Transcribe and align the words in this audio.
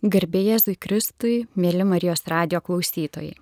Garbė 0.00 0.40
Jėzui 0.46 0.78
Kristui, 0.80 1.42
mėly 1.60 1.84
Marijos 1.84 2.22
radio 2.24 2.62
klausytojai. 2.64 3.34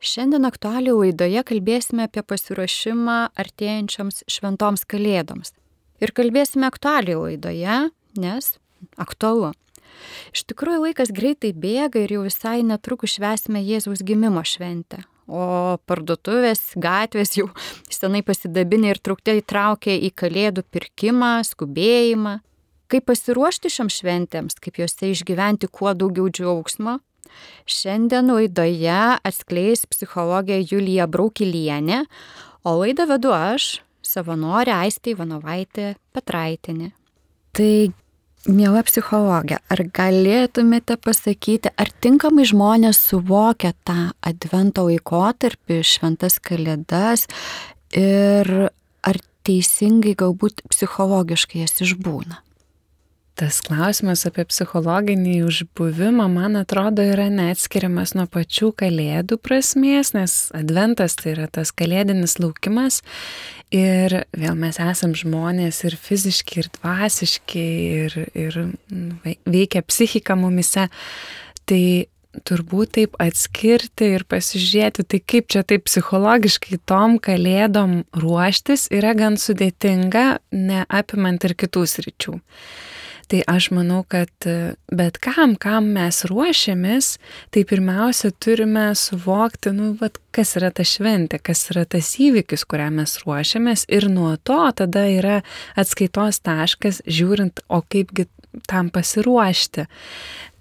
Šiandien 0.00 0.48
aktualių 0.48 0.94
laidoje 0.96 1.42
kalbėsime 1.44 2.06
apie 2.08 2.22
pasiruošimą 2.24 3.16
artėjančioms 3.36 4.22
šventoms 4.24 4.86
kalėdoms. 4.88 5.52
Ir 6.00 6.14
kalbėsime 6.16 6.64
aktualių 6.70 7.18
laidoje, 7.26 7.74
nes 8.16 8.48
aktualu. 8.96 9.50
Iš 10.32 10.46
tikrųjų 10.48 10.86
laikas 10.86 11.12
greitai 11.12 11.52
bėga 11.52 12.00
ir 12.00 12.16
jau 12.16 12.22
visai 12.24 12.62
netrukus 12.64 13.18
švesime 13.18 13.60
Jėzaus 13.60 14.00
gimimo 14.00 14.40
šventę. 14.48 15.02
O 15.28 15.76
parduotuvės, 15.84 16.72
gatvės 16.72 17.36
jau 17.36 17.50
senai 17.92 18.24
pasidabinė 18.24 18.94
ir 18.94 19.02
truktai 19.04 19.42
įtraukė 19.42 20.00
į 20.08 20.10
kalėdų 20.16 20.64
pirkimą, 20.72 21.34
skubėjimą, 21.52 22.38
Kaip 22.92 23.06
pasiruošti 23.08 23.70
šioms 23.72 23.94
šventėms, 24.02 24.58
kaip 24.60 24.82
juose 24.82 25.08
išgyventi 25.14 25.70
kuo 25.72 25.94
daugiau 25.96 26.28
džiaugsmo, 26.28 26.98
šiandien 27.64 28.28
laidoje 28.28 28.98
atskleis 29.24 29.86
psichologė 29.88 30.58
Julija 30.60 31.06
Braukilienė, 31.08 32.02
o 32.68 32.74
laidą 32.82 33.08
vedu 33.08 33.32
aš, 33.32 33.78
savanorė 34.04 34.74
Aistė 34.82 35.14
Ivanovaitė 35.16 35.94
Petraitinė. 36.12 36.90
Tai, 37.56 37.72
mėla 38.52 38.84
psichologė, 38.84 39.62
ar 39.72 39.84
galėtumėte 39.96 40.98
pasakyti, 41.00 41.72
ar 41.72 41.90
tinkamai 42.04 42.44
žmonės 42.48 43.00
suvokia 43.08 43.72
tą 43.88 44.12
advento 44.20 44.84
laikotarpį, 44.90 45.82
šventas 45.86 46.40
kalėdas 46.44 47.28
ir 47.96 48.52
ar 49.02 49.24
teisingai 49.48 50.12
galbūt 50.18 50.64
psichologiškai 50.70 51.64
jas 51.64 51.80
išbūna? 51.88 52.42
Tas 53.42 53.56
klausimas 53.66 54.20
apie 54.28 54.44
psichologinį 54.46 55.40
užbuvimą, 55.42 56.28
man 56.30 56.54
atrodo, 56.60 57.02
yra 57.02 57.24
neatskiriamas 57.26 58.12
nuo 58.14 58.28
pačių 58.30 58.68
kalėdų 58.78 59.34
prasmės, 59.42 60.12
nes 60.14 60.34
adventas 60.54 61.16
tai 61.18 61.32
yra 61.32 61.48
tas 61.50 61.72
kalėdinis 61.74 62.36
laukimas 62.38 63.00
ir 63.74 64.14
vėl 64.30 64.54
mes 64.60 64.78
esam 64.84 65.16
žmonės 65.18 65.82
ir 65.88 65.96
fiziški, 65.98 66.60
ir 66.62 66.68
dvasiški, 66.76 67.64
ir, 68.04 68.16
ir 68.44 68.60
nu, 68.94 69.34
veikia 69.42 69.82
psichika 69.90 70.38
mumise. 70.38 70.86
Tai 71.66 71.82
turbūt 72.46 72.94
taip 73.00 73.18
atskirti 73.26 74.12
ir 74.20 74.28
pasižiūrėti, 74.30 75.02
tai 75.02 75.22
kaip 75.34 75.50
čia 75.50 75.66
taip 75.66 75.88
psichologiškai 75.90 76.78
tom 76.86 77.18
kalėdom 77.18 78.04
ruoštis 78.14 78.86
yra 78.94 79.16
gan 79.18 79.34
sudėtinga, 79.34 80.26
neapimant 80.54 81.50
ir 81.50 81.58
kitų 81.58 81.88
sričių. 81.96 82.38
Tai 83.32 83.38
aš 83.48 83.70
manau, 83.72 84.02
kad 84.04 84.28
e, 84.44 84.74
bet 84.92 85.16
kam, 85.24 85.54
kam 85.56 85.86
mes 85.94 86.18
ruošiamės, 86.28 87.14
tai 87.48 87.62
pirmiausia 87.64 88.28
turime 88.36 88.90
suvokti, 88.98 89.72
nu, 89.72 89.94
vat, 89.96 90.18
kas 90.36 90.52
yra 90.60 90.68
ta 90.68 90.84
šventė, 90.84 91.38
kas 91.40 91.64
yra 91.72 91.86
tas 91.88 92.10
įvykis, 92.20 92.66
kuriam 92.68 93.00
mes 93.00 93.16
ruošiamės 93.22 93.86
ir 93.88 94.10
nuo 94.12 94.34
to 94.36 94.60
tada 94.76 95.06
yra 95.08 95.38
atskaitos 95.80 96.42
taškas, 96.44 97.00
žiūrint, 97.08 97.64
o 97.72 97.80
kaipgi 97.80 98.28
tam 98.68 98.92
pasiruošti. 98.92 99.86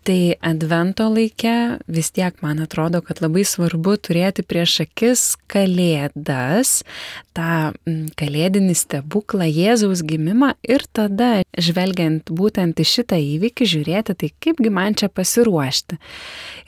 Tai 0.01 0.33
advento 0.41 1.05
laike 1.13 1.77
vis 1.85 2.07
tiek 2.09 2.39
man 2.41 2.57
atrodo, 2.63 3.03
kad 3.05 3.19
labai 3.21 3.43
svarbu 3.45 3.99
turėti 4.01 4.41
prieš 4.41 4.79
akis 4.87 5.25
kalėdas, 5.51 6.79
tą 7.37 7.69
kalėdinį 8.17 8.73
stebuklą 8.79 9.45
Jėzaus 9.45 10.01
gimimą 10.09 10.55
ir 10.65 10.87
tada, 10.89 11.43
žvelgiant 11.53 12.33
būtent 12.33 12.81
į 12.81 12.87
šitą 12.95 13.19
įvykį, 13.21 13.67
žiūrėti, 13.75 14.17
tai 14.17 14.31
kaipgi 14.41 14.73
man 14.73 14.97
čia 14.97 15.11
pasiruošti. 15.13 15.99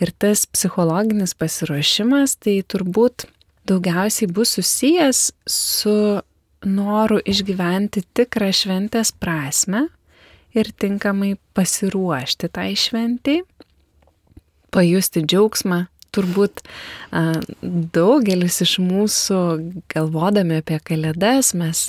Ir 0.06 0.14
tas 0.22 0.46
psichologinis 0.54 1.34
pasiruošimas, 1.34 2.38
tai 2.38 2.60
turbūt 2.62 3.26
daugiausiai 3.66 4.30
bus 4.30 4.54
susijęs 4.60 5.26
su 5.50 5.98
noru 6.64 7.18
išgyventi 7.26 8.06
tikrą 8.14 8.54
šventės 8.54 9.10
prasme, 9.18 9.88
ir 10.58 10.70
tinkamai 10.80 11.36
pasiruošti 11.58 12.50
tai 12.54 12.74
šventiai, 12.80 13.44
pajusti 14.74 15.24
džiaugsmą. 15.26 15.86
Turbūt 16.14 16.62
daugelis 17.96 18.60
iš 18.62 18.76
mūsų, 18.86 19.40
galvodami 19.90 20.60
apie 20.62 20.78
kalėdas, 20.86 21.56
mes 21.58 21.88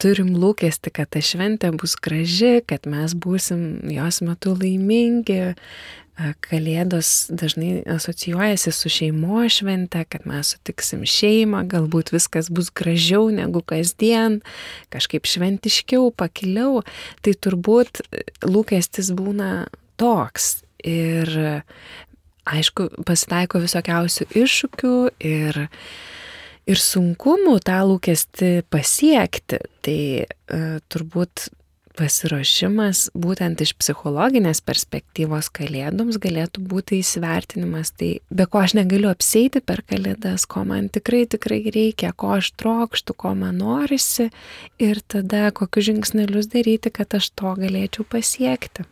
turim 0.00 0.34
lūkesti, 0.36 0.92
kad 0.92 1.08
ta 1.16 1.22
šventė 1.24 1.70
bus 1.72 1.96
graži, 1.96 2.58
kad 2.68 2.84
mes 2.84 3.16
būsim 3.16 3.88
jos 3.88 4.20
metu 4.26 4.52
laimingi, 4.60 5.54
Kalėdos 6.44 7.30
dažnai 7.32 7.80
asocijuojasi 7.88 8.72
su 8.74 8.90
šeimo 8.92 9.46
švente, 9.48 10.02
kad 10.04 10.26
mes 10.28 10.52
sutiksim 10.54 11.06
šeimą, 11.08 11.62
galbūt 11.70 12.12
viskas 12.12 12.50
bus 12.52 12.68
gražiau 12.76 13.30
negu 13.32 13.62
kasdien, 13.64 14.40
kažkaip 14.92 15.28
šventiškiau, 15.30 16.10
pakiliau. 16.12 16.82
Tai 17.24 17.34
turbūt 17.46 18.02
lūkestis 18.44 19.12
būna 19.16 19.70
toks. 20.00 20.58
Ir 20.84 21.32
aišku, 22.48 22.88
pasitaiko 23.08 23.60
visokiausių 23.64 24.26
iššūkių 24.42 24.94
ir, 25.30 25.62
ir 26.68 26.82
sunkumų 26.84 27.56
tą 27.64 27.80
lūkestį 27.88 28.52
pasiekti. 28.72 29.60
Tai 29.84 30.00
e, 30.20 30.26
turbūt 30.92 31.48
pasiruošimas 32.00 33.10
būtent 33.12 33.60
iš 33.64 33.74
psichologinės 33.78 34.62
perspektyvos 34.64 35.50
kalėdoms 35.56 36.18
galėtų 36.22 36.64
būti 36.70 37.00
įsivertinimas. 37.04 37.92
Tai 38.00 38.10
be 38.32 38.46
ko 38.50 38.62
aš 38.64 38.76
negaliu 38.78 39.10
apseiti 39.12 39.62
per 39.64 39.84
kalėdas, 39.86 40.46
ko 40.50 40.64
man 40.68 40.88
tikrai 40.92 41.26
tikrai 41.30 41.60
reikia, 41.74 42.14
ko 42.16 42.36
aš 42.38 42.52
trokštų, 42.60 43.16
ko 43.24 43.34
man 43.42 43.60
norisi 43.60 44.30
ir 44.80 45.02
tada 45.04 45.50
kokius 45.56 45.90
žingsnelius 45.90 46.48
daryti, 46.54 46.92
kad 46.94 47.20
aš 47.20 47.32
to 47.36 47.52
galėčiau 47.60 48.08
pasiekti. 48.08 48.88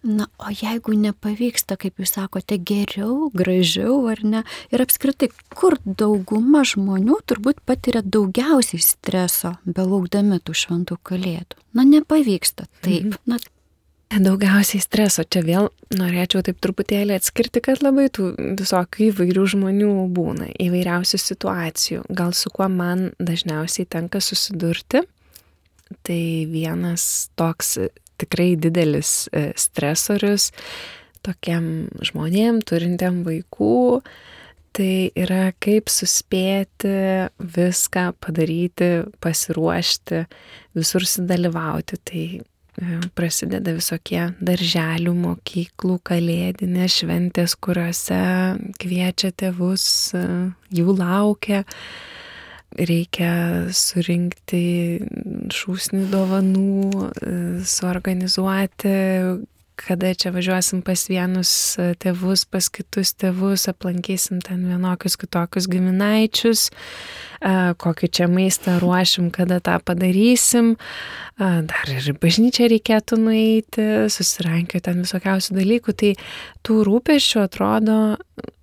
Na, 0.00 0.30
o 0.40 0.48
jeigu 0.48 0.94
nepavyksta, 0.96 1.76
kaip 1.76 2.00
jūs 2.00 2.14
sakote, 2.16 2.56
geriau, 2.56 3.28
gražiau 3.36 3.98
ar 4.08 4.22
ne, 4.24 4.40
ir 4.72 4.80
apskritai, 4.80 5.28
kur 5.52 5.76
dauguma 5.84 6.62
žmonių 6.64 7.18
turbūt 7.28 7.60
patiria 7.68 8.00
daugiausiai 8.00 8.80
streso, 8.80 9.58
belaukdami 9.68 10.40
tų 10.40 10.56
šventų 10.56 10.96
kalėdų. 11.04 11.60
Na, 11.76 11.84
nepavyksta 11.84 12.70
taip. 12.80 13.10
Mhm. 13.12 13.18
Na, 13.28 13.40
Daugiausiai 14.10 14.82
streso. 14.82 15.22
Čia 15.22 15.44
vėl 15.46 15.68
norėčiau 15.94 16.40
taip 16.42 16.56
truputėlį 16.58 17.14
atskirti, 17.14 17.60
kad 17.62 17.78
labai 17.84 18.08
tų 18.10 18.32
visokių 18.58 19.04
įvairių 19.12 19.44
žmonių 19.52 19.90
būna, 20.10 20.48
įvairiausių 20.58 21.20
situacijų. 21.22 22.02
Gal 22.10 22.34
su 22.34 22.50
kuo 22.50 22.66
man 22.66 23.12
dažniausiai 23.22 23.86
tenka 23.86 24.18
susidurti. 24.18 25.04
Tai 26.06 26.22
vienas 26.50 27.04
toks 27.38 27.76
tikrai 28.20 28.54
didelis 28.60 29.28
e, 29.32 29.50
stresorius 29.58 30.50
tokiam 31.26 31.88
žmonėm, 32.04 32.62
turintiem 32.66 33.22
vaikų. 33.26 34.00
Tai 34.70 34.92
yra 35.18 35.48
kaip 35.58 35.90
suspėti 35.90 36.92
viską 37.42 38.04
padaryti, 38.22 38.90
pasiruošti, 39.18 40.20
visur 40.78 41.06
sudalyvauti. 41.10 41.98
Tai 42.06 42.22
e, 42.38 43.00
prasideda 43.18 43.74
visokie 43.74 44.28
darželių, 44.38 45.16
mokyklų, 45.24 45.98
kalėdinės 46.06 47.00
šventės, 47.02 47.56
kuriuose 47.58 48.22
kviečia 48.78 49.32
tėvus, 49.42 49.84
e, 50.14 50.24
jų 50.78 50.94
laukia 51.02 51.64
reikia 52.78 53.32
surinkti 53.74 54.62
šūsnį 55.54 56.04
dovanų, 56.12 56.90
e, 57.10 57.32
suorganizuoti, 57.66 58.94
kada 59.80 60.12
čia 60.14 60.32
važiuosim 60.34 60.82
pas 60.84 61.06
vienus 61.10 61.52
tėvus, 62.02 62.44
pas 62.50 62.68
kitus 62.72 63.14
tėvus, 63.18 63.66
aplankysim 63.70 64.42
ten 64.44 64.66
vienokius 64.68 65.16
kitokius 65.20 65.68
giminaičius, 65.70 66.68
kokį 67.80 68.10
čia 68.12 68.28
maistą 68.30 68.76
ruošim, 68.82 69.30
kada 69.34 69.60
tą 69.64 69.78
padarysim. 69.84 70.74
Dar 71.40 71.92
ir 71.94 72.10
bažnyčia 72.20 72.68
reikėtų 72.70 73.16
nueiti, 73.22 73.86
susirankio 74.12 74.82
ten 74.84 75.00
visokiausių 75.06 75.56
dalykų. 75.56 75.96
Tai 76.02 76.12
tų 76.66 76.82
rūpeščių 76.88 77.40
atrodo 77.46 77.96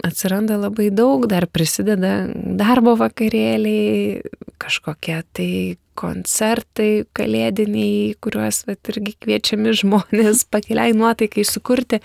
atsiranda 0.06 0.60
labai 0.62 0.92
daug, 0.94 1.26
dar 1.30 1.50
prisideda 1.50 2.30
darbo 2.34 2.94
vakarėliai, 3.00 4.22
kažkokie 4.62 5.20
tai 5.34 5.52
koncertai 5.98 7.06
kalėdiniai, 7.18 8.16
kuriuos 8.24 8.64
vat, 8.68 8.82
irgi 8.94 9.16
kviečiami 9.24 9.74
žmonės 9.82 10.46
pakeliai 10.54 10.96
nuotaikai 10.98 11.46
sukurti. 11.48 12.02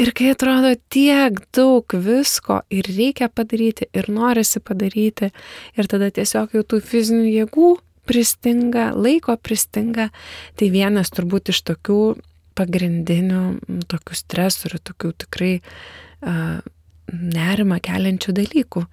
Ir 0.00 0.12
kai 0.16 0.32
atrodo 0.34 0.74
tiek 0.92 1.40
daug 1.56 1.96
visko 2.06 2.62
ir 2.72 2.88
reikia 2.90 3.28
padaryti, 3.32 3.90
ir 3.96 4.10
norisi 4.12 4.62
padaryti, 4.64 5.32
ir 5.76 5.90
tada 5.90 6.12
tiesiog 6.14 6.56
jau 6.56 6.64
tų 6.64 6.80
fizinių 6.84 7.26
jėgų 7.30 7.74
pristinga, 8.06 8.92
laiko 8.94 9.34
pristinga, 9.42 10.10
tai 10.56 10.70
vienas 10.70 11.10
turbūt 11.14 11.50
iš 11.52 11.64
tokių 11.66 12.00
pagrindinių 12.56 13.42
tokių 13.90 14.16
stresorių, 14.16 14.80
tokių 14.90 15.12
tikrai 15.26 15.52
uh, 15.58 16.62
nerima 17.12 17.78
keliančių 17.82 18.34
dalykų. 18.40 18.86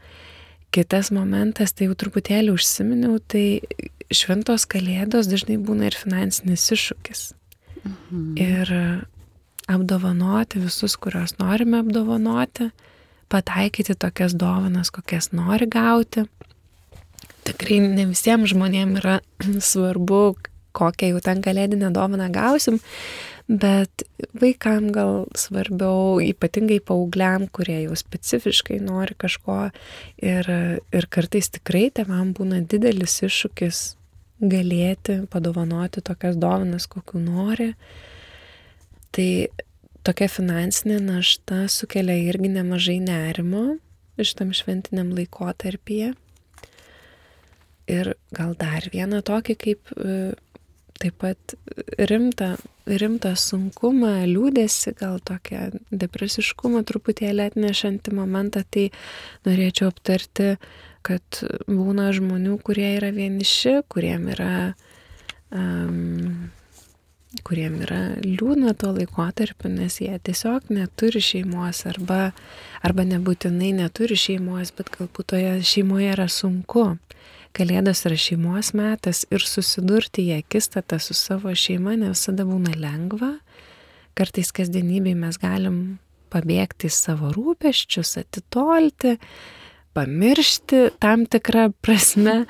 Kitas 0.73 1.11
momentas, 1.13 1.75
tai 1.77 1.87
jau 1.87 1.95
truputėlį 1.97 2.55
užsiminiau, 2.55 3.19
tai 3.29 3.61
šventos 4.17 4.67
kalėdos 4.69 5.29
dažnai 5.31 5.57
būna 5.61 5.89
ir 5.89 5.97
finansinis 5.97 6.65
iššūkis. 6.75 7.25
Mhm. 7.83 8.23
Ir 8.39 8.73
apdovanoti 9.67 10.59
visus, 10.63 10.95
kuriuos 10.99 11.37
norime 11.39 11.79
apdovanoti, 11.83 12.69
pataikyti 13.31 13.95
tokias 13.95 14.35
dovanas, 14.35 14.91
kokias 14.91 15.31
nori 15.31 15.67
gauti. 15.67 16.25
Tikrai 17.47 17.79
ne 17.83 18.07
visiems 18.11 18.53
žmonėms 18.53 18.99
yra 19.01 19.19
svarbu, 19.71 20.23
kokią 20.73 21.13
jau 21.13 21.21
ten 21.23 21.43
kalėdinę 21.45 21.91
dovaną 21.93 22.29
gausim, 22.33 22.79
bet 23.47 24.05
vaikam 24.39 24.89
gal 24.95 25.25
svarbiau, 25.37 26.21
ypatingai 26.23 26.79
paaugliam, 26.83 27.47
kurie 27.51 27.83
jau 27.83 27.97
specifiškai 27.99 28.79
nori 28.83 29.17
kažko 29.19 29.67
ir, 30.23 30.49
ir 30.95 31.09
kartais 31.11 31.51
tikrai 31.53 31.89
tevam 31.93 32.31
būna 32.37 32.63
didelis 32.63 33.19
iššūkis 33.27 33.83
galėti 34.43 35.21
padovanoti 35.31 36.03
tokias 36.05 36.37
dovanas, 36.39 36.87
kokiu 36.91 37.21
nori. 37.23 37.71
Tai 39.13 39.29
tokia 40.03 40.27
finansinė 40.31 40.99
našta 41.03 41.63
sukelia 41.71 42.17
irgi 42.27 42.51
nemažai 42.57 42.99
nerimo 43.03 43.77
šitam 44.19 44.51
šventiniam 44.53 45.13
laikotarpyje. 45.15 46.13
Ir 47.91 48.13
gal 48.31 48.53
dar 48.59 48.85
vieną 48.93 49.19
tokį 49.25 49.55
kaip 49.59 49.93
taip 51.03 51.17
pat 51.19 51.55
rimtą, 51.99 52.53
rimtą 52.87 53.33
sunkumą, 53.39 54.13
liūdėsi, 54.29 54.93
gal 54.99 55.19
tokią 55.25 55.65
depresiškumą 55.91 56.83
truputėlį 56.87 57.49
atnešantį 57.49 58.13
momentą, 58.15 58.63
tai 58.71 58.89
norėčiau 59.47 59.89
aptarti, 59.91 60.53
kad 61.03 61.43
būna 61.67 62.09
žmonių, 62.15 62.57
kurie 62.63 62.95
yra 62.97 63.11
vieniši, 63.15 63.81
kuriem 63.91 64.29
yra, 64.33 64.73
um, 65.51 66.49
kuriem 67.43 67.79
yra 67.83 68.01
liūdna 68.23 68.75
tuo 68.79 68.93
laikotarpiu, 68.95 69.71
nes 69.73 69.99
jie 70.01 70.13
tiesiog 70.23 70.71
neturi 70.73 71.21
šeimos 71.23 71.83
arba, 71.89 72.31
arba 72.85 73.05
nebūtinai 73.09 73.73
neturi 73.81 74.17
šeimos, 74.19 74.71
bet 74.77 74.93
galbūt 74.95 75.33
toje 75.35 75.57
šeimoje 75.73 76.13
yra 76.15 76.29
sunku. 76.31 76.93
Kalėdos 77.53 77.99
yra 78.07 78.15
šeimos 78.17 78.71
metas 78.73 79.27
ir 79.29 79.43
susidurti 79.45 80.29
į 80.31 80.39
akistatą 80.39 80.97
su 81.03 81.13
savo 81.13 81.51
šeima 81.53 81.93
ne 81.99 82.09
visada 82.15 82.47
būna 82.49 82.73
lengva. 82.79 83.35
Kartais 84.17 84.49
kasdienybėje 84.53 85.19
mes 85.19 85.37
galim 85.41 85.77
pabėgti 86.33 86.89
į 86.89 86.95
savo 86.95 87.29
rūpeščius, 87.35 88.15
atitolti, 88.23 89.17
pamiršti 89.93 90.85
tam 91.03 91.25
tikrą 91.29 91.69
prasme, 91.81 92.43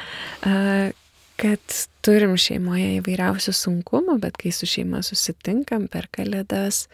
kad 1.44 1.80
turim 2.06 2.36
šeimoje 2.40 3.00
įvairiausių 3.00 3.56
sunkumų, 3.58 4.20
bet 4.24 4.38
kai 4.40 4.54
su 4.56 4.70
šeima 4.70 5.02
susitinkam 5.06 5.88
per 5.92 6.08
kalėdas, 6.14 6.86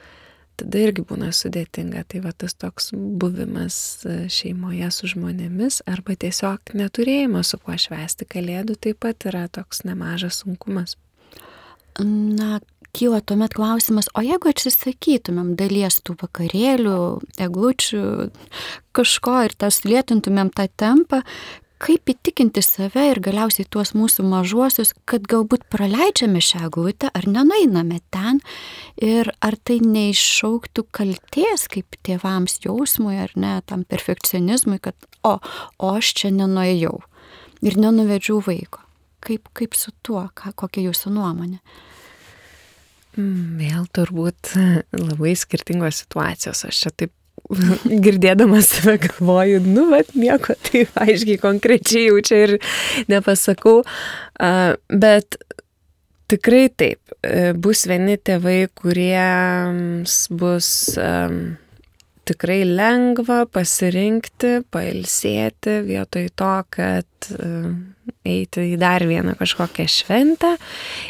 tada 0.59 0.81
irgi 0.83 1.03
būna 1.07 1.31
sudėtinga. 1.35 2.05
Tai 2.09 2.23
va 2.25 2.33
tas 2.35 2.55
toks 2.57 2.91
buvimas 2.93 3.77
šeimoje 4.31 4.89
su 4.95 5.11
žmonėmis 5.13 5.81
arba 5.89 6.15
tiesiog 6.19 6.73
neturėjimas 6.79 7.53
su 7.53 7.61
kuo 7.61 7.77
švesti 7.79 8.27
kalėdų 8.29 8.79
taip 8.87 9.01
pat 9.05 9.29
yra 9.29 9.47
toks 9.51 9.85
nemažas 9.87 10.41
sunkumas. 10.43 10.97
Na, 11.99 12.59
kyla 12.97 13.21
tuomet 13.21 13.55
klausimas, 13.57 14.09
o 14.17 14.23
jeigu 14.25 14.51
atsisakytumėm 14.51 15.55
dalies 15.59 15.99
tų 16.05 16.17
vakarėlių, 16.23 16.99
eglučių, 17.41 18.03
kažko 18.97 19.39
ir 19.47 19.57
tas 19.59 19.83
lėtintumėm 19.87 20.51
tą 20.55 20.67
tempą, 20.79 21.23
kaip 21.79 22.11
įtikinti 22.11 22.61
save 22.63 23.05
ir 23.13 23.21
galiausiai 23.23 23.67
tuos 23.71 23.93
mūsų 23.95 24.25
mažuosius, 24.27 24.91
kad 25.09 25.23
galbūt 25.31 25.63
praleidžiame 25.71 26.41
šią 26.43 26.67
glutę 26.75 27.11
ar 27.15 27.27
nenainame 27.29 28.01
ten 28.11 28.41
ir 28.99 29.31
ar 29.45 29.55
tai 29.63 29.79
neiššauktų 29.85 30.85
kalties 30.95 31.69
kaip 31.71 31.95
tėvams 32.05 32.59
jausmui 32.65 33.15
ar 33.23 33.31
ne, 33.39 33.55
tam 33.65 33.85
perfekcionizmui, 33.87 34.81
kad 34.83 34.95
o, 35.23 35.37
o 35.79 35.93
aš 35.95 36.13
čia 36.19 36.33
nenuėjau 36.35 36.97
ir 37.63 37.79
nenuvedžiau 37.79 38.43
vaiko. 38.43 38.83
Kaip, 39.23 39.49
kaip 39.55 39.75
su 39.75 39.91
tuo, 40.03 40.29
ką, 40.35 40.53
kokia 40.59 40.85
jūsų 40.89 41.11
nuomonė? 41.15 41.59
Mm, 43.19 43.59
vėl 43.59 43.87
turbūt 43.95 44.53
labai 44.95 45.35
skirtingos 45.37 46.03
situacijos. 46.03 46.63
Aš 46.69 46.83
čia 46.85 46.91
taip 46.95 47.13
girdėdamas 48.05 48.69
save 48.71 48.97
galvoju, 49.07 49.61
nu, 49.65 49.87
bet 49.91 50.13
nieko 50.15 50.55
taip 50.69 50.95
aiškiai 50.99 51.39
konkrečiai 51.41 52.07
jau 52.09 52.19
čia 52.25 52.43
ir 52.45 52.55
nepasakau, 53.11 53.81
bet 54.89 55.39
tikrai 56.29 56.67
taip, 56.69 56.99
e, 57.25 57.51
bus 57.57 57.87
vieni 57.89 58.19
tėvai, 58.21 58.59
kuriems 58.77 60.19
bus 60.29 60.69
tikrai 62.29 62.61
lengva 62.67 63.43
pasirinkti, 63.49 64.59
pailsėti 64.73 65.79
vietoj 65.87 66.29
to, 66.39 66.53
kad 66.73 67.31
um, 67.37 67.73
eiti 68.25 68.69
į 68.73 68.77
dar 68.81 69.05
vieną 69.09 69.35
kažkokią 69.39 69.87
šventę. 69.89 70.55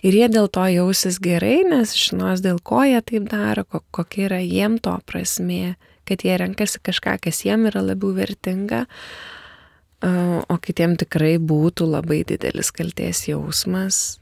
Ir 0.08 0.18
jie 0.22 0.32
dėl 0.32 0.50
to 0.52 0.66
jausis 0.72 1.20
gerai, 1.24 1.60
nes 1.68 1.94
žinos, 1.98 2.44
dėl 2.46 2.64
ko 2.64 2.82
jie 2.88 3.00
taip 3.04 3.30
daro, 3.32 3.68
kokia 3.68 4.28
yra 4.30 4.42
jiem 4.44 4.80
to 4.84 4.96
prasmė 5.08 5.76
kad 6.10 6.26
jie 6.26 6.38
renkasi 6.42 6.82
kažką, 6.82 7.20
kas 7.22 7.44
jiem 7.46 7.68
yra 7.70 7.84
labiau 7.86 8.16
vertinga, 8.18 8.86
o 10.50 10.58
kitiem 10.64 10.96
tikrai 10.98 11.36
būtų 11.38 11.86
labai 11.92 12.24
didelis 12.28 12.72
kalties 12.74 13.28
jausmas 13.28 14.18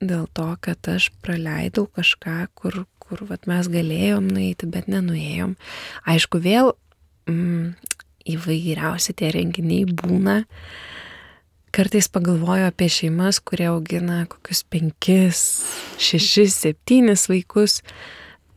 dėl 0.00 0.26
to, 0.34 0.48
kad 0.62 0.90
aš 0.90 1.10
praleidau 1.22 1.86
kažką, 1.94 2.38
kur, 2.58 2.84
kur 3.08 3.24
vat, 3.28 3.48
mes 3.50 3.68
galėjom 3.72 4.28
nueiti, 4.30 4.68
bet 4.70 4.88
nenuėjom. 4.92 5.56
Aišku, 6.08 6.40
vėl 6.44 6.74
mm, 7.30 7.72
įvairiausi 8.34 9.16
tie 9.18 9.32
renginiai 9.34 9.88
būna. 9.88 10.42
Kartais 11.74 12.08
pagalvoju 12.12 12.68
apie 12.70 12.88
šeimas, 12.92 13.42
kurie 13.44 13.68
augina 13.70 14.22
kokius 14.30 14.64
penkis, 14.64 15.42
šešis, 16.00 16.56
septynis 16.64 17.28
vaikus. 17.30 17.82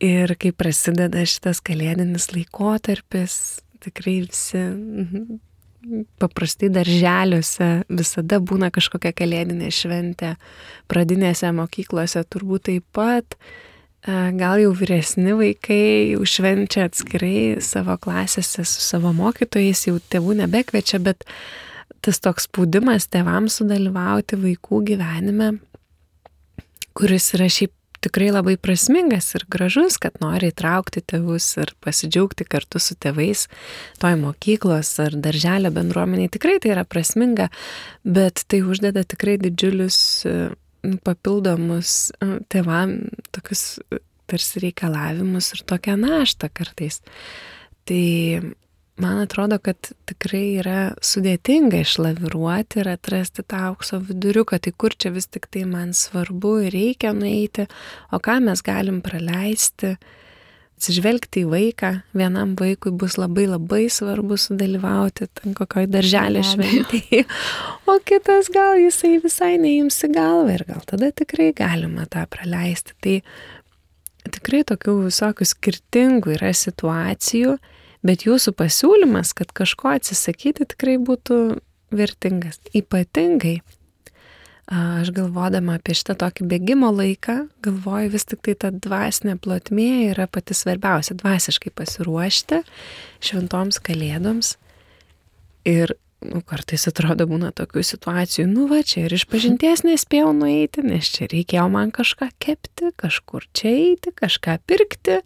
Ir 0.02 0.32
kai 0.40 0.50
prasideda 0.56 1.22
šitas 1.28 1.60
kalėdinis 1.62 2.32
laikotarpis, 2.32 3.34
tikrai 3.84 4.16
visi 4.24 4.58
mhm, 4.58 5.38
paprastai 6.22 6.70
darželiuose 6.72 7.68
visada 7.90 8.38
būna 8.42 8.70
kažkokia 8.74 9.12
kalėdinė 9.16 9.70
šventė, 9.74 10.34
pradinėse 10.90 11.50
mokyklose 11.54 12.22
turbūt 12.30 12.68
taip 12.70 12.86
pat, 12.94 13.36
gal 14.06 14.58
jau 14.58 14.72
vyresni 14.74 15.34
vaikai 15.38 16.14
jau 16.14 16.24
švenčia 16.26 16.88
atskirai 16.88 17.60
savo 17.62 17.94
klasėse 18.02 18.64
su 18.66 18.82
savo 18.82 19.12
mokytojais, 19.14 19.86
jau 19.86 20.00
tėvų 20.10 20.40
nebekvečia, 20.40 20.98
bet 20.98 21.22
tas 22.02 22.18
toks 22.18 22.48
spaudimas 22.48 23.06
tėvams 23.12 23.60
sudalyvauti 23.60 24.40
vaikų 24.42 24.82
gyvenime, 24.90 25.52
kuris 26.98 27.30
yra 27.36 27.46
šiaip 27.46 27.74
tikrai 28.02 28.32
labai 28.34 28.56
prasmingas 28.58 29.30
ir 29.36 29.44
gražus, 29.46 29.98
kad 30.02 30.18
nori 30.22 30.50
įtraukti 30.50 31.04
tėvus 31.06 31.46
ir 31.62 31.70
pasidžiaugti 31.84 32.46
kartu 32.50 32.82
su 32.82 32.96
tėvais 32.98 33.46
toj 34.02 34.18
mokyklos 34.18 34.90
ar 35.04 35.14
darželio 35.14 35.70
bendruomeniai. 35.74 36.32
Tikrai 36.32 36.58
tai 36.62 36.74
yra 36.74 36.82
prasminga, 36.82 37.52
bet 38.02 38.42
tai 38.50 38.64
uždeda 38.66 39.06
tikrai 39.06 39.38
didžiulius 39.42 40.00
papildomus 41.04 42.10
tėvam 42.52 42.96
tokius 43.34 43.78
tarsi 44.30 44.62
reikalavimus 44.64 45.52
ir 45.56 45.62
tokią 45.68 45.96
naštą 46.00 46.48
kartais. 46.54 47.00
Tai 47.88 48.04
man 49.02 49.20
atrodo, 49.24 49.58
kad 49.62 49.92
tikrai 50.08 50.44
yra 50.62 50.80
sudėtinga 51.04 51.82
išlaviruoti 51.82 52.82
ir 52.82 52.92
atrasti 52.94 53.44
tą 53.44 53.66
aukso 53.72 54.00
viduriuką, 54.04 54.60
tai 54.62 54.72
kur 54.76 54.94
čia 54.94 55.12
vis 55.14 55.28
tik 55.32 55.48
tai 55.52 55.64
man 55.68 55.94
svarbu 55.96 56.58
ir 56.66 56.76
reikia 56.76 57.12
nueiti, 57.16 57.66
o 58.12 58.20
ką 58.22 58.38
mes 58.46 58.64
galim 58.64 59.02
praleisti. 59.04 59.96
Atsižvelgti 60.82 61.44
į 61.44 61.50
vaiką, 61.52 61.90
vienam 62.18 62.56
vaikui 62.58 62.90
bus 62.98 63.14
labai 63.14 63.44
labai 63.46 63.84
svarbu 63.86 64.34
sudalyvauti 64.34 65.28
ten 65.38 65.54
kokioj 65.54 65.86
darželė 65.92 66.42
šventėje, 66.42 67.22
o 67.90 67.94
kitas 68.02 68.50
gal 68.50 68.80
jisai 68.82 69.20
visai 69.22 69.52
neįims 69.62 70.00
į 70.08 70.10
galvą 70.16 70.56
ir 70.56 70.64
gal 70.66 70.82
tada 70.90 71.12
tikrai 71.14 71.52
galima 71.54 72.08
tą 72.10 72.24
praleisti. 72.34 72.98
Tai 72.98 73.20
tikrai 74.34 74.64
tokių 74.66 74.96
visokių 75.06 75.46
skirtingų 75.54 76.34
yra 76.34 76.50
situacijų 76.50 77.60
Bet 78.02 78.24
jūsų 78.26 78.56
pasiūlymas, 78.58 79.30
kad 79.38 79.52
kažko 79.54 79.92
atsisakyti, 79.94 80.66
tikrai 80.74 80.96
būtų 80.98 81.38
vertingas. 81.94 82.58
Ypatingai 82.74 83.60
aš 84.70 85.10
galvodama 85.14 85.76
apie 85.78 85.94
šitą 85.98 86.14
tokį 86.20 86.46
bėgimo 86.50 86.92
laiką, 86.94 87.46
galvoju 87.64 88.12
vis 88.12 88.26
tik 88.28 88.42
tai 88.46 88.54
ta 88.54 88.70
dvasinė 88.70 89.36
plotmė 89.42 90.12
yra 90.12 90.28
pati 90.30 90.54
svarbiausia- 90.54 91.16
dvasiškai 91.22 91.72
pasiruošti 91.74 92.62
šventoms 93.20 93.80
kalėdoms. 93.82 94.56
Ir 95.64 95.94
nu, 96.22 96.40
kartais 96.46 96.86
atrodo 96.90 97.26
būna 97.30 97.52
tokių 97.52 97.82
situacijų, 97.86 98.46
nu 98.50 98.66
va, 98.70 98.82
čia 98.82 99.06
ir 99.06 99.16
iš 99.16 99.26
pažinties 99.30 99.84
nespėjau 99.86 100.32
nueiti, 100.36 100.84
nes 100.86 101.10
čia 101.10 101.28
reikėjo 101.32 101.68
man 101.70 101.90
kažką 101.90 102.30
kepti, 102.38 102.92
kažkur 102.96 103.46
čia 103.52 103.68
eiti, 103.68 104.14
kažką 104.14 104.58
pirkti. 104.66 105.22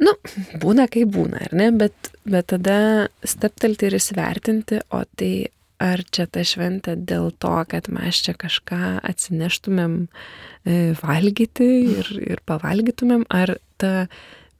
Nu, 0.00 0.14
būna 0.62 0.88
kaip 0.88 1.12
būna, 1.12 1.44
ar 1.48 1.52
ne, 1.52 1.70
bet, 1.76 2.12
bet 2.24 2.46
tada 2.54 3.08
steptelti 3.20 3.90
ir 3.90 3.98
įsivertinti, 3.98 4.80
o 4.96 5.04
tai 5.16 5.50
ar 5.80 6.02
čia 6.12 6.26
ta 6.28 6.44
šventė 6.46 6.94
dėl 7.08 7.30
to, 7.40 7.54
kad 7.70 7.88
mes 7.92 8.20
čia 8.24 8.34
kažką 8.38 9.00
atsineštumėm 9.08 9.96
e, 10.04 10.92
valgyti 11.00 11.70
ir, 11.96 12.12
ir 12.20 12.42
pavalgytumėm, 12.48 13.24
ar 13.32 13.56
ta 13.80 14.06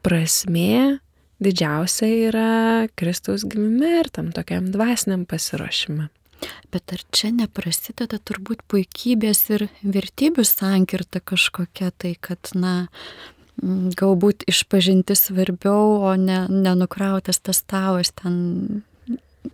prasmė 0.04 1.00
didžiausia 1.40 2.08
yra 2.30 2.52
Kristaus 2.96 3.44
gimime 3.48 4.00
ir 4.00 4.10
tam 4.12 4.32
tokiam 4.36 4.70
dvasiniam 4.72 5.26
pasiruošimui. 5.28 6.08
Bet 6.72 6.94
ar 6.94 7.02
čia 7.12 7.34
neprasideda 7.36 8.16
turbūt 8.24 8.62
puikybės 8.70 9.42
ir 9.52 9.66
vertybių 9.84 10.44
sankirta 10.48 11.20
kažkokia 11.20 11.90
tai, 12.00 12.14
kad, 12.16 12.52
na, 12.56 12.88
galbūt 13.60 14.46
išpažinti 14.48 15.16
svarbiau, 15.18 15.98
o 16.08 16.14
ne, 16.16 16.46
nenukrautas 16.48 17.42
tas 17.44 17.60
tavas 17.60 18.14
ten 18.16 18.84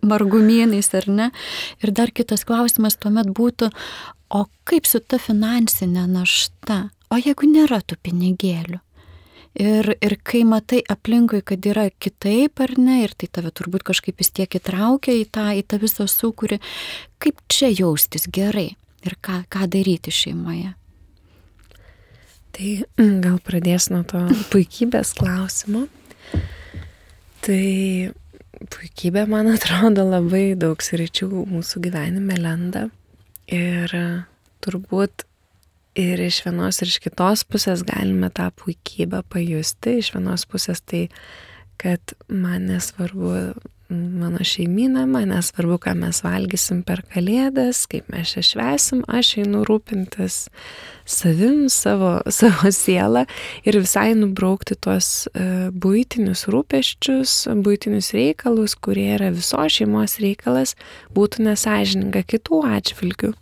margumynais 0.01 0.89
ar 0.97 1.07
ne. 1.07 1.29
Ir 1.83 1.93
dar 1.95 2.11
kitas 2.15 2.45
klausimas 2.47 2.97
tuomet 2.99 3.29
būtų, 3.35 3.71
o 4.35 4.45
kaip 4.67 4.89
su 4.89 4.99
ta 4.99 5.19
finansinė 5.21 6.07
našta? 6.11 6.87
O 7.11 7.19
jeigu 7.19 7.47
nėra 7.47 7.79
tų 7.85 7.99
pinigėlių? 8.03 8.81
Ir, 9.57 9.87
ir 10.05 10.13
kai 10.21 10.43
matai 10.45 10.83
aplinkui, 10.85 11.39
kad 11.41 11.63
yra 11.65 11.87
kitaip 11.89 12.61
ar 12.61 12.75
ne, 12.77 12.99
ir 13.07 13.15
tai 13.17 13.29
tave 13.33 13.49
turbūt 13.49 13.87
kažkaip 13.87 14.19
vis 14.21 14.29
tiek 14.29 14.53
įtraukia 14.59 15.15
į 15.17 15.23
tą, 15.33 15.47
į 15.57 15.63
tą 15.65 15.79
visą 15.81 16.05
sukūrį, 16.05 16.59
kaip 17.17 17.39
čia 17.49 17.71
jaustis 17.73 18.27
gerai 18.29 18.75
ir 19.07 19.15
ką, 19.17 19.39
ką 19.49 19.65
daryti 19.73 20.13
šeimoje? 20.13 20.75
Tai 22.53 22.69
gal 23.25 23.39
pradės 23.45 23.89
nuo 23.93 24.03
to 24.05 24.21
puikybės 24.51 25.15
klausimo. 25.17 25.87
Tai 27.45 27.63
puikybė, 28.73 29.25
man 29.29 29.51
atrodo, 29.55 30.05
labai 30.07 30.51
daug 30.59 30.81
sričių 30.83 31.29
mūsų 31.49 31.83
gyvenime 31.87 32.37
lenda. 32.39 32.87
Ir 33.47 33.93
e, 33.95 34.05
turbūt 34.65 35.23
ir 35.97 36.21
iš 36.21 36.41
vienos 36.45 36.81
ir 36.81 36.91
iš 36.91 36.99
kitos 37.05 37.45
pusės 37.47 37.85
galime 37.87 38.29
tą 38.33 38.49
puikybę 38.59 39.23
pajusti. 39.31 39.97
Iš 40.01 40.13
vienos 40.17 40.45
pusės 40.49 40.83
tai, 40.83 41.07
kad 41.81 42.13
man 42.27 42.67
nesvarbu 42.71 43.31
mano 43.89 44.43
šeimyną, 44.43 45.05
man 45.07 45.29
nesvarbu, 45.31 45.77
ką 45.83 45.93
mes 46.01 46.19
valgysim 46.25 46.81
per 46.87 47.03
kalėdas, 47.13 47.85
kaip 47.87 48.09
mes 48.11 48.33
čia 48.33 48.43
švesim, 48.43 49.03
aš 49.07 49.37
einu 49.43 49.63
rūpintis 49.67 50.47
savim, 51.07 51.69
savo, 51.71 52.17
savo 52.39 52.71
sielą 52.73 53.23
ir 53.63 53.79
visai 53.79 54.11
nubraukti 54.19 54.75
tuos 54.75 55.29
uh, 55.31 55.69
būtinius 55.71 56.47
rūpeščius, 56.51 57.37
būtinius 57.63 58.11
reikalus, 58.17 58.75
kurie 58.75 59.07
yra 59.15 59.31
viso 59.35 59.63
šeimos 59.63 60.19
reikalas, 60.23 60.75
būtų 61.15 61.47
nesažininga 61.47 62.25
kitų 62.27 62.63
atžvilgių. 62.67 63.33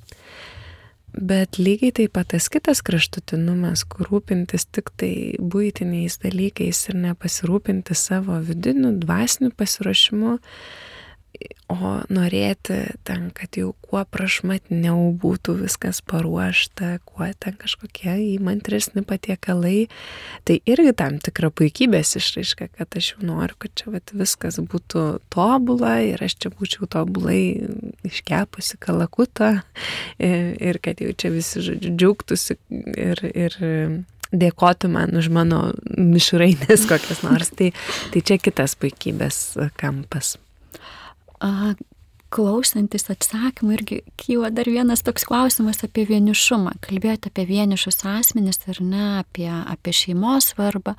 Bet 1.16 1.56
lygiai 1.62 1.94
taip 1.96 2.16
pat 2.18 2.34
tas 2.34 2.50
kitas 2.52 2.82
kraštutinumas, 2.84 3.86
kur 3.88 4.10
rūpintis 4.12 4.68
tik 4.68 4.92
tai 5.00 5.14
būtiniais 5.40 6.20
dalykais 6.20 6.82
ir 6.90 6.98
nepasirūpinti 7.06 7.96
savo 7.96 8.36
vidiniu 8.44 8.92
dvasiniu 9.00 9.54
pasiruošimu, 9.56 10.36
o 11.72 11.96
norėti 12.14 12.78
ten, 13.08 13.30
kad 13.36 13.58
jau 13.58 13.72
kuo 13.86 14.04
prašmatniau 14.06 15.10
būtų 15.22 15.58
viskas 15.64 16.02
paruošta, 16.06 17.00
kuo 17.08 17.28
ten 17.42 17.58
kažkokie 17.60 18.14
įmantresni 18.36 19.04
patiekalai, 19.08 19.88
tai 20.48 20.60
irgi 20.70 20.94
tam 20.98 21.20
tikra 21.24 21.50
puikybės 21.56 22.16
išraiška, 22.20 22.70
kad 22.78 23.00
aš 23.00 23.14
jau 23.16 23.26
noriu, 23.26 23.58
kad 23.60 23.74
čia 23.78 23.94
vat, 23.96 24.14
viskas 24.16 24.60
būtų 24.62 25.06
tobula 25.34 25.98
ir 26.06 26.22
aš 26.26 26.38
čia 26.44 26.54
būčiau 26.54 26.90
tobulai 26.92 27.42
iškepusi 28.06 28.80
kalakutą 28.82 29.56
ir 30.20 30.82
kad 30.84 31.02
jau 31.02 31.14
čia 31.18 31.34
visi 31.34 31.66
žodžiu 31.66 31.96
džiaugtųsi 31.96 32.60
ir, 32.94 33.26
ir 33.34 33.60
dėkoti 34.36 34.90
man 34.92 35.18
už 35.18 35.30
mano 35.34 35.62
mišrainės 35.98 36.88
kokias 36.90 37.24
nors. 37.26 37.52
Tai, 37.56 37.72
tai 38.14 38.26
čia 38.26 38.40
kitas 38.42 38.78
puikybės 38.80 39.46
kampas 39.80 40.36
klausantis 42.36 43.08
atsakymų 43.12 43.78
irgi 43.78 44.00
kyla 44.20 44.52
dar 44.54 44.68
vienas 44.70 45.04
toks 45.06 45.26
klausimas 45.28 45.84
apie 45.86 46.06
vienišumą. 46.10 46.76
Kalbėjote 46.84 47.32
apie 47.32 47.46
vienišus 47.50 48.04
asmenis 48.10 48.60
ar 48.68 48.82
ne, 48.84 49.06
apie, 49.22 49.48
apie 49.48 49.94
šeimos 49.96 50.52
svarbą. 50.54 50.96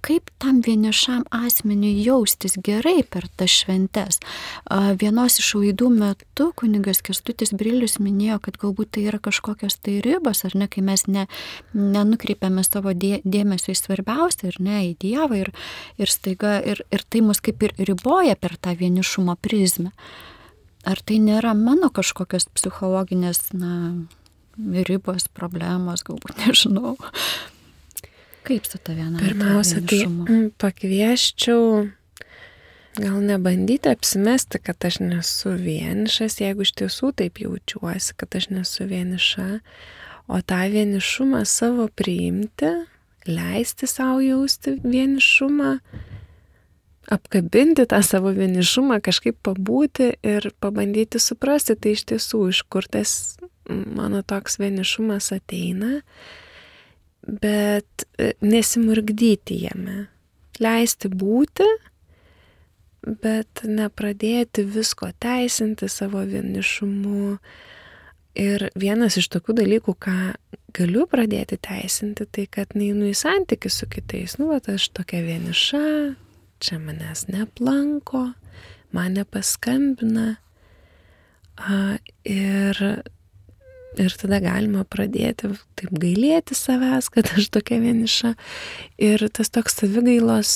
Kaip 0.00 0.30
tam 0.40 0.62
vienišam 0.64 1.26
asmeniui 1.34 2.00
jaustis 2.00 2.56
gerai 2.64 3.02
per 3.04 3.26
tas 3.36 3.52
šventes. 3.52 4.20
Vienos 5.00 5.36
iš 5.42 5.50
laidų 5.58 5.90
metu 5.92 6.50
kunigas 6.56 7.02
Kestutis 7.04 7.52
Brilius 7.52 7.98
minėjo, 8.00 8.38
kad 8.46 8.56
galbūt 8.62 8.94
tai 8.96 9.04
yra 9.10 9.20
kažkokios 9.20 9.76
tai 9.84 9.98
ribos, 10.04 10.40
ar 10.48 10.56
ne, 10.56 10.70
kai 10.72 10.84
mes 10.86 11.04
ne, 11.08 11.26
nenukreipiame 11.76 12.64
savo 12.64 12.94
dė, 12.96 13.20
dėmesio 13.28 13.74
į 13.74 13.80
svarbiausią, 13.82 14.54
ar 14.54 14.60
ne, 14.64 14.78
į 14.88 14.96
Dievą 15.04 15.42
ir, 15.42 15.52
ir 16.00 16.12
staiga, 16.12 16.56
ir, 16.64 16.80
ir 16.88 17.04
tai 17.04 17.24
mus 17.26 17.42
kaip 17.44 17.60
ir 17.68 17.76
riboja 17.78 18.38
per 18.40 18.56
tą 18.56 18.72
vienišumo 18.80 19.36
prizmę. 19.44 19.92
Ar 20.88 21.00
tai 21.04 21.18
nėra 21.20 21.52
mano 21.52 21.90
kažkokios 21.92 22.48
psichologinės, 22.56 23.50
na, 23.52 23.74
ribos, 24.88 25.28
problemos, 25.28 26.04
galbūt 26.06 26.40
nežinau. 26.44 26.96
Kaip 28.46 28.66
su 28.66 28.78
ta 28.78 28.94
viena? 28.96 29.18
Pirmiausia, 29.20 29.82
tai 29.84 30.04
mm, 30.06 30.52
pakvieščiau 30.60 31.64
gal 33.00 33.18
nebandyti 33.22 33.90
apsimesti, 33.90 34.58
kad 34.64 34.84
aš 34.84 35.00
nesu 35.04 35.54
vienišas, 35.60 36.40
jeigu 36.42 36.64
iš 36.66 36.72
tiesų 36.80 37.12
taip 37.20 37.40
jaučiuosi, 37.42 38.16
kad 38.18 38.36
aš 38.36 38.50
nesu 38.50 38.86
vieniša, 38.90 39.48
o 40.30 40.40
tą 40.46 40.60
vienišumą 40.72 41.44
savo 41.48 41.88
priimti, 41.94 42.72
leisti 43.28 43.86
savo 43.90 44.20
jausti 44.24 44.76
vienišumą, 44.82 45.76
apkabinti 47.10 47.86
tą 47.90 48.02
savo 48.06 48.32
vienišumą, 48.34 49.00
kažkaip 49.04 49.38
pabūti 49.46 50.12
ir 50.26 50.50
pabandyti 50.62 51.22
suprasti, 51.22 51.76
tai 51.76 51.96
iš 51.96 52.06
tiesų, 52.12 52.44
iš 52.54 52.64
kur 52.70 52.86
tas 52.90 53.38
mano 53.68 54.22
toks 54.26 54.58
vienišumas 54.62 55.32
ateina 55.36 56.00
bet 57.30 58.06
e, 58.18 58.32
nesimurgdyti 58.42 59.60
jame, 59.64 60.06
leisti 60.60 61.10
būti, 61.12 61.66
bet 63.22 63.62
nepradėti 63.64 64.66
visko 64.68 65.10
teisinti 65.22 65.88
savo 65.88 66.24
vienišumu. 66.26 67.36
Ir 68.40 68.68
vienas 68.78 69.16
iš 69.18 69.26
tokių 69.32 69.56
dalykų, 69.58 69.94
ką 69.98 70.16
galiu 70.76 71.06
pradėti 71.10 71.58
teisinti, 71.58 72.26
tai 72.30 72.44
kad 72.50 72.76
neinu 72.78 73.08
į 73.10 73.16
santykių 73.18 73.72
su 73.72 73.88
kitais. 73.90 74.36
Nu, 74.38 74.50
va, 74.52 74.60
aš 74.60 74.90
tokia 74.94 75.22
vieniša, 75.26 75.82
čia 76.62 76.78
manęs 76.82 77.26
neplanko, 77.30 78.28
man 78.94 79.18
nepaskambina. 79.18 80.36
A, 81.60 81.98
ir 82.24 82.78
Ir 83.98 84.14
tada 84.14 84.38
galima 84.38 84.84
pradėti 84.86 85.48
taip 85.78 85.94
gailėti 85.98 86.54
savęs, 86.54 87.08
kad 87.10 87.32
aš 87.34 87.48
tokia 87.56 87.80
vieniša. 87.82 88.34
Ir 89.02 89.24
tas 89.34 89.50
toks 89.50 89.80
savigailos 89.80 90.52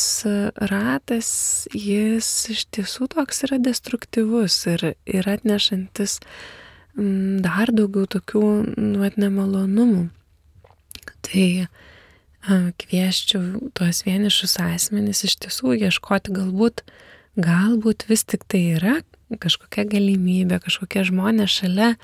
ratas, 0.70 1.30
jis 1.74 2.28
iš 2.54 2.66
tiesų 2.76 3.08
toks 3.16 3.42
yra 3.48 3.58
destruktyvus 3.58 4.60
ir, 4.70 4.92
ir 5.10 5.30
atnešantis 5.30 6.20
mm, 6.94 7.42
dar 7.42 7.74
daugiau 7.74 8.06
tokių 8.14 8.44
nuot 8.78 9.18
nemalonumų. 9.18 10.06
Tai 11.24 11.48
kvieščiau 12.78 13.72
tuos 13.74 14.04
vienišus 14.06 14.58
asmenys 14.62 15.24
iš 15.26 15.38
tiesų 15.42 15.74
ieškoti 15.88 16.34
galbūt, 16.36 16.84
galbūt 17.40 18.06
vis 18.10 18.24
tik 18.28 18.44
tai 18.46 18.62
yra 18.76 18.98
kažkokia 19.40 19.86
galimybė, 19.88 20.60
kažkokie 20.62 21.02
žmonės 21.08 21.50
šalia, 21.58 21.94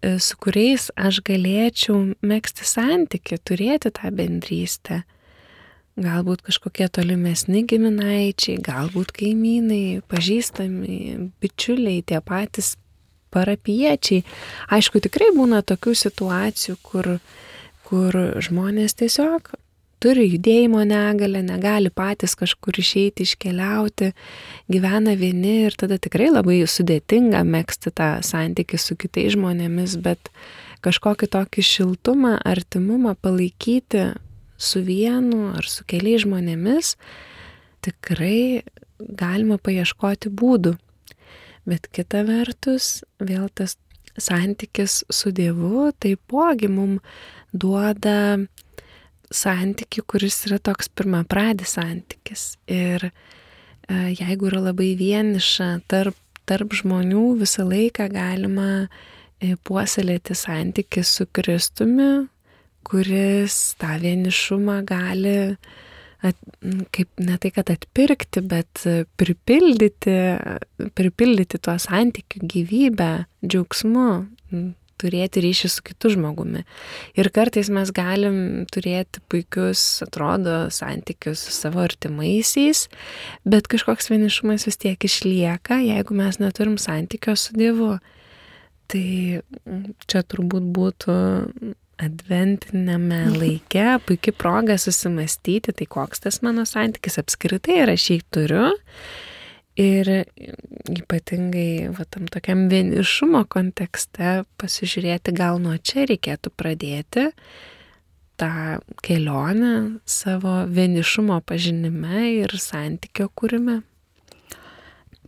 su 0.00 0.36
kuriais 0.40 0.88
aš 0.96 1.20
galėčiau 1.26 2.14
mėgsti 2.24 2.66
santyki, 2.66 3.38
turėti 3.44 3.92
tą 3.94 4.12
bendrystę. 4.16 5.02
Galbūt 6.00 6.44
kažkokie 6.46 6.86
tolimesni 6.88 7.64
giminaičiai, 7.68 8.60
galbūt 8.64 9.12
kaimynai, 9.18 10.00
pažįstami, 10.08 11.00
bičiuliai, 11.42 12.04
tie 12.06 12.22
patys 12.24 12.76
parapiečiai. 13.34 14.24
Aišku, 14.72 15.02
tikrai 15.04 15.28
būna 15.36 15.60
tokių 15.66 15.92
situacijų, 15.98 16.78
kur, 16.86 17.10
kur 17.84 18.16
žmonės 18.40 18.96
tiesiog 19.02 19.52
turi 20.00 20.26
judėjimo 20.32 20.82
negalę, 20.88 21.42
negali 21.44 21.92
patys 21.92 22.34
kažkur 22.38 22.80
išeiti, 22.80 23.26
iškeliauti, 23.28 24.12
gyvena 24.72 25.14
vieni 25.18 25.66
ir 25.66 25.76
tada 25.78 26.00
tikrai 26.00 26.30
labai 26.32 26.60
sudėtinga 26.64 27.42
mėgsti 27.46 27.92
tą 27.96 28.10
santykį 28.26 28.80
su 28.80 28.96
kitais 29.00 29.34
žmonėmis, 29.36 29.98
bet 30.00 30.32
kažkokį 30.84 31.30
tokį 31.36 31.66
šiltumą, 31.66 32.38
artimumą 32.48 33.14
palaikyti 33.20 34.10
su 34.60 34.82
vienu 34.84 35.50
ar 35.56 35.68
su 35.68 35.84
keliais 35.88 36.24
žmonėmis, 36.24 36.94
tikrai 37.84 38.62
galima 39.00 39.60
paieškoti 39.60 40.32
būdų. 40.32 40.76
Bet 41.68 41.86
kita 41.92 42.24
vertus, 42.28 43.02
vėl 43.20 43.48
tas 43.52 43.76
santykis 44.20 45.02
su 45.12 45.32
Dievu 45.32 45.90
taipogi 46.00 46.68
mums 46.72 47.04
duoda 47.52 48.38
santyki, 49.30 50.02
kuris 50.06 50.42
yra 50.48 50.58
toks 50.62 50.90
pirmą 50.92 51.22
pradis 51.30 51.76
santykis. 51.78 52.54
Ir 52.70 53.10
e, 53.10 53.12
jeigu 54.18 54.50
yra 54.50 54.64
labai 54.70 54.92
vieniša 54.98 55.70
tarp, 55.90 56.18
tarp 56.48 56.74
žmonių, 56.80 57.24
visą 57.42 57.66
laiką 57.68 58.10
galima 58.12 58.70
e, 58.86 59.54
puoselėti 59.66 60.36
santyki 60.38 61.04
su 61.06 61.28
Kristumi, 61.30 62.26
kuris 62.86 63.76
tą 63.80 63.94
vienišumą 64.02 64.80
gali 64.88 65.36
at, 66.26 66.36
kaip 66.92 67.22
ne 67.22 67.38
tai, 67.40 67.52
kad 67.54 67.70
atpirkti, 67.72 68.42
bet 68.44 68.82
pripildyti, 69.20 70.16
pripildyti 70.98 71.60
tuo 71.62 71.76
santykiu 71.80 72.44
gyvybę, 72.50 73.12
džiaugsmu, 73.46 74.10
turėti 75.00 75.42
ryšį 75.44 75.70
su 75.72 75.84
kitu 75.86 76.12
žmogumi. 76.14 76.64
Ir 77.18 77.30
kartais 77.34 77.70
mes 77.72 77.90
galim 77.96 78.38
turėti 78.72 79.22
puikius, 79.32 79.82
atrodo, 80.06 80.68
santykius 80.74 81.46
su 81.46 81.56
savo 81.56 81.82
artimaisiais, 81.84 82.86
bet 83.48 83.70
kažkoks 83.72 84.12
vienišumas 84.12 84.68
vis 84.68 84.80
tiek 84.80 85.08
išlieka, 85.08 85.80
jeigu 85.86 86.16
mes 86.16 86.40
neturim 86.42 86.78
santykio 86.80 87.36
su 87.38 87.56
Dievu. 87.58 87.96
Tai 88.90 89.06
čia 90.10 90.24
turbūt 90.26 90.64
būtų 90.74 91.14
adventinėme 92.00 93.20
laike 93.40 93.86
puikia 94.06 94.34
proga 94.36 94.78
susimastyti, 94.80 95.74
tai 95.76 95.88
koks 95.90 96.24
tas 96.26 96.40
mano 96.46 96.66
santykis 96.68 97.20
apskritai 97.22 97.82
ir 97.84 97.94
aš 97.94 98.08
jį 98.14 98.20
turiu. 98.34 98.70
Ir 99.78 100.08
ypatingai 100.90 101.92
va, 101.94 102.04
tam 102.10 102.26
tokiam 102.32 102.66
vienišumo 102.72 103.44
kontekste 103.48 104.40
pasižiūrėti, 104.60 105.34
gal 105.36 105.60
nuo 105.62 105.76
čia 105.78 106.08
reikėtų 106.10 106.50
pradėti 106.58 107.30
tą 108.40 108.80
kelionę 109.04 110.00
savo 110.08 110.64
vienišumo 110.66 111.38
pažinime 111.46 112.24
ir 112.40 112.54
santykio 112.56 113.28
kūrime. 113.36 113.80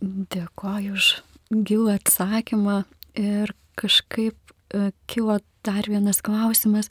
Dėkoju 0.01 0.95
už 0.97 1.09
gilų 1.53 1.93
atsakymą 1.93 2.81
ir 3.19 3.53
kažkaip 3.79 4.35
e, 4.73 4.89
kilo 5.07 5.37
dar 5.65 5.87
vienas 5.87 6.23
klausimas. 6.25 6.89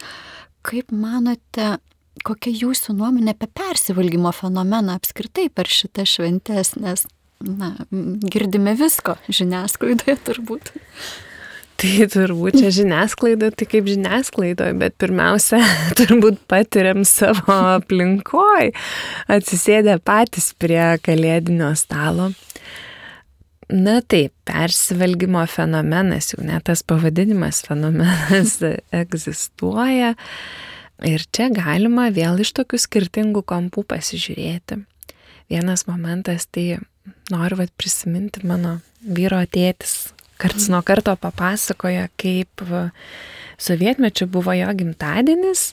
Kaip 0.62 0.94
manote, 0.94 1.76
kokia 2.24 2.52
jūsų 2.54 2.94
nuomonė 3.00 3.34
apie 3.34 3.50
persivalgymo 3.50 4.30
fenomeną 4.36 4.94
apskritai 5.00 5.48
per 5.50 5.66
šitą 5.66 6.06
šventės, 6.06 6.76
nes, 6.78 7.04
na, 7.42 7.74
girdime 8.32 8.74
visko 8.78 9.18
žiniasklaidoje 9.28 10.16
turbūt. 10.26 10.72
Tai 11.82 12.06
turbūt 12.12 12.60
čia 12.60 12.68
žiniasklaida, 12.70 13.48
tai 13.58 13.66
kaip 13.66 13.88
žiniasklaidoje, 13.90 14.76
bet 14.78 14.94
pirmiausia, 15.02 15.58
turbūt 15.98 16.38
patiriam 16.50 17.02
savo 17.08 17.56
aplinkoj, 17.78 18.70
atsisėdę 19.32 19.96
patys 20.06 20.52
prie 20.62 20.84
kalėdinio 21.02 21.72
stalo. 21.78 22.30
Na 23.72 23.96
taip, 24.04 24.34
persivalgymo 24.46 25.42
fenomenas, 25.48 26.34
jau 26.34 26.44
net 26.44 26.66
tas 26.68 26.84
pavadinimas 26.86 27.62
fenomenas 27.66 28.58
egzistuoja. 29.02 30.12
Ir 31.08 31.24
čia 31.34 31.48
galima 31.50 32.10
vėl 32.14 32.44
iš 32.44 32.52
tokių 32.60 32.78
skirtingų 32.78 33.42
kampų 33.48 33.82
pasižiūrėti. 33.90 34.84
Vienas 35.50 35.88
momentas, 35.88 36.46
tai 36.46 36.76
noriu 37.32 37.58
vat, 37.60 37.72
prisiminti 37.78 38.44
mano 38.46 38.78
vyro 39.02 39.40
tėtis, 39.50 40.12
karts 40.40 40.68
nuo 40.72 40.82
karto 40.86 41.14
papasakoja, 41.18 42.08
kaip 42.20 42.64
sovietmečiu 43.62 44.26
buvo 44.30 44.54
jo 44.56 44.70
gimtadienis 44.78 45.72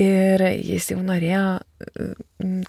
ir 0.00 0.42
jis 0.60 0.92
jau 0.92 1.00
norėjo 1.04 1.44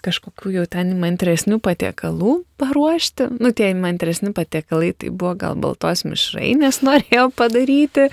kažkokių 0.02 0.52
jau 0.54 0.64
ten 0.70 0.94
įmantresnių 0.94 1.58
patiekalų 1.62 2.38
paruošti. 2.58 3.28
Nu, 3.38 3.52
tie 3.54 3.70
įmantresni 3.72 4.32
patiekalai 4.34 4.90
tai 4.96 5.10
buvo 5.12 5.34
gal 5.38 5.58
baltos 5.60 6.04
mišrainės 6.08 6.80
norėjo 6.86 7.28
padaryti 7.38 8.08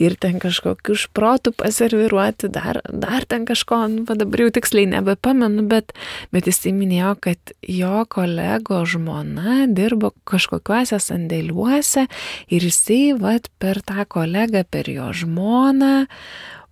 ir 0.00 0.16
ten 0.20 0.40
kažkokių 0.42 0.96
šprotų 1.06 1.54
paserviruoti, 1.60 2.50
dar, 2.52 2.80
dar 2.90 3.26
ten 3.28 3.46
kažko, 3.48 3.82
nu, 3.92 4.06
va 4.08 4.16
dabar 4.18 4.46
jau 4.46 4.54
tiksliai 4.56 4.88
nebepamenu, 4.96 5.66
bet, 5.70 5.94
bet 6.34 6.50
jis 6.50 6.64
įminėjo, 6.72 7.14
kad 7.28 7.54
jo 7.62 8.02
kolego 8.12 8.82
žmona 8.88 9.66
dirbo 9.70 10.12
kažkokiuose 10.28 11.00
sandėliuose 11.02 12.06
ir 12.50 12.68
jisai, 12.70 13.14
va, 13.20 13.36
per 13.60 13.82
tą 13.84 14.06
kolegą, 14.08 14.64
per 14.70 14.88
jo 14.90 15.10
žmoną, 15.14 16.06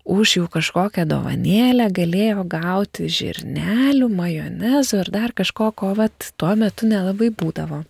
už 0.04 0.36
jų 0.38 0.46
kažkokią 0.52 1.06
dovanėlę 1.08 1.88
galėjo 1.96 2.44
gauti 2.48 3.08
žirnelių, 3.08 4.08
majonezo 4.12 5.00
ir 5.00 5.10
dar 5.12 5.32
kažko, 5.36 5.72
ko 5.72 5.94
vat 5.96 6.32
tuo 6.36 6.52
metu 6.60 6.88
nelabai 6.88 7.30
būdavo. 7.32 7.82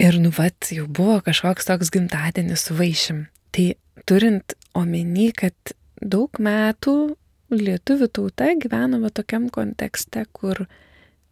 Ir 0.00 0.18
nu 0.18 0.32
vat 0.34 0.72
jau 0.74 0.88
buvo 0.88 1.20
kažkoks 1.22 1.68
toks 1.68 1.92
gimtadienis 1.94 2.66
su 2.66 2.74
vaišim. 2.74 3.26
Tai 3.54 3.66
turint 4.08 4.56
omeny, 4.74 5.30
kad 5.36 5.54
daug 6.00 6.32
metų 6.42 7.14
lietuvių 7.54 8.08
tauta 8.10 8.50
gyveno 8.58 8.98
va 9.04 9.12
tokiam 9.14 9.46
kontekste, 9.52 10.24
kur 10.32 10.64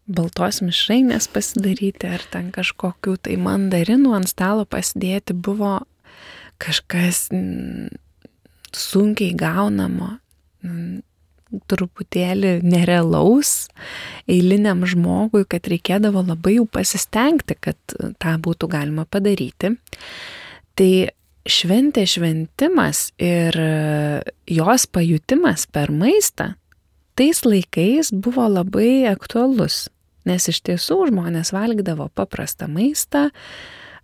baltos 0.06 0.60
mišrainės 0.62 1.28
pasidaryti 1.32 2.10
ar 2.10 2.22
ten 2.30 2.52
kažkokių 2.54 3.16
tai 3.26 3.38
mandarinų 3.40 4.14
ant 4.18 4.30
stalo 4.30 4.66
pasidėti 4.68 5.34
buvo 5.34 5.80
kažkas 6.62 7.28
sunkiai 8.76 9.34
gaunamo, 9.38 10.16
truputėlį 11.68 12.60
nerealaus 12.64 13.66
eiliniam 14.30 14.86
žmogui, 14.88 15.44
kad 15.44 15.66
reikėdavo 15.68 16.22
labai 16.24 16.56
jau 16.56 16.68
pasistengti, 16.70 17.58
kad 17.60 17.96
tą 18.22 18.36
būtų 18.40 18.70
galima 18.72 19.04
padaryti. 19.04 19.74
Tai 20.78 20.92
šventė 21.44 22.06
šventimas 22.08 23.10
ir 23.20 23.58
jos 24.48 24.88
pajutimas 24.88 25.66
per 25.68 25.92
maistą 25.92 26.54
tais 27.14 27.44
laikais 27.44 28.12
buvo 28.12 28.46
labai 28.48 29.04
aktualus, 29.10 29.88
nes 30.28 30.48
iš 30.48 30.62
tiesų 30.66 31.10
žmonės 31.10 31.52
valgydavo 31.54 32.08
paprastą 32.16 32.68
maistą, 32.72 33.28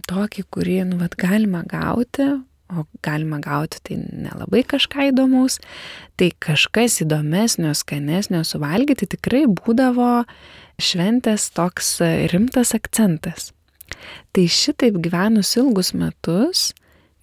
tokį, 0.09 0.45
kurį 0.53 0.79
nu, 0.91 0.99
vat, 1.03 1.17
galima 1.19 1.65
gauti, 1.69 2.29
o 2.73 2.85
galima 3.05 3.41
gauti 3.43 3.81
tai 3.85 3.99
nelabai 3.99 4.63
kažką 4.69 5.11
įdomaus, 5.13 5.59
tai 6.21 6.31
kažkas 6.45 7.01
įdomesnio, 7.05 7.73
skanesnio 7.77 8.43
suvalgyti 8.47 9.09
tikrai 9.15 9.47
būdavo 9.49 10.25
šventės 10.79 11.49
toks 11.57 11.97
rimtas 12.33 12.75
akcentas. 12.77 13.53
Tai 14.37 14.45
šitaip 14.53 14.99
gyvenus 15.03 15.55
ilgus 15.59 15.95
metus 15.97 16.69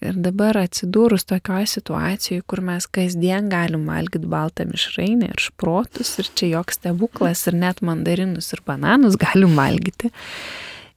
ir 0.04 0.18
dabar 0.20 0.58
atsidūrus 0.60 1.26
tokioje 1.30 1.70
situacijoje, 1.78 2.44
kur 2.50 2.62
mes 2.66 2.88
kasdien 2.92 3.50
galim 3.52 3.86
valgyti 3.90 4.30
baltą 4.30 4.66
mišrainę 4.70 5.32
ir 5.32 5.44
šprotus 5.48 6.18
ir 6.22 6.32
čia 6.36 6.52
joks 6.58 6.82
stebuklas 6.82 7.46
ir 7.50 7.58
net 7.62 7.82
mandarinus 7.86 8.52
ir 8.54 8.64
bananus 8.68 9.18
galim 9.22 9.56
valgyti, 9.58 10.12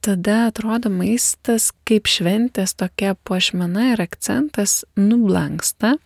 tada 0.01 0.47
atrodo 0.47 0.91
maistas 0.91 1.69
kaip 1.87 2.07
šventės 2.09 2.75
tokia 2.79 3.15
puošmena 3.27 3.93
ir 3.93 4.03
akcentas 4.03 4.83
nublanksta. 4.99 5.97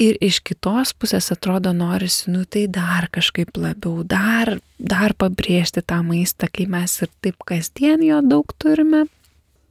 Ir 0.00 0.16
iš 0.24 0.38
kitos 0.40 0.94
pusės 0.96 1.28
atrodo 1.34 1.74
norisi, 1.76 2.30
nu 2.32 2.46
tai 2.48 2.64
dar 2.72 3.10
kažkaip 3.12 3.52
labiau, 3.60 4.00
dar, 4.08 4.54
dar 4.80 5.12
pabrėžti 5.12 5.82
tą 5.84 5.98
maistą, 6.06 6.48
kai 6.48 6.64
mes 6.72 6.94
ir 7.04 7.10
taip 7.20 7.44
kasdien 7.44 8.00
jo 8.06 8.22
daug 8.24 8.54
turime. 8.56 9.04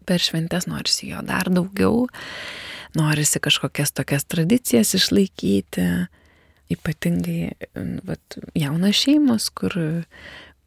Per 0.05 0.21
šventės 0.21 0.69
norisi 0.69 1.09
jo 1.09 1.23
dar 1.25 1.49
daugiau, 1.49 2.05
norisi 2.97 3.41
kažkokias 3.41 3.93
tokias 3.97 4.29
tradicijas 4.29 4.93
išlaikyti, 4.97 5.87
ypatingai 6.77 7.41
vat, 8.05 8.37
jaunas 8.53 9.01
šeimos, 9.01 9.49
kur 9.49 9.73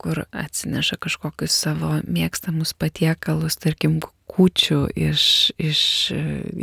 kur 0.03 0.25
atsineša 0.31 0.99
kažkokius 1.03 1.55
savo 1.65 1.95
mėgstamus 2.05 2.75
patiekalus, 2.79 3.59
tarkim, 3.63 4.01
kūčių 4.33 4.81
iš, 4.97 5.25
iš, 5.61 5.83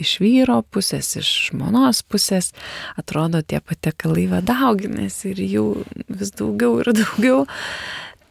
iš 0.03 0.13
vyro 0.23 0.59
pusės, 0.73 1.11
iš 1.19 1.29
žmonos 1.49 2.01
pusės, 2.09 2.51
atrodo 2.99 3.41
tie 3.45 3.61
patiekalai 3.61 4.25
vadauginasi 4.31 5.33
ir 5.33 5.41
jų 5.45 5.65
vis 6.09 6.33
daugiau 6.37 6.79
ir 6.81 6.91
daugiau. 6.97 7.43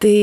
Tai, 0.03 0.19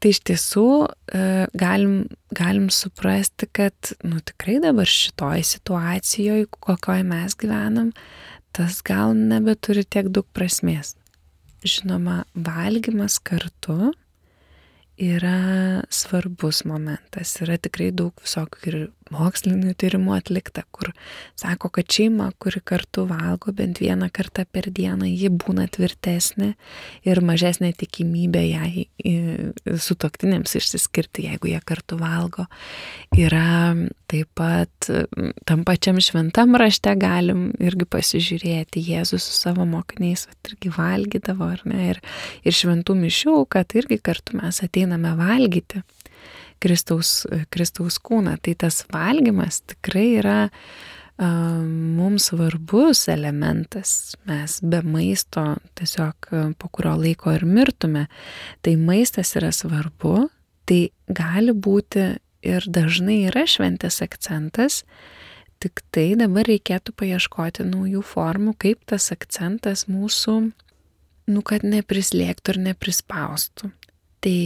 tai 0.00 0.12
iš 0.12 0.22
tiesų 0.28 0.68
e, 0.86 1.24
galim, 1.56 1.96
galim 2.36 2.70
suprasti, 2.72 3.48
kad 3.48 3.92
nu, 4.04 4.20
tikrai 4.24 4.58
dabar 4.64 4.88
šitoj 4.88 5.44
situacijoje, 5.52 6.48
kokioje 6.56 7.04
mes 7.08 7.36
gyvenam, 7.40 7.92
tas 8.56 8.80
gal 8.84 9.16
nebeturi 9.16 9.84
tiek 9.84 10.08
daug 10.08 10.28
prasmės. 10.36 10.94
Žinoma, 11.66 12.22
valgymas 12.36 13.18
kartu 13.24 13.92
yra 14.96 15.82
svarbus 15.92 16.64
momentas. 16.64 17.36
Yra 17.44 17.58
tikrai 17.60 17.90
daug 17.94 18.16
visokių 18.24 18.70
ir 18.70 18.78
mokslinių 19.14 19.74
tyrimų 19.78 20.14
atlikta, 20.16 20.64
kur 20.74 20.90
sako, 21.38 21.70
kad 21.74 21.90
šeima, 21.92 22.30
kuri 22.42 22.60
kartu 22.64 23.06
valgo 23.08 23.52
bent 23.56 23.80
vieną 23.82 24.08
kartą 24.14 24.46
per 24.50 24.68
dieną, 24.74 25.08
ji 25.08 25.30
būna 25.30 25.68
tvirtesnė 25.72 26.52
ir 27.06 27.22
mažesnė 27.24 27.72
tikimybė 27.78 28.42
jai 28.46 28.86
su 29.82 29.96
toktinėms 29.98 30.56
išsiskirti, 30.58 31.26
jeigu 31.30 31.50
jie 31.52 31.60
kartu 31.66 31.98
valgo. 32.00 32.46
Yra 33.16 33.74
taip 34.10 34.30
pat 34.38 34.90
tam 35.48 35.64
pačiam 35.66 35.98
šventam 36.02 36.56
rašte 36.58 36.94
galim 36.98 37.48
irgi 37.62 37.88
pasižiūrėti, 37.90 38.82
Jėzus 38.86 39.26
su 39.26 39.36
savo 39.38 39.66
mokiniais 39.68 40.26
irgi 40.46 40.70
valgydavo, 40.74 41.50
ar 41.56 41.62
ne, 41.68 41.92
ir, 41.94 42.02
ir 42.46 42.56
šventų 42.56 42.96
mišių, 43.00 43.36
kad 43.50 43.74
irgi 43.78 44.00
kartu 44.02 44.38
mes 44.40 44.62
ateiname 44.66 45.14
valgyti. 45.18 45.82
Kristaus, 46.62 47.24
Kristaus 47.52 47.98
kūną. 48.02 48.36
Tai 48.42 48.54
tas 48.66 48.82
valgymas 48.92 49.62
tikrai 49.72 50.08
yra 50.20 50.38
mums 51.16 52.28
svarbus 52.28 53.06
elementas. 53.08 54.16
Mes 54.28 54.58
be 54.60 54.82
maisto 54.84 55.56
tiesiog 55.78 56.30
po 56.60 56.68
kurio 56.68 56.96
laiko 57.00 57.32
ir 57.32 57.46
mirtume. 57.48 58.06
Tai 58.60 58.76
maistas 58.76 59.32
yra 59.38 59.52
svarbu, 59.52 60.28
tai 60.68 60.90
gali 61.08 61.54
būti 61.56 62.10
ir 62.46 62.66
dažnai 62.68 63.24
yra 63.30 63.46
šventės 63.48 64.02
akcentas, 64.04 64.82
tik 65.62 65.80
tai 65.94 66.12
dabar 66.20 66.46
reikėtų 66.46 66.92
paieškoti 67.00 67.64
naujų 67.66 68.02
formų, 68.04 68.54
kaip 68.60 68.84
tas 68.86 69.08
akcentas 69.14 69.86
mūsų, 69.90 70.36
nu, 71.32 71.42
kad 71.42 71.64
neprislėgtų 71.66 72.54
ir 72.54 72.62
neprispaustų. 72.68 73.72
Tai 74.22 74.38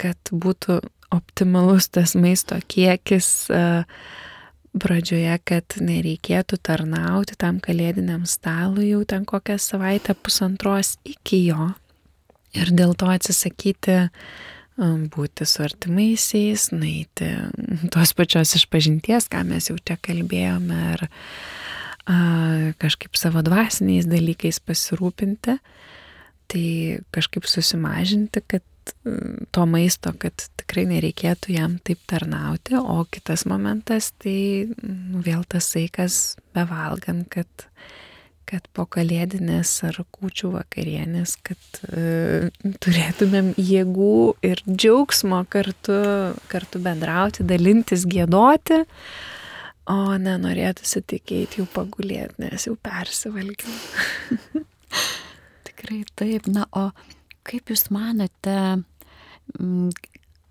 kad 0.00 0.32
būtų 0.32 0.80
optimalus 1.14 1.88
tas 1.94 2.14
maisto 2.18 2.58
kiekis 2.68 3.48
pradžioje, 4.74 5.36
kad 5.46 5.76
nereikėtų 5.78 6.58
tarnauti 6.66 7.36
tam 7.38 7.60
kalėdiniam 7.62 8.24
stalui 8.26 8.90
jau 8.90 9.04
ten 9.06 9.26
kokią 9.28 9.58
savaitę 9.62 10.16
pusantros 10.18 10.96
iki 11.06 11.44
jo. 11.48 11.70
Ir 12.54 12.70
dėl 12.74 12.94
to 12.98 13.08
atsisakyti 13.10 14.08
būti 15.14 15.46
su 15.46 15.62
artimaisiais, 15.62 16.68
nueiti 16.74 17.30
tos 17.94 18.14
pačios 18.18 18.56
išpažinties, 18.58 19.28
ką 19.30 19.44
mes 19.46 19.70
jau 19.70 19.76
čia 19.78 19.96
kalbėjome, 20.02 20.78
ar 20.96 21.06
a, 21.06 22.16
kažkaip 22.82 23.14
savo 23.18 23.42
dvasiniais 23.46 24.08
dalykais 24.10 24.58
pasirūpinti, 24.66 25.58
tai 26.50 26.66
kažkaip 27.14 27.46
susimažinti, 27.46 28.42
kad 28.50 28.66
to 29.54 29.66
maisto, 29.68 30.12
kad 30.20 30.46
tikrai 30.60 30.86
nereikėtų 30.90 31.54
jam 31.54 31.78
taip 31.84 32.00
tarnauti, 32.10 32.76
o 32.78 33.04
kitas 33.10 33.44
momentas 33.48 34.12
tai 34.22 34.66
nu, 34.82 35.22
vėl 35.24 35.44
tas 35.48 35.68
saikas 35.74 36.36
bevalgant, 36.56 37.26
kad, 37.32 37.66
kad 38.48 38.66
po 38.76 38.86
kalėdinės 38.90 39.72
ar 39.88 40.00
kūčių 40.14 40.54
vakarienės, 40.56 41.36
kad 41.46 41.80
e, 41.88 42.50
turėtumėm 42.84 43.54
jėgų 43.60 44.18
ir 44.44 44.64
džiaugsmo 44.68 45.44
kartu, 45.52 46.00
kartu 46.52 46.82
bendrauti, 46.84 47.46
dalintis, 47.46 48.06
gėdoti, 48.10 48.84
o 49.90 49.98
nenorėtųsi 50.16 51.04
tik 51.04 51.34
eiti 51.36 51.60
jau 51.60 51.68
pagulėti, 51.72 52.40
nes 52.46 52.68
jau 52.70 52.76
persivalgiau. 52.80 54.64
Tikrai 55.68 56.04
taip, 56.16 56.48
na, 56.50 56.66
o 56.72 56.90
Kaip 57.44 57.68
Jūs 57.68 57.90
manote, 57.92 58.56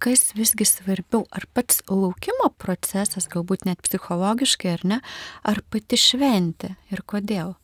kas 0.03 0.27
visgi 0.37 0.67
svarbiau, 0.67 1.23
ar 1.33 1.47
pats 1.55 1.81
laukimo 1.89 2.51
procesas, 2.61 3.29
galbūt 3.31 3.65
net 3.69 3.81
psichologiškai 3.85 4.71
ar 4.75 4.85
ne, 4.91 5.01
ar 5.47 5.63
pati 5.73 5.99
šventė 5.99 6.75
ir 6.93 7.03
kodėl? 7.07 7.55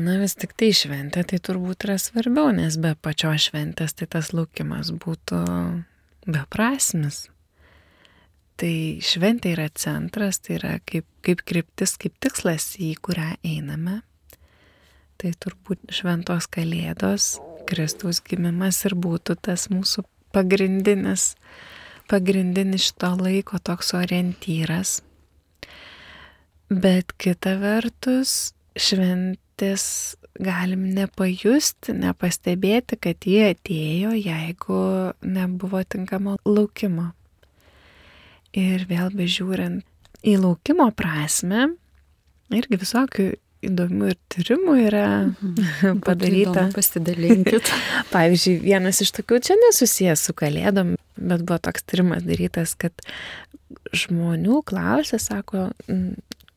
Na 0.00 0.16
vis 0.20 0.36
tik 0.38 0.54
tai 0.56 0.70
šventė, 0.72 1.26
tai 1.28 1.40
turbūt 1.44 1.84
yra 1.84 1.98
svarbiau, 2.00 2.54
nes 2.56 2.78
be 2.80 2.94
pačios 3.02 3.50
šventės 3.50 3.96
tai 3.98 4.06
tas 4.08 4.30
laukimas 4.32 4.94
būtų 4.96 5.40
beprasmis. 6.30 7.26
Tai 8.60 8.74
šventė 9.04 9.54
yra 9.56 9.66
centras, 9.74 10.38
tai 10.40 10.56
yra 10.60 10.76
kaip, 10.86 11.08
kaip 11.26 11.42
kryptis, 11.44 11.96
kaip 12.00 12.16
tikslas, 12.22 12.74
į 12.80 12.94
kurią 13.02 13.34
einame 13.44 14.00
tai 15.20 15.34
turbūt 15.36 15.92
šventos 15.92 16.48
kalėdos, 16.50 17.36
Kristaus 17.68 18.22
gimimas 18.24 18.80
ir 18.88 18.96
būtų 18.98 19.36
tas 19.44 19.68
mūsų 19.70 20.06
pagrindinis, 20.34 21.34
pagrindinis 22.10 22.88
šito 22.88 23.12
laiko 23.20 23.60
toks 23.62 23.92
orientyras. 23.98 25.00
Bet 26.70 27.12
kita 27.18 27.56
vertus, 27.60 28.54
šventės 28.78 29.84
galim 30.40 30.86
nepajusti, 30.94 31.94
nepastebėti, 31.98 32.96
kad 33.02 33.26
jie 33.26 33.50
atėjo, 33.52 34.14
jeigu 34.14 34.82
nebuvo 35.26 35.82
tinkamo 35.82 36.38
laukimo. 36.46 37.10
Ir 38.56 38.86
vėl 38.90 39.12
bežiūrint 39.14 39.84
į 40.26 40.36
laukimo 40.42 40.88
prasme, 40.96 41.68
irgi 42.54 42.78
visokių 42.80 43.28
įdomių 43.66 44.10
ir 44.12 44.18
tyrimų 44.32 44.76
yra 44.86 45.04
mhm. 45.26 46.00
padaryta. 46.06 46.68
Pasidalinkit. 46.74 47.70
Pavyzdžiui, 48.14 48.56
vienas 48.64 49.02
iš 49.04 49.12
tokių 49.20 49.40
čia 49.46 49.58
nesusijęs 49.66 50.26
su 50.28 50.36
kalėdom, 50.36 50.96
bet 51.20 51.44
buvo 51.44 51.60
toks 51.62 51.86
tyrimas 51.86 52.26
darytas, 52.26 52.74
kad 52.80 53.04
žmonių 53.96 54.62
klausė, 54.66 55.20
sako, 55.22 55.68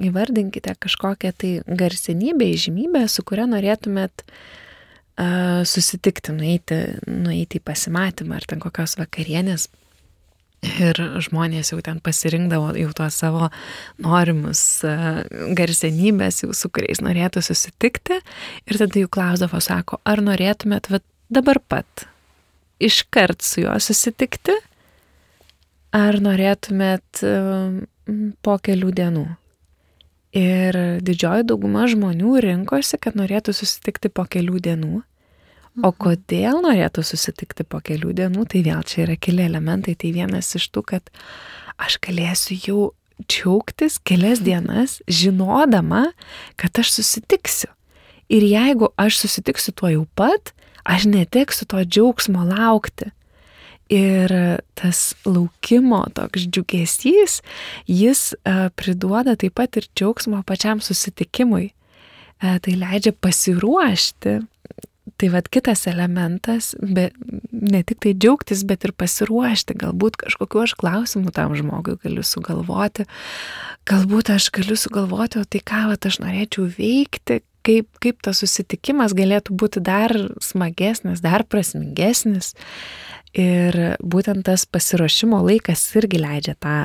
įvardinkite 0.03 0.75
kažkokią 0.81 1.31
tai 1.37 1.53
garsenybę, 1.67 2.47
įžymybę, 2.55 3.05
su 3.11 3.23
kuria 3.27 3.45
norėtumėt 3.49 4.23
uh, 4.25 5.61
susitikti, 5.69 6.33
nueiti, 6.35 6.79
nueiti 7.07 7.61
į 7.61 7.65
pasimatymą 7.67 8.39
ar 8.39 8.47
ten 8.49 8.63
kokios 8.63 8.97
vakarienės 8.99 9.69
Ir 10.63 10.99
žmonės 11.23 11.73
jau 11.73 11.79
ten 11.83 11.99
pasirinkdavo 12.03 12.71
jau 12.79 12.91
tuos 12.95 13.17
savo 13.19 13.49
norimus 14.01 14.61
e, 14.87 14.93
garsenybės, 15.57 16.43
jau 16.45 16.55
su 16.55 16.71
kuriais 16.71 17.01
norėtų 17.03 17.43
susitikti. 17.43 18.21
Ir 18.69 18.79
tada 18.79 19.03
jų 19.03 19.11
klausdavo, 19.11 19.59
sako, 19.63 19.99
ar 20.07 20.23
norėtumėt 20.23 20.87
va, 20.93 21.01
dabar 21.33 21.59
pat 21.67 22.07
iškart 22.83 23.43
su 23.43 23.65
juo 23.65 23.75
susitikti, 23.83 24.55
ar 25.95 26.19
norėtumėt 26.23 27.23
e, 27.27 27.37
po 28.43 28.57
kelių 28.63 28.91
dienų. 28.95 29.27
Ir 30.33 30.77
didžioji 31.05 31.45
dauguma 31.51 31.85
žmonių 31.91 32.39
rinkosi, 32.41 32.97
kad 32.97 33.19
norėtų 33.19 33.53
susitikti 33.53 34.09
po 34.09 34.25
kelių 34.25 34.63
dienų. 34.65 35.03
O 35.81 35.89
kodėl 35.89 36.59
norėtų 36.61 37.01
susitikti 37.01 37.65
po 37.65 37.79
kelių 37.81 38.11
dienų, 38.19 38.45
tai 38.51 38.61
vėl 38.65 38.83
čia 38.85 39.07
yra 39.07 39.15
keli 39.17 39.47
elementai. 39.47 39.95
Tai 39.97 40.11
vienas 40.13 40.51
iš 40.59 40.67
tų, 40.69 40.83
kad 40.93 41.09
aš 41.81 41.97
galėsiu 42.03 42.57
jau 42.61 42.81
džiaugtis 43.25 43.97
kelias 44.05 44.43
dienas, 44.45 44.99
žinodama, 45.09 46.11
kad 46.61 46.77
aš 46.77 46.93
susitiksiu. 46.99 47.71
Ir 48.29 48.45
jeigu 48.45 48.91
aš 49.01 49.23
susitiksiu 49.23 49.73
tuo 49.73 49.89
jau 49.89 50.05
pat, 50.17 50.53
aš 50.85 51.07
neteksiu 51.09 51.67
to 51.69 51.81
džiaugsmo 51.81 52.45
laukti. 52.47 53.09
Ir 53.93 54.31
tas 54.79 55.11
laukimo 55.25 56.05
toks 56.15 56.47
džiugesys, 56.47 57.41
jis 57.89 58.31
uh, 58.33 58.69
priduoda 58.77 59.35
taip 59.37 59.57
pat 59.59 59.77
ir 59.77 59.89
džiaugsmo 59.91 60.39
pačiam 60.47 60.81
susitikimui. 60.81 61.73
Uh, 62.43 62.57
tai 62.59 62.75
leidžia 62.75 63.13
pasiruošti 63.15 64.41
Tai 65.17 65.29
vad 65.29 65.47
kitas 65.47 65.85
elementas, 65.87 66.73
be, 66.79 67.11
ne 67.51 67.79
tik 67.85 67.99
tai 68.03 68.13
džiaugtis, 68.17 68.63
bet 68.67 68.85
ir 68.87 68.93
pasiruošti, 68.97 69.75
galbūt 69.79 70.17
kažkokiu 70.23 70.63
aš 70.63 70.73
klausimu 70.79 71.31
tam 71.35 71.53
žmogui 71.55 71.97
galiu 72.01 72.23
sugalvoti, 72.25 73.05
galbūt 73.87 74.31
aš 74.33 74.49
galiu 74.55 74.77
sugalvoti, 74.79 75.39
o 75.39 75.45
tai 75.45 75.61
ką 75.63 75.83
vat, 75.91 76.07
aš 76.09 76.17
norėčiau 76.23 76.65
veikti, 76.79 77.41
kaip, 77.67 77.87
kaip 78.03 78.23
tas 78.25 78.41
susitikimas 78.43 79.15
galėtų 79.15 79.55
būti 79.59 79.83
dar 79.83 80.15
smagesnis, 80.43 81.23
dar 81.23 81.45
prasmingesnis. 81.47 82.53
Ir 83.33 83.75
būtent 84.03 84.45
tas 84.45 84.67
pasiruošimo 84.69 85.39
laikas 85.41 85.87
irgi 85.97 86.19
leidžia 86.21 86.53
tą, 86.61 86.75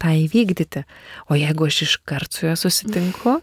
tą 0.00 0.14
įvykdyti. 0.22 0.86
O 1.28 1.36
jeigu 1.36 1.66
aš 1.68 1.82
iškart 1.88 2.32
su 2.38 2.46
juo 2.46 2.54
susitinku, 2.56 3.40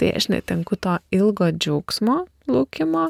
tai 0.00 0.12
aš 0.18 0.30
netenku 0.32 0.76
to 0.76 0.98
ilgo 1.14 1.50
džiaugsmo 1.52 2.24
laukimo 2.50 3.08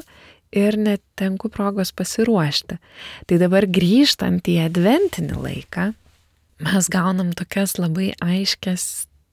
ir 0.55 0.77
netenku 0.79 1.49
progos 1.51 1.91
pasiruošti. 1.95 2.77
Tai 3.27 3.39
dabar 3.41 3.67
grįžtant 3.67 4.47
į 4.47 4.59
adventinį 4.69 5.41
laiką, 5.41 5.89
mes 6.63 6.89
gaunam 6.91 7.33
tokias 7.35 7.75
labai 7.79 8.13
aiškias 8.23 8.85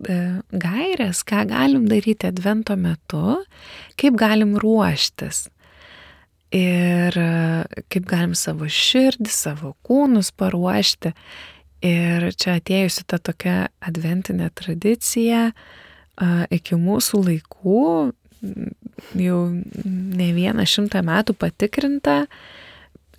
e, 0.09 0.19
gairias, 0.51 1.23
ką 1.27 1.45
galim 1.53 1.87
daryti 1.91 2.29
advento 2.31 2.77
metu, 2.77 3.39
kaip 4.01 4.19
galim 4.19 4.57
ruoštis. 4.63 5.47
Ir 6.53 7.17
e, 7.17 7.31
kaip 7.93 8.09
galim 8.11 8.35
savo 8.37 8.67
širdį, 8.69 9.31
savo 9.31 9.77
kūnus 9.87 10.33
paruošti. 10.37 11.15
Ir 11.83 12.29
čia 12.39 12.59
atėjusi 12.61 13.07
ta 13.11 13.19
tokia 13.19 13.57
adventinė 13.83 14.53
tradicija, 14.55 15.49
iki 16.53 16.77
mūsų 16.77 17.23
laikų, 17.29 17.87
jau 19.23 19.39
ne 19.53 20.29
vieną 20.37 20.67
šimtą 20.69 21.03
metų 21.07 21.37
patikrinta 21.39 22.27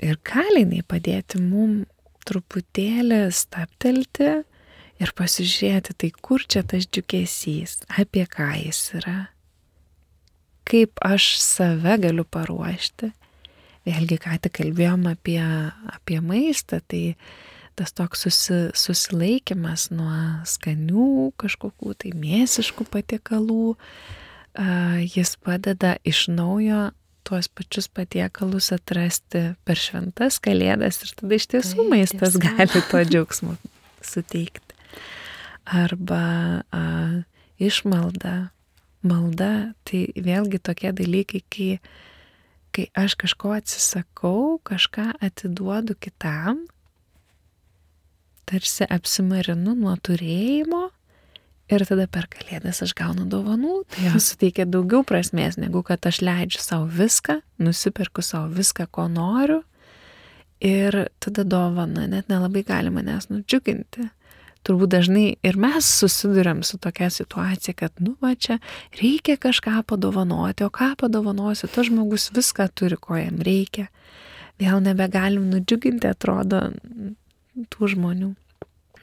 ir 0.04 0.20
gali 0.26 0.64
jinai 0.64 0.84
padėti 0.86 1.40
mum 1.42 1.84
truputėlį 2.28 3.26
staptelti 3.36 4.32
ir 5.04 5.14
pasižiūrėti, 5.18 5.96
tai 6.00 6.10
kur 6.24 6.44
čia 6.48 6.64
tas 6.68 6.88
džiugesys, 6.88 7.82
apie 8.00 8.26
ką 8.30 8.52
jis 8.62 8.82
yra, 9.00 9.18
kaip 10.70 11.02
aš 11.04 11.34
save 11.44 11.98
galiu 12.04 12.24
paruošti. 12.24 13.12
Vėlgi, 13.84 14.16
ką 14.24 14.38
tik 14.40 14.54
kalbėjom 14.62 15.10
apie, 15.12 15.42
apie 15.92 16.22
maistą, 16.24 16.80
tai 16.88 17.18
tas 17.78 17.94
toks 17.96 18.26
susi, 18.26 18.60
susilaikimas 18.78 19.90
nuo 19.94 20.18
skanių 20.48 21.32
kažkokių 21.42 21.96
tai 22.04 22.12
mėsiškų 22.18 22.88
patiekalų, 22.94 23.76
jis 25.14 25.36
padeda 25.42 25.96
iš 26.06 26.28
naujo 26.30 26.92
tuos 27.24 27.48
pačius 27.48 27.88
patiekalus 27.88 28.72
atrasti 28.76 29.54
per 29.66 29.80
šventas 29.80 30.40
kalėdas 30.44 31.00
ir 31.06 31.14
tada 31.18 31.40
iš 31.40 31.48
tiesų 31.54 31.78
tai, 31.80 31.90
maistas 31.90 32.36
tiesa. 32.36 32.44
gali 32.44 32.84
to 32.92 33.04
džiaugsmo 33.12 33.56
suteikti. 34.04 34.76
Arba 35.64 36.24
a, 36.76 36.84
išmalda. 37.62 38.52
Malda 39.04 39.74
tai 39.88 40.06
vėlgi 40.16 40.62
tokie 40.64 40.94
dalykai, 40.96 41.42
kai, 41.52 41.70
kai 42.76 42.86
aš 42.96 43.18
kažko 43.20 43.52
atsisakau, 43.58 44.62
kažką 44.64 45.10
atiduodu 45.24 45.98
kitam, 46.00 46.62
tarsi 48.50 48.88
apsimarinu 48.90 49.76
nuo 49.78 49.96
turėjimo 50.04 50.88
ir 51.72 51.86
tada 51.88 52.08
per 52.12 52.28
kalėdas 52.32 52.82
aš 52.86 52.94
gaunu 52.98 53.26
dovanų, 53.30 53.84
tai 53.94 54.10
jos 54.10 54.32
suteikia 54.34 54.66
daugiau 54.70 55.04
prasmės, 55.08 55.58
negu 55.62 55.84
kad 55.86 56.04
aš 56.10 56.22
leidžiu 56.26 56.62
savo 56.62 56.90
viską, 56.92 57.40
nusiperku 57.64 58.24
savo 58.26 58.52
viską, 58.54 58.90
ko 58.92 59.08
noriu 59.12 59.62
ir 60.64 61.08
tada 61.24 61.44
dovana 61.44 62.08
net 62.08 62.30
nelabai 62.32 62.64
gali 62.68 62.92
manęs 62.94 63.30
nudžiuginti. 63.32 64.10
Turbūt 64.64 64.94
dažnai 64.94 65.26
ir 65.44 65.58
mes 65.60 65.88
susidurėm 66.00 66.62
su 66.64 66.78
tokia 66.80 67.10
situacija, 67.12 67.74
kad, 67.76 67.92
nu, 68.00 68.14
va 68.24 68.32
čia 68.32 68.62
reikia 68.96 69.36
kažką 69.36 69.82
padovanoti, 69.92 70.64
o 70.64 70.72
ką 70.72 70.94
padovanosiu, 71.02 71.68
tas 71.68 71.90
žmogus 71.90 72.30
viską 72.32 72.70
turi, 72.72 72.96
ko 72.96 73.20
jam 73.20 73.42
reikia. 73.44 73.90
Vėl 74.64 74.80
nebegalim 74.86 75.50
nudžiuginti, 75.52 76.08
atrodo, 76.08 76.62
tų 77.74 77.94
žmonių. 77.96 78.34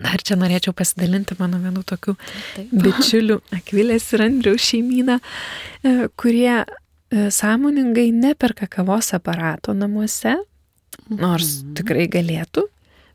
Na 0.01 0.15
ir 0.17 0.23
čia 0.25 0.37
norėčiau 0.41 0.73
pasidalinti 0.77 1.37
mano 1.39 1.59
vienu 1.61 1.83
tokiu 1.85 2.15
Taip. 2.57 2.71
bičiuliu 2.73 3.41
Akvilės 3.59 4.07
ir 4.17 4.25
Andriaus 4.25 4.65
šeimyną, 4.71 5.19
e, 5.21 5.97
kurie 6.21 6.55
e, 6.63 6.65
sąmoningai 7.37 8.09
neperka 8.17 8.69
kavos 8.71 9.13
aparato 9.17 9.75
namuose, 9.77 10.39
nors 11.11 11.59
mhm. 11.61 11.75
tikrai 11.81 12.07
galėtų, 12.13 12.65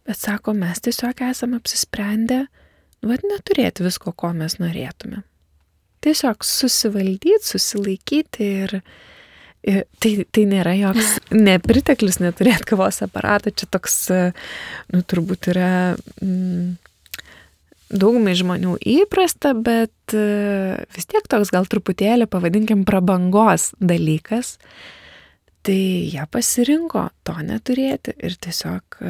bet 0.06 0.22
sako, 0.22 0.54
mes 0.58 0.84
tiesiog 0.86 1.26
esame 1.32 1.58
apsisprendę, 1.58 2.44
vad 3.06 3.26
neturėti 3.26 3.86
visko, 3.86 4.14
ko 4.14 4.34
mes 4.38 4.60
norėtume. 4.62 5.24
Tiesiog 6.06 6.46
susivaldyti, 6.46 7.34
susilaikyti 7.42 8.50
ir, 8.62 8.78
Tai, 9.66 10.12
tai 10.30 10.44
nėra 10.46 10.76
joks 10.78 11.16
nepriteklius 11.34 12.20
neturėti 12.22 12.68
kavos 12.70 13.02
aparato, 13.02 13.50
čia 13.50 13.66
toks, 13.74 13.96
nu, 14.94 15.00
turbūt 15.02 15.50
yra 15.50 15.70
mm, 16.22 16.76
daugumai 17.90 18.36
žmonių 18.38 18.76
įprasta, 18.94 19.56
bet 19.58 20.14
vis 20.14 21.10
tiek 21.10 21.26
toks 21.32 21.50
gal 21.56 21.66
truputėlį, 21.72 22.28
pavadinkim, 22.30 22.84
prabangos 22.86 23.72
dalykas. 23.82 24.60
Tai 25.66 25.80
jie 26.14 26.28
pasirinko 26.30 27.08
to 27.26 27.40
neturėti 27.42 28.14
ir 28.22 28.38
tiesiog 28.38 29.02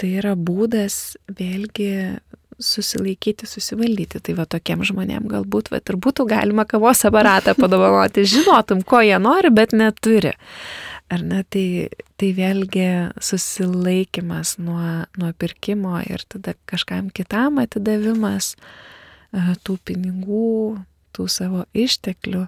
tai 0.00 0.10
yra 0.16 0.32
būdas 0.34 1.14
vėlgi 1.28 1.92
susilaikyti, 2.60 3.48
susivaldyti. 3.48 4.20
Tai 4.24 4.36
va 4.38 4.46
tokiem 4.50 4.84
žmonėm 4.86 5.26
galbūt 5.30 5.72
va, 5.72 5.80
ir 5.80 5.98
būtų 6.00 6.26
galima 6.30 6.66
kavos 6.68 7.02
aparatą 7.08 7.56
padovanoti, 7.58 8.26
žinotum, 8.28 8.84
ko 8.86 9.02
jie 9.04 9.18
nori, 9.22 9.52
bet 9.54 9.74
neturi. 9.76 10.34
Ar 11.10 11.24
ne, 11.26 11.40
tai, 11.50 11.88
tai 12.20 12.30
vėlgi 12.36 12.86
susilaikimas 13.18 14.58
nuo, 14.62 15.06
nuo 15.18 15.32
pirkimo 15.34 15.98
ir 16.06 16.22
tada 16.30 16.54
kažkam 16.70 17.08
kitam 17.10 17.58
atidavimas 17.58 18.52
e, 18.54 19.56
tų 19.66 19.74
pinigų, 19.90 20.78
tų 21.16 21.26
savo 21.26 21.64
išteklių, 21.74 22.44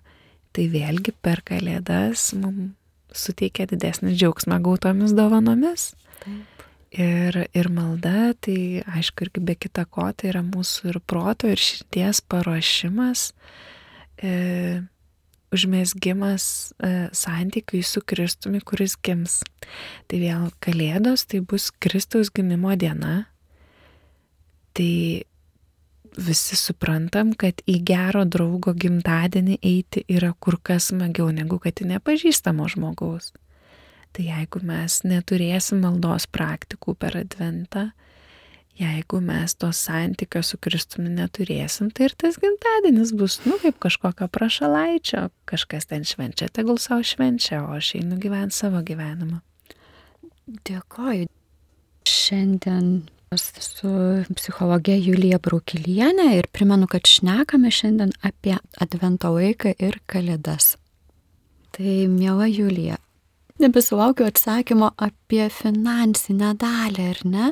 tai 0.54 0.68
vėlgi 0.70 1.16
per 1.24 1.42
kalėdas 1.48 2.30
mums 2.38 2.78
suteikia 3.12 3.66
didesnį 3.68 4.14
džiaugsmą 4.14 4.62
gautomis 4.64 5.12
dovanomis. 5.16 5.90
Taip. 6.22 6.51
Ir, 6.92 7.38
ir 7.56 7.68
malda, 7.72 8.34
tai 8.44 8.82
aišku, 8.84 9.24
irgi 9.24 9.40
be 9.40 9.54
kita 9.56 9.86
ko, 9.88 10.10
tai 10.12 10.28
yra 10.28 10.42
mūsų 10.44 10.90
ir 10.90 10.98
proto, 11.08 11.48
ir 11.48 11.56
širdies 11.56 12.20
paruošimas, 12.28 13.30
e, 14.20 14.32
užmėsgymas 15.56 16.44
e, 16.76 16.92
santykiui 17.16 17.80
su 17.80 18.02
Kristumi, 18.04 18.60
kuris 18.60 18.98
gims. 19.00 19.40
Tai 20.04 20.20
vėl 20.20 20.50
Kalėdos, 20.60 21.24
tai 21.32 21.40
bus 21.40 21.70
Kristaus 21.80 22.28
gimimo 22.28 22.76
diena. 22.76 23.22
Tai 24.76 24.92
visi 26.16 26.58
suprantam, 26.60 27.32
kad 27.32 27.64
į 27.68 27.78
gero 27.88 28.26
draugo 28.28 28.74
gimtadienį 28.76 29.58
eiti 29.64 30.04
yra 30.12 30.34
kur 30.36 30.58
kas 30.60 30.90
smagiau 30.92 31.30
negu 31.32 31.56
kad 31.62 31.80
į 31.80 31.88
nepažįstamo 31.94 32.68
žmogaus. 32.68 33.32
Tai 34.12 34.24
jeigu 34.26 34.60
mes 34.68 34.98
neturėsim 35.08 35.80
maldos 35.80 36.26
praktikų 36.28 36.94
per 37.00 37.16
adventą, 37.16 37.86
jeigu 38.76 39.20
mes 39.24 39.54
to 39.56 39.70
santykio 39.72 40.42
su 40.44 40.58
Kristumi 40.60 41.12
neturėsim, 41.12 41.88
tai 41.92 42.08
ir 42.08 42.16
tas 42.20 42.36
gimtadienis 42.40 43.14
bus, 43.16 43.38
nu, 43.46 43.56
kaip 43.62 43.78
kažkokio 43.82 44.28
prašalaičio, 44.32 45.28
kažkas 45.48 45.88
ten 45.88 46.04
švenčia, 46.08 46.50
tegul 46.52 46.80
savo 46.80 47.04
švenčia, 47.06 47.62
o 47.64 47.78
aš 47.78 47.94
einu 48.00 48.20
gyventi 48.20 48.58
savo 48.58 48.82
gyvenimą. 48.84 49.40
Dėkoju. 50.68 51.28
Šiandien 52.08 53.04
su 53.38 53.92
psichologė 54.36 54.98
Julija 55.00 55.38
Braukilienė 55.40 56.32
ir 56.36 56.48
primenu, 56.52 56.88
kad 56.90 57.08
šnekame 57.08 57.70
šiandien 57.72 58.12
apie 58.20 58.58
advento 58.80 59.32
laiką 59.32 59.72
ir 59.78 60.00
kalėdas. 60.10 60.76
Tai, 61.72 61.94
mėla 62.12 62.50
Julija, 62.50 62.98
nebesulaukiu 63.62 64.26
atsakymo 64.28 64.92
apie 65.02 65.46
finansinę 65.52 66.52
dalį, 66.60 67.08
ar 67.14 67.24
ne? 67.28 67.48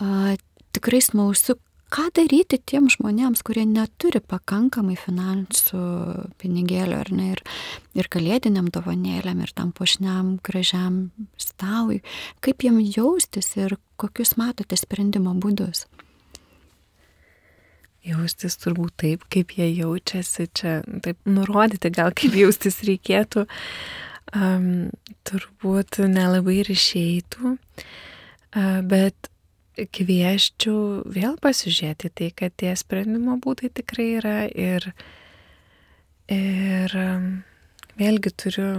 A, 0.00 0.34
tikrai 0.76 1.00
smalsu, 1.04 1.56
ką 1.92 2.08
daryti 2.16 2.58
tiem 2.58 2.88
žmonėms, 2.90 3.42
kurie 3.46 3.64
neturi 3.68 4.20
pakankamai 4.20 4.96
finansų 4.98 5.82
pinigėlių, 6.40 6.96
ar 6.98 7.10
ne, 7.14 7.28
ir, 7.36 7.42
ir 7.96 8.08
kalėdiniam 8.12 8.70
dovanėlėm, 8.74 9.44
ir 9.44 9.52
tam 9.56 9.70
pošniam 9.76 10.36
gražiam 10.46 11.10
stavui, 11.40 12.02
kaip 12.44 12.66
jiem 12.66 12.80
jaustis 12.82 13.54
ir 13.58 13.78
kokius 14.00 14.34
matote 14.40 14.78
sprendimo 14.78 15.36
būdus. 15.38 15.86
Jaustis 18.06 18.54
turbūt 18.62 18.94
taip, 19.02 19.24
kaip 19.34 19.56
jie 19.58 19.66
jaučiasi, 19.80 20.46
čia 20.54 20.80
taip 21.02 21.18
nurodyti 21.26 21.90
gal 21.94 22.12
kaip 22.14 22.36
jaustis 22.38 22.82
reikėtų 22.86 23.46
um, 24.34 24.90
turbūt 25.28 26.00
nelabai 26.10 26.60
ir 26.62 26.70
išeitų, 26.72 27.56
uh, 27.56 28.78
bet 28.88 29.30
kvieščiau 29.76 31.04
vėl 31.12 31.36
pasižiūrėti 31.42 32.10
tai, 32.16 32.30
kad 32.32 32.54
tie 32.56 32.72
sprendimo 32.78 33.36
būdai 33.42 33.68
tikrai 33.76 34.06
yra 34.16 34.36
ir, 34.48 34.88
ir 36.32 36.94
um, 36.96 37.26
vėlgi 38.00 38.32
turiu, 38.40 38.70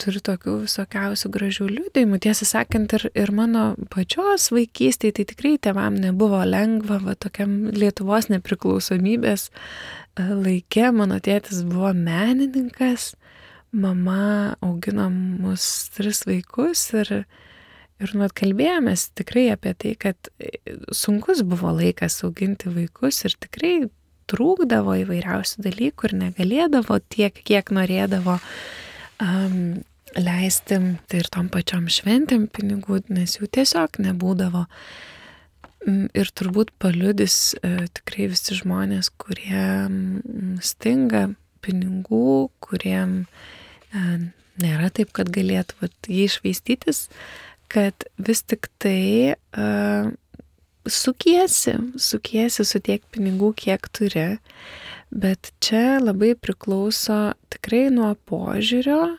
turiu 0.00 0.20
tokių 0.26 0.56
visokiausių 0.66 1.30
gražių 1.32 1.68
liūdėjimų. 1.70 2.20
Tiesą 2.26 2.48
sakant, 2.48 2.92
ir, 2.98 3.08
ir 3.16 3.32
mano 3.32 3.70
pačios 3.92 4.50
vaikystėje 4.52 5.20
tai 5.20 5.26
tikrai 5.32 5.54
tėvam 5.62 5.96
nebuvo 6.00 6.42
lengva, 6.44 7.00
va 7.06 7.16
tokiam 7.16 7.70
Lietuvos 7.72 8.28
nepriklausomybės 8.32 9.48
laikė. 10.20 10.90
Mano 10.96 11.20
tėtis 11.24 11.64
buvo 11.64 11.94
menininkas, 11.96 13.14
mama 13.72 14.56
augino 14.60 15.08
mus 15.10 15.90
tris 15.94 16.24
vaikus 16.26 16.82
ir, 16.98 17.12
ir 18.02 18.14
nuot 18.18 18.34
kalbėjomės 18.38 19.10
tikrai 19.18 19.48
apie 19.54 19.74
tai, 19.78 19.94
kad 20.00 20.30
e, 20.42 20.50
sunkus 20.94 21.44
buvo 21.46 21.72
laikas 21.76 22.20
auginti 22.26 22.72
vaikus 22.74 23.22
ir 23.28 23.36
tikrai 23.38 23.74
trūkdavo 24.30 24.96
įvairiausių 25.04 25.64
dalykų 25.66 26.10
ir 26.10 26.16
negalėdavo 26.24 26.98
tiek, 27.10 27.34
kiek 27.34 27.70
norėdavo 27.74 28.38
um, 29.22 29.80
leisti 30.18 30.80
tai 31.10 31.22
ir 31.22 31.30
tom 31.34 31.48
pačiom 31.50 31.88
šventėm 31.90 32.48
pinigų, 32.50 33.04
nes 33.10 33.38
jų 33.38 33.50
tiesiog 33.58 34.02
nebūdavo. 34.02 34.66
Ir 35.88 36.28
turbūt 36.36 36.74
paliudys 36.82 37.54
e, 37.56 37.86
tikrai 37.96 38.26
visi 38.28 38.58
žmonės, 38.58 39.08
kurie 39.16 39.64
stinga 40.60 41.30
pinigų, 41.64 42.50
kuriem 42.60 43.22
e, 43.22 43.59
nėra 43.92 44.90
taip, 44.94 45.12
kad 45.16 45.30
galėtų 45.32 45.78
vat, 45.82 45.94
jį 46.08 46.26
išvaistytis, 46.28 47.06
kad 47.70 48.06
vis 48.18 48.42
tik 48.42 48.68
tai 48.82 49.34
e, 49.34 49.66
sukiesi, 50.90 51.76
sukiesi 52.00 52.66
su 52.66 52.80
tiek 52.82 53.02
pinigų, 53.14 53.52
kiek 53.56 53.88
turi, 53.94 54.28
bet 55.10 55.52
čia 55.62 55.98
labai 56.02 56.34
priklauso 56.38 57.32
tikrai 57.52 57.88
nuo 57.94 58.14
požiūrio 58.30 59.16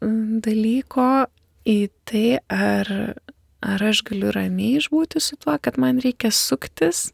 dalyko 0.00 1.28
į 1.68 1.78
tai, 2.08 2.40
ar, 2.48 2.90
ar 3.64 3.86
aš 3.90 4.04
galiu 4.08 4.32
ramiai 4.34 4.78
išbūti 4.78 5.20
su 5.20 5.36
tuo, 5.40 5.56
kad 5.60 5.78
man 5.80 5.98
reikia 6.04 6.30
suktis, 6.34 7.10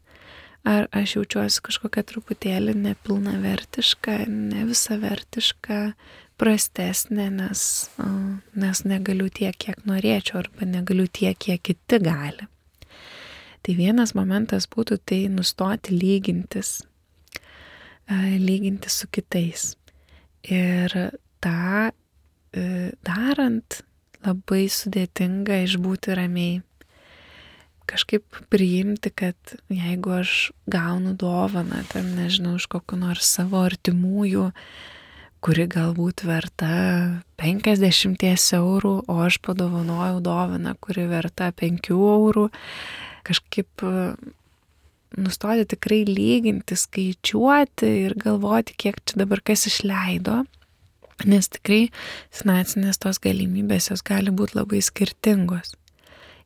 ar 0.65 0.87
aš 0.95 1.17
jaučiuosi 1.17 1.63
kažkokia 1.65 2.05
truputėlį 2.09 2.75
nepilna 2.77 3.35
vertiška, 3.41 4.23
ne 4.29 4.65
visa 4.69 4.97
vertiška, 5.01 5.79
prastesnė, 6.41 7.29
nes, 7.33 7.61
nes 8.55 8.83
negaliu 8.87 9.29
tiek, 9.33 9.55
kiek 9.57 9.85
norėčiau, 9.87 10.41
arba 10.43 10.67
negaliu 10.67 11.07
tiek, 11.07 11.37
kiek 11.39 11.63
kiti 11.63 11.99
gali. 12.03 12.49
Tai 13.65 13.73
vienas 13.77 14.13
momentas 14.13 14.67
būtų 14.69 14.99
tai 15.09 15.23
nustoti 15.33 15.95
lygintis, 15.95 16.83
lyginti 18.11 18.91
su 18.93 19.09
kitais. 19.09 19.71
Ir 20.45 20.93
tą 21.41 21.89
darant 23.05 23.81
labai 24.25 24.67
sudėtinga 24.71 25.63
išbūti 25.65 26.15
ramiai. 26.17 26.61
Kažkaip 27.85 28.39
priimti, 28.49 29.11
kad 29.13 29.37
jeigu 29.69 30.15
aš 30.21 30.51
gaunu 30.71 31.13
dovaną, 31.17 31.83
ten 31.91 32.15
nežinau, 32.17 32.55
iš 32.57 32.65
kokiu 32.71 32.97
nors 32.97 33.27
savo 33.37 33.59
artimųjų, 33.61 34.47
kuri 35.45 35.67
galbūt 35.69 36.23
verta 36.25 36.69
50 37.37 38.25
eurų, 38.57 38.95
o 39.05 39.17
aš 39.21 39.37
padovanojau 39.45 40.17
dovaną, 40.25 40.73
kuri 40.81 41.05
verta 41.11 41.51
5 41.53 41.91
eurų, 41.93 42.47
kažkaip 43.27 43.85
e, 43.85 43.93
nustoti 45.21 45.67
tikrai 45.75 46.01
lyginti, 46.09 46.77
skaičiuoti 46.79 47.91
ir 48.07 48.17
galvoti, 48.17 48.73
kiek 48.73 48.97
čia 49.05 49.21
dabar 49.21 49.43
kas 49.45 49.67
išleido, 49.69 50.41
nes 51.29 51.51
tikrai 51.53 51.83
finansinės 52.33 52.97
tos 53.05 53.21
galimybės 53.21 53.91
jos 53.91 54.01
gali 54.05 54.33
būti 54.33 54.57
labai 54.57 54.81
skirtingos. 54.81 55.75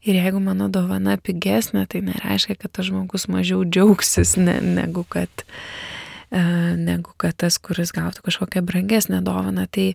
Ir 0.04 0.20
jeigu 0.20 0.44
mano 0.44 0.68
dovana 0.72 1.16
pigesnė, 1.20 1.86
tai 1.92 2.04
nereiškia, 2.04 2.60
kad 2.60 2.76
tas 2.76 2.92
žmogus 2.92 3.28
mažiau 3.32 3.64
džiaugsis, 3.64 4.36
ne, 4.40 4.60
negu, 4.64 5.08
kad, 5.08 5.32
e, 5.44 6.00
negu 6.32 7.16
kad 7.18 7.38
tas, 7.42 7.58
kuris 7.58 7.94
gautų 7.96 8.22
kažkokią 8.28 8.62
brangesnę 8.66 9.22
dovaną. 9.26 9.66
Tai, 9.72 9.88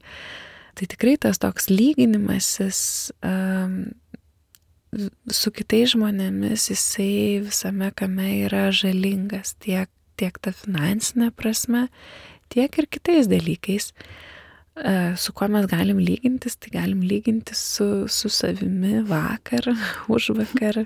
tai 0.75 0.89
tikrai 0.91 1.15
tas 1.21 1.39
toks 1.39 1.71
lyginimasis 1.71 2.81
e, 3.23 3.35
su 5.31 5.53
kitais 5.55 5.95
žmonėmis 5.95 6.69
jisai 6.73 7.41
visame 7.45 7.91
kame 7.97 8.29
yra 8.45 8.69
žalingas 8.75 9.55
tiek, 9.63 9.91
tiek 10.19 10.39
ta 10.43 10.53
finansinė 10.55 11.31
prasme, 11.35 11.89
tiek 12.53 12.79
ir 12.79 12.89
kitais 12.91 13.31
dalykais. 13.31 13.93
E, 14.75 15.15
su 15.19 15.35
kuo 15.37 15.49
mes 15.51 15.69
galim 15.71 16.01
lygintis, 16.03 16.59
tai 16.59 16.73
galim 16.75 17.05
lygintis 17.07 17.61
su, 17.77 18.09
su 18.11 18.31
savimi 18.31 19.05
vakar, 19.07 19.71
už 20.15 20.33
vakar, 20.41 20.83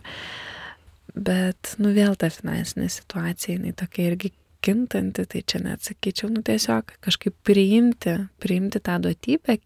bet 1.16 1.74
nu 1.80 1.94
vėl 1.96 2.16
ta 2.20 2.28
finansinė 2.32 2.90
situacija, 2.92 3.56
jinai 3.56 3.72
tokia 3.76 4.10
irgi 4.12 4.32
kintanti, 4.64 5.24
tai 5.30 5.42
čia 5.46 5.60
net 5.64 5.84
sakyčiau, 5.86 6.30
nu 6.32 6.42
tiesiog 6.46 6.94
kažkaip 7.04 7.36
priimti, 7.46 8.16
priimti 8.42 8.80
tą 8.84 8.98
duotybę, 9.04 9.58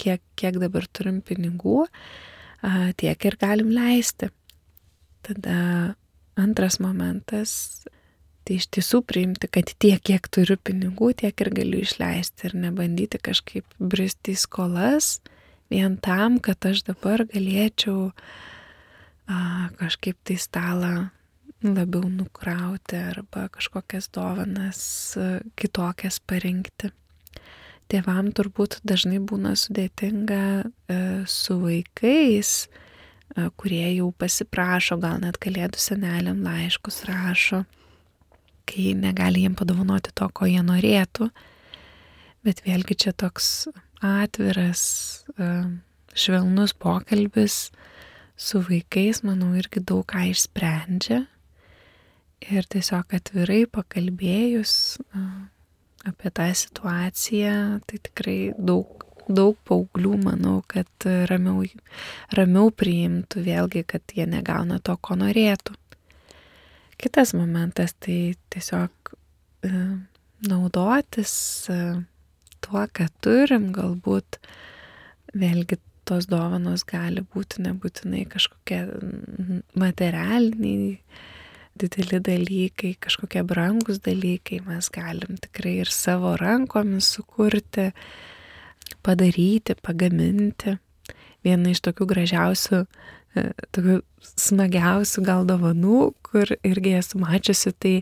kiek, 0.00 0.22
kiek 0.38 0.58
dabar 0.60 0.86
turim 0.92 1.20
pinigų, 1.24 1.86
tiek 2.98 3.28
ir 3.30 3.38
galim 3.40 3.70
leisti. 3.74 4.30
Tada 5.26 5.94
antras 6.38 6.78
momentas, 6.80 7.52
tai 8.46 8.58
iš 8.58 8.68
tiesų 8.72 9.02
priimti, 9.08 9.50
kad 9.52 9.72
tiek, 9.80 10.00
kiek 10.00 10.28
turiu 10.32 10.56
pinigų, 10.56 11.12
tiek 11.24 11.44
ir 11.44 11.50
galiu 11.54 11.82
išleisti 11.84 12.48
ir 12.48 12.56
nebandyti 12.56 13.20
kažkaip 13.20 13.66
bristi 13.78 14.32
į 14.36 14.40
skolas 14.40 15.18
vien 15.68 15.98
tam, 16.00 16.38
kad 16.40 16.64
aš 16.64 16.86
dabar 16.86 17.26
galėčiau 17.28 18.08
a, 19.28 19.68
kažkaip 19.80 20.16
tai 20.24 20.38
stalą 20.40 20.94
labiau 21.64 22.06
nukrauti 22.12 22.96
arba 23.00 23.48
kažkokias 23.54 24.10
dovanas 24.14 24.80
kitokias 25.58 26.20
parinkti 26.20 26.92
tėvam 27.88 28.30
turbūt 28.36 28.78
dažnai 28.86 29.18
būna 29.24 29.54
sudėtinga 29.58 30.42
e, 30.60 30.98
su 31.28 31.56
vaikais, 31.62 32.52
e, 32.68 33.48
kurie 33.60 33.84
jau 33.96 34.10
pasiprašo, 34.12 34.98
gal 35.02 35.20
net 35.24 35.40
kalėdų 35.42 35.80
seneliam 35.80 36.42
laiškus 36.44 37.02
rašo, 37.08 37.64
kai 38.68 38.92
negali 38.98 39.46
jiem 39.46 39.56
padovanoti 39.58 40.12
to, 40.12 40.28
ko 40.28 40.48
jie 40.48 40.62
norėtų. 40.64 41.30
Bet 42.46 42.62
vėlgi 42.66 42.98
čia 43.04 43.14
toks 43.16 43.68
atviras, 44.04 44.84
e, 45.36 45.52
švelnus 46.18 46.76
pokalbis 46.76 47.68
su 48.38 48.60
vaikais, 48.62 49.24
manau, 49.26 49.54
irgi 49.58 49.82
daug 49.82 50.04
ką 50.08 50.28
išsprendžia. 50.34 51.24
Ir 52.46 52.66
tiesiog 52.70 53.16
atvirai 53.18 53.64
pakalbėjus, 53.70 54.72
apie 56.06 56.30
tą 56.30 56.46
situaciją, 56.54 57.54
tai 57.90 57.98
tikrai 58.06 58.38
daug, 58.54 59.02
daug 59.26 59.58
paauglių, 59.68 60.14
manau, 60.22 60.60
kad 60.70 61.08
ramiau, 61.30 61.66
ramiau 62.38 62.70
priimtų 62.70 63.42
vėlgi, 63.48 63.82
kad 63.90 64.14
jie 64.14 64.28
negauna 64.30 64.78
to, 64.78 64.94
ko 65.02 65.18
norėtų. 65.18 65.74
Kitas 66.98 67.34
momentas 67.34 67.94
tai 67.98 68.34
tiesiog 68.54 69.12
naudotis 70.48 71.34
tuo, 72.62 72.82
ką 72.86 73.06
turim, 73.22 73.70
galbūt 73.74 74.38
vėlgi 75.38 75.78
tos 76.08 76.28
dovanos 76.30 76.86
gali 76.88 77.20
būti 77.34 77.62
nebūtinai 77.66 78.24
kažkokie 78.32 78.80
materialiniai 79.78 80.96
dideli 81.80 82.20
dalykai, 82.24 82.94
kažkokie 83.02 83.44
brangus 83.46 84.00
dalykai 84.04 84.60
mes 84.66 84.90
galim 84.94 85.38
tikrai 85.42 85.78
ir 85.84 85.92
savo 85.92 86.34
rankomis 86.40 87.08
sukurti, 87.16 87.90
padaryti, 89.06 89.76
pagaminti. 89.84 90.76
Viena 91.46 91.72
iš 91.72 91.80
tokių 91.86 92.08
gražiausių, 92.10 92.82
e, 93.38 93.44
tokių 93.76 94.00
smagiausių 94.48 95.24
gal 95.26 95.46
dovanų, 95.48 96.12
kur 96.26 96.50
irgi 96.66 96.96
esu 96.98 97.20
mačiusi, 97.22 97.72
tai 97.78 97.94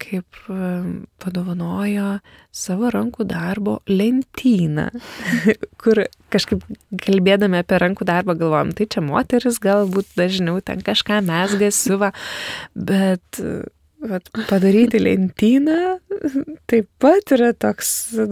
kaip 0.00 0.38
padovanojo 1.22 2.12
savo 2.54 2.90
rankų 2.92 3.26
darbo 3.30 3.78
lentyną, 3.90 4.88
kur 5.82 6.04
kažkaip 6.32 6.64
kalbėdami 7.04 7.60
apie 7.62 7.80
rankų 7.82 8.06
darbą 8.08 8.36
galvojom, 8.40 8.72
tai 8.78 8.88
čia 8.90 9.04
moteris 9.04 9.60
galbūt 9.62 10.16
dažniau 10.18 10.62
ten 10.64 10.82
kažką 10.86 11.20
mesga, 11.26 11.70
siuva, 11.74 12.12
bet 12.74 13.42
vat, 14.00 14.28
padaryti 14.48 15.00
lentyną 15.00 15.98
taip 16.70 16.88
pat 17.02 17.34
yra 17.36 17.50
toks 17.56 17.90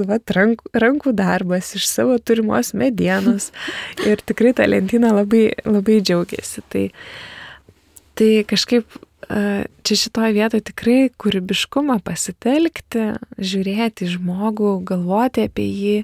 vat, 0.08 0.32
rankų, 0.34 0.72
rankų 0.84 1.12
darbas 1.16 1.74
iš 1.78 1.88
savo 1.90 2.18
turimos 2.18 2.72
medienos 2.78 3.50
ir 4.08 4.22
tikrai 4.24 4.54
tą 4.56 4.68
lentyną 4.68 5.12
labai, 5.20 5.48
labai 5.66 6.00
džiaugiasi. 6.04 6.64
Tai, 6.72 6.86
tai 8.18 8.30
kažkaip 8.48 8.98
čia 9.28 9.96
šitoje 10.02 10.32
vietoje 10.36 10.64
tikrai 10.70 10.98
kūrybiškumą 11.20 11.98
pasitelkti, 12.04 13.10
žiūrėti 13.36 14.08
žmogų, 14.14 14.78
galvoti 14.88 15.44
apie 15.48 15.66
jį, 15.68 15.96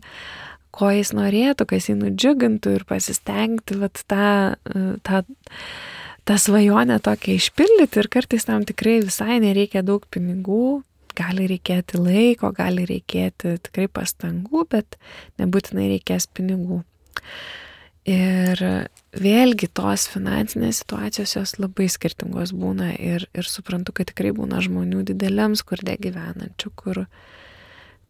ko 0.74 0.90
jis 0.92 1.14
norėtų, 1.16 1.66
kas 1.70 1.88
jį 1.88 1.98
nudžiugintų 2.02 2.74
ir 2.78 2.86
pasistengti 2.88 3.78
vat, 3.80 4.02
tą, 4.10 4.56
tą, 5.06 5.22
tą 6.28 6.38
svajonę 6.40 6.98
tokią 7.04 7.38
išpildyti 7.38 8.02
ir 8.02 8.10
kartais 8.12 8.48
tam 8.48 8.66
tikrai 8.68 8.98
visai 9.06 9.38
nereikia 9.44 9.84
daug 9.86 10.04
pinigų, 10.12 10.82
gali 11.14 11.48
reikėti 11.50 12.00
laiko, 12.00 12.50
gali 12.56 12.86
reikėti 12.90 13.56
tikrai 13.68 13.86
pastangų, 13.88 14.66
bet 14.74 14.98
nebūtinai 15.40 15.92
reikės 15.94 16.26
pinigų. 16.34 16.82
Ir 18.04 18.60
vėlgi 19.16 19.70
tos 19.72 20.04
finansinės 20.12 20.82
situacijos 20.82 21.32
jos 21.38 21.54
labai 21.56 21.86
skirtingos 21.88 22.52
būna 22.52 22.90
ir, 23.00 23.24
ir 23.32 23.48
suprantu, 23.48 23.94
kad 23.96 24.10
tikrai 24.10 24.34
būna 24.36 24.60
žmonių 24.64 25.06
dideliam 25.08 25.56
skurde 25.56 25.96
gyvenančių, 25.96 26.72
kur, 26.76 27.04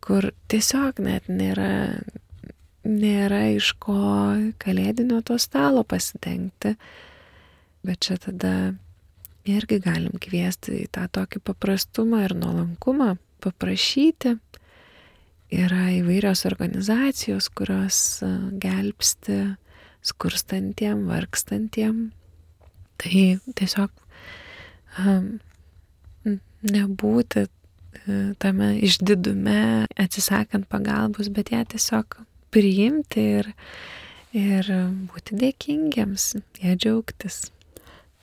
kur 0.02 0.32
tiesiog 0.50 0.98
net 0.98 1.30
nėra, 1.30 2.02
nėra 2.82 3.44
iš 3.54 3.70
ko 3.78 4.00
kalėdinio 4.58 5.22
to 5.22 5.38
stalo 5.38 5.86
pasidengti. 5.86 6.74
Bet 7.86 8.02
čia 8.02 8.18
tada 8.18 8.74
irgi 9.46 9.78
galim 9.78 10.18
kviesti 10.18 10.80
į 10.82 10.90
tą 10.90 11.06
tokį 11.06 11.38
paprastumą 11.44 12.24
ir 12.26 12.34
nuolankumą, 12.34 13.14
paprašyti. 13.44 14.40
Yra 15.54 15.90
įvairios 16.00 16.48
organizacijos, 16.48 17.46
kurios 17.54 17.98
gelbsti 18.58 19.44
skurstantiem, 20.04 21.06
vargstantiem. 21.10 22.06
Tai 23.00 23.24
tiesiog 23.58 23.90
um, 25.02 25.28
nebūti 26.64 27.46
tame 28.42 28.74
išdidume, 28.84 29.86
atsisakant 30.00 30.68
pagalbos, 30.70 31.30
bet 31.32 31.52
ją 31.54 31.62
tiesiog 31.72 32.18
priimti 32.54 33.24
ir, 33.40 33.50
ir 34.36 34.68
būti 35.10 35.38
dėkingiams, 35.40 36.34
ją 36.62 36.76
džiaugtis. 36.76 37.46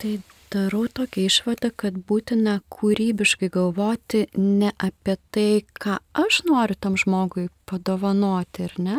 Tai 0.01 0.19
darau 0.51 0.85
tokią 0.91 1.25
išvadą, 1.29 1.71
kad 1.79 1.97
būtina 2.07 2.59
kūrybiškai 2.73 3.49
galvoti 3.53 4.25
ne 4.37 4.71
apie 4.81 5.15
tai, 5.31 5.63
ką 5.79 5.97
aš 6.17 6.41
noriu 6.47 6.75
tam 6.79 6.97
žmogui 6.99 7.47
padovanoti, 7.71 8.67
ar 8.67 8.75
ne, 8.83 8.97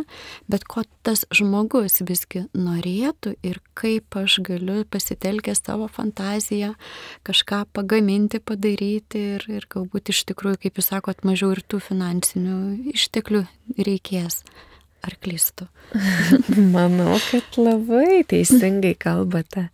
bet 0.48 0.64
ko 0.64 0.84
tas 1.04 1.26
žmogus 1.34 2.00
visgi 2.08 2.46
norėtų 2.56 3.34
ir 3.44 3.60
kaip 3.78 4.16
aš 4.16 4.38
galiu 4.46 4.80
pasitelkęs 4.88 5.60
savo 5.66 5.90
fantaziją 5.92 6.72
kažką 7.28 7.64
pagaminti, 7.76 8.40
padaryti 8.40 9.26
ir, 9.36 9.46
ir 9.60 9.68
galbūt 9.72 10.14
iš 10.14 10.24
tikrųjų, 10.32 10.62
kaip 10.64 10.80
jūs 10.80 10.92
sakot, 10.94 11.24
mažiau 11.28 11.52
ir 11.56 11.62
tų 11.66 11.82
finansinių 11.90 12.58
išteklių 12.96 13.44
reikės. 13.76 14.42
Ar 15.02 15.16
klystu? 15.18 15.66
Manau, 16.74 17.16
kad 17.26 17.56
labai 17.58 18.22
teisingai 18.30 18.94
kalbate. 18.94 19.66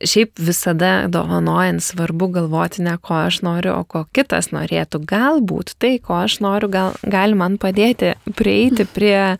Šiaip 0.00 0.38
visada 0.40 1.04
dovanojant 1.12 1.82
svarbu 1.84 2.30
galvoti 2.32 2.82
ne 2.82 2.94
ko 2.96 3.14
aš 3.26 3.42
noriu, 3.44 3.74
o 3.76 3.84
ko 3.84 4.06
kitas 4.16 4.48
norėtų. 4.48 5.02
Galbūt 5.04 5.74
tai, 5.76 5.98
ko 6.00 6.16
aš 6.22 6.38
noriu, 6.40 6.70
gal, 6.72 6.94
gali 7.04 7.36
man 7.36 7.58
padėti 7.60 8.14
prieiti 8.38 8.86
prie, 8.96 9.36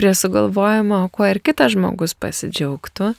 prie 0.00 0.12
sugalvojimo, 0.16 1.04
kuo 1.12 1.28
ir 1.28 1.42
kitas 1.44 1.74
žmogus 1.76 2.16
pasidžiaugtų. 2.16 3.12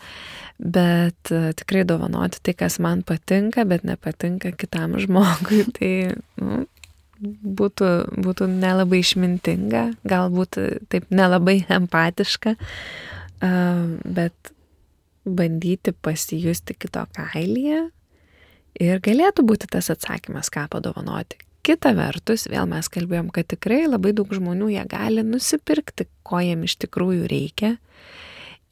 Bet 0.64 1.34
uh, 1.34 1.52
tikrai 1.58 1.84
dovanoti 1.86 2.42
tai, 2.42 2.56
kas 2.58 2.80
man 2.82 3.04
patinka, 3.06 3.68
bet 3.70 3.86
nepatinka 3.86 4.56
kitam 4.58 4.98
žmogui, 5.04 5.68
tai 5.78 5.92
nu, 6.42 6.64
būtų, 7.22 7.92
būtų 8.18 8.50
nelabai 8.50 9.04
išmintinga, 9.06 9.86
galbūt 10.10 10.58
taip 10.90 11.06
nelabai 11.14 11.60
empatiška, 11.70 12.58
uh, 12.58 13.86
bet 14.10 14.53
bandyti 15.26 15.94
pasijusti 15.94 16.76
kito 16.78 17.06
kailyje 17.16 17.88
ir 18.84 19.02
galėtų 19.06 19.46
būti 19.48 19.70
tas 19.72 19.90
atsakymas, 19.94 20.52
ką 20.54 20.68
padovanoti. 20.72 21.40
Kita 21.64 21.94
vertus, 21.96 22.44
vėl 22.52 22.68
mes 22.68 22.90
kalbėjom, 22.92 23.30
kad 23.32 23.48
tikrai 23.54 23.86
labai 23.88 24.12
daug 24.16 24.28
žmonių 24.36 24.74
jie 24.74 24.84
gali 24.92 25.24
nusipirkti, 25.24 26.10
ko 26.28 26.42
jiem 26.44 26.66
iš 26.68 26.76
tikrųjų 26.84 27.30
reikia. 27.32 27.78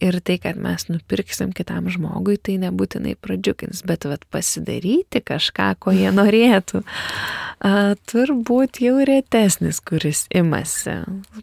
Ir 0.01 0.17
tai, 0.25 0.39
kad 0.41 0.57
mes 0.57 0.87
nupirksim 0.89 1.51
kitam 1.53 1.85
žmogui, 1.93 2.39
tai 2.41 2.55
nebūtinai 2.61 3.13
pradžiugins, 3.21 3.83
bet 3.85 4.07
vat, 4.09 4.25
pasidaryti 4.33 5.21
kažką, 5.21 5.67
ko 5.83 5.93
jie 5.93 6.09
norėtų, 6.19 6.81
a, 6.81 7.93
turbūt 8.09 8.81
jau 8.81 8.95
retesnis, 9.05 9.77
kuris 9.85 10.25
imasi. 10.33 10.97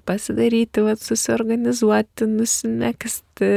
Pasidaryti, 0.09 0.83
vat, 0.89 1.03
susiorganizuoti, 1.07 2.27
nusimeksti, 2.33 3.53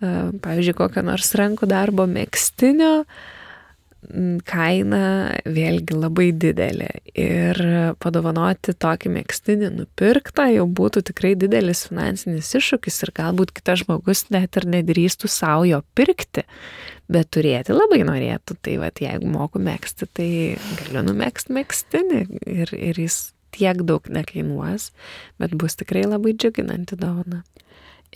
a, 0.00 0.14
pavyzdžiui, 0.44 0.78
kokią 0.80 1.04
nors 1.10 1.34
rankų 1.36 1.68
darbo 1.68 2.08
mėgstinio, 2.08 3.02
kaina 4.46 5.02
vėlgi 5.46 5.96
labai 5.96 6.28
didelė. 6.36 6.88
Ir 7.16 7.60
padovanoti 8.02 8.74
tokį 8.76 9.12
mėgstinį 9.16 9.70
nupirktą 9.76 10.48
jau 10.52 10.66
būtų 10.68 11.04
tikrai 11.10 11.34
didelis 11.38 11.86
finansinis 11.88 12.52
iššūkis 12.58 13.02
ir 13.06 13.14
galbūt 13.16 13.54
kitas 13.56 13.84
žmogus 13.84 14.26
net 14.34 14.58
ir 14.60 14.68
nedrįstų 14.76 15.30
savo 15.32 15.66
jo 15.68 15.82
pirkti, 15.98 16.46
bet 17.12 17.30
turėti 17.34 17.76
labai 17.76 18.02
norėtų. 18.08 18.58
Tai 18.62 18.76
vad, 18.84 19.02
jeigu 19.02 19.30
moku 19.30 19.62
mėgsti, 19.62 20.10
tai 20.16 20.30
galiu 20.82 21.06
numėgsti 21.10 21.56
mėgstinį 21.56 22.22
ir, 22.46 22.74
ir 22.76 23.02
jis 23.06 23.20
tiek 23.56 23.80
daug 23.88 24.06
nekainuos, 24.12 24.90
bet 25.40 25.54
bus 25.56 25.78
tikrai 25.80 26.04
labai 26.08 26.36
džiuginanti 26.36 26.98
dovana. 27.00 27.42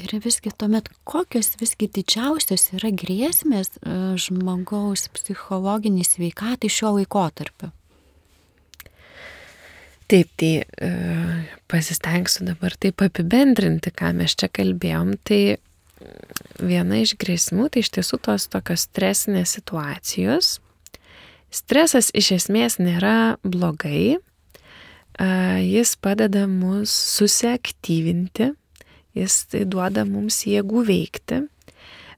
Ir 0.01 0.15
visgi 0.25 0.53
tuomet, 0.57 0.89
kokios 1.05 1.53
visgi 1.61 1.89
didžiausios 1.93 2.71
yra 2.79 2.89
grėsmės 2.95 3.75
e, 3.77 3.97
žmogaus 4.21 5.11
psichologiniai 5.13 6.07
sveikatai 6.07 6.71
šiuo 6.73 6.95
laikotarpiu? 6.97 7.69
Taip, 10.11 10.31
tai 10.41 10.53
e, 10.65 10.89
pasistengsiu 11.71 12.47
dabar 12.49 12.75
taip 12.81 13.05
apibendrinti, 13.05 13.93
ką 13.95 14.15
mes 14.17 14.35
čia 14.41 14.49
kalbėjom. 14.51 15.13
Tai 15.29 15.43
viena 16.65 17.03
iš 17.03 17.15
grėsmių 17.21 17.69
tai 17.71 17.85
iš 17.85 17.93
tiesų 17.99 18.19
tos 18.25 18.49
tokios 18.51 18.89
stresinės 18.89 19.55
situacijos. 19.59 20.57
Stresas 21.55 22.09
iš 22.17 22.33
esmės 22.39 22.79
nėra 22.81 23.37
blogai, 23.43 24.17
e, 24.17 25.29
jis 25.67 25.95
padeda 26.01 26.47
mus 26.51 26.95
susiaktyvinti, 27.19 28.55
jis 29.17 29.45
tai 29.51 29.65
duoda 29.69 30.05
mums 30.09 30.43
jėgų 30.47 30.85
veikti, 30.89 31.43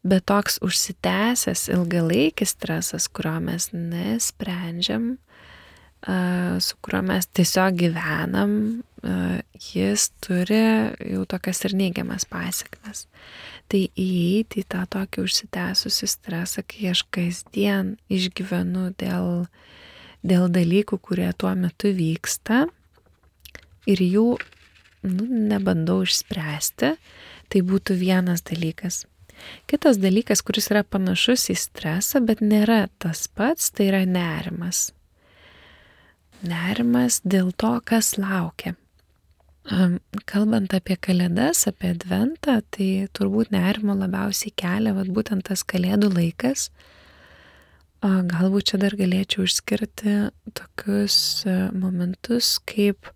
bet 0.02 0.26
toks 0.26 0.58
užsitęsęs 0.64 1.68
ilgalaikis 1.72 2.56
stresas, 2.56 3.08
kurio 3.08 3.38
mes 3.42 3.70
nesprendžiam, 3.72 5.16
su 6.58 6.76
kuriuo 6.82 7.02
mes 7.06 7.28
tiesiog 7.30 7.76
gyvenam, 7.78 8.54
jis 9.72 10.08
turi 10.22 10.62
jau 11.12 11.22
tokias 11.30 11.62
ir 11.66 11.76
neigiamas 11.78 12.26
pasiekmes. 12.30 13.06
Tai 13.70 13.82
įeiti 13.86 14.62
į 14.62 14.68
tą 14.74 14.82
tokį 14.90 15.22
užsitęsusi 15.22 16.08
stresą, 16.10 16.64
kai 16.66 16.90
aš 16.90 17.04
kasdien 17.14 17.96
išgyvenu 18.12 18.90
dėl, 18.98 19.46
dėl 20.26 20.48
dalykų, 20.50 20.98
kurie 20.98 21.30
tuo 21.38 21.54
metu 21.54 21.94
vyksta 21.94 22.66
ir 23.86 24.02
jų 24.02 24.26
nu, 25.06 25.26
nebandau 25.52 26.02
išspręsti, 26.06 26.94
tai 27.52 27.64
būtų 27.68 27.96
vienas 28.00 28.44
dalykas. 28.46 29.04
Kitas 29.66 29.98
dalykas, 29.98 30.42
kuris 30.46 30.70
yra 30.70 30.84
panašus 30.86 31.48
į 31.52 31.56
stresą, 31.58 32.22
bet 32.26 32.42
nėra 32.44 32.86
tas 33.02 33.26
pats, 33.26 33.70
tai 33.74 33.88
yra 33.90 34.04
nerimas. 34.06 34.90
Nerimas 36.46 37.20
dėl 37.24 37.52
to, 37.54 37.74
kas 37.86 38.16
laukia. 38.18 38.76
Kalbant 40.26 40.72
apie 40.74 40.96
kalėdas, 40.98 41.68
apie 41.70 41.92
adventą, 41.94 42.58
tai 42.74 42.88
turbūt 43.14 43.52
nerimo 43.54 43.94
labiausiai 43.94 44.50
kelia 44.58 44.94
vat, 44.96 45.10
būtent 45.14 45.46
tas 45.46 45.62
kalėdų 45.62 46.10
laikas. 46.16 46.70
Galbūt 48.02 48.72
čia 48.72 48.80
dar 48.82 48.96
galėčiau 48.98 49.46
išskirti 49.46 50.16
tokius 50.58 51.16
momentus, 51.78 52.56
kaip 52.66 53.06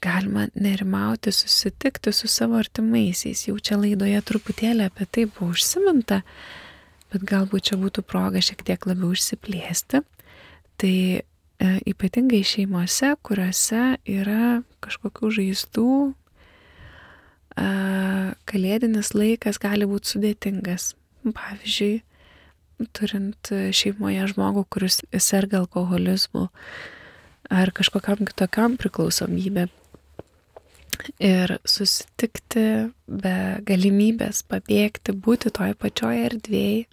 galima 0.00 0.48
nerimauti, 0.54 1.32
susitikti 1.32 2.12
su 2.12 2.28
savo 2.28 2.58
artimaisiais. 2.60 3.46
Jau 3.48 3.56
čia 3.58 3.78
laidoje 3.80 4.20
truputėlį 4.28 4.88
apie 4.88 5.06
tai 5.06 5.24
buvo 5.26 5.52
užsiminta, 5.54 6.20
bet 7.12 7.24
galbūt 7.28 7.70
čia 7.70 7.78
būtų 7.80 8.04
proga 8.06 8.42
šiek 8.44 8.64
tiek 8.66 8.86
labiau 8.88 9.14
išsiplėsti. 9.16 10.02
Tai 10.80 10.96
e, 11.16 11.22
ypatingai 11.88 12.42
šeimose, 12.44 13.14
kuriuose 13.24 13.84
yra 14.10 14.62
kažkokių 14.84 15.30
žaizdų, 15.38 15.92
e, 17.56 17.68
kalėdinis 18.50 19.14
laikas 19.16 19.62
gali 19.62 19.88
būti 19.88 20.16
sudėtingas. 20.16 20.92
Pavyzdžiui, 21.24 22.02
turint 22.92 23.48
šeimoje 23.72 24.26
žmogų, 24.34 24.66
kuris 24.76 25.00
serga 25.22 25.62
alkoholizmu 25.62 26.50
ar 27.52 27.72
kažkokiam 27.74 28.24
kitokiam 28.28 28.76
priklausomybė. 28.80 29.68
Ir 31.20 31.56
susitikti 31.68 32.66
be 33.10 33.36
galimybės 33.66 34.44
pabėgti, 34.48 35.12
būti 35.12 35.50
toj 35.52 35.74
pačioj 35.80 36.22
erdvėjai, 36.30 36.84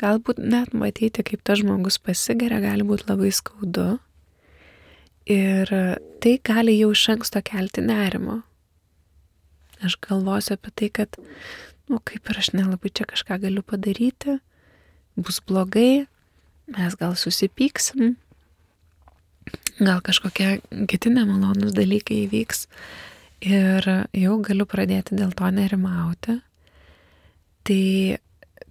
galbūt 0.00 0.38
net 0.40 0.72
matyti, 0.72 1.24
kaip 1.26 1.42
tas 1.44 1.60
žmogus 1.60 1.98
pasigeria, 2.00 2.60
gali 2.62 2.86
būti 2.86 3.08
labai 3.10 3.32
skaudu. 3.34 3.98
Ir 5.30 5.68
tai 6.22 6.36
gali 6.46 6.78
jau 6.78 6.92
iš 6.94 7.08
anksto 7.16 7.42
kelti 7.44 7.84
nerimo. 7.84 8.40
Aš 9.84 9.98
galvosiu 10.04 10.56
apie 10.56 10.72
tai, 10.76 10.88
kad, 11.00 11.20
nu, 11.88 12.00
kaip 12.04 12.30
ir 12.30 12.40
aš 12.40 12.52
nelabai 12.56 12.92
čia 12.92 13.06
kažką 13.08 13.40
galiu 13.44 13.62
padaryti, 13.66 14.38
bus 15.16 15.40
blogai, 15.44 16.06
mes 16.70 16.96
gal 17.00 17.16
susipyksim, 17.18 18.16
gal 19.80 20.02
kažkokie 20.04 20.60
kiti 20.90 21.12
nemalonus 21.12 21.72
dalykai 21.76 22.24
įvyks 22.26 22.66
ir 23.40 23.86
jau 24.16 24.36
galiu 24.44 24.66
pradėti 24.68 25.16
dėl 25.16 25.32
to 25.36 25.48
nerimauti. 25.54 26.36
Tai 27.64 27.84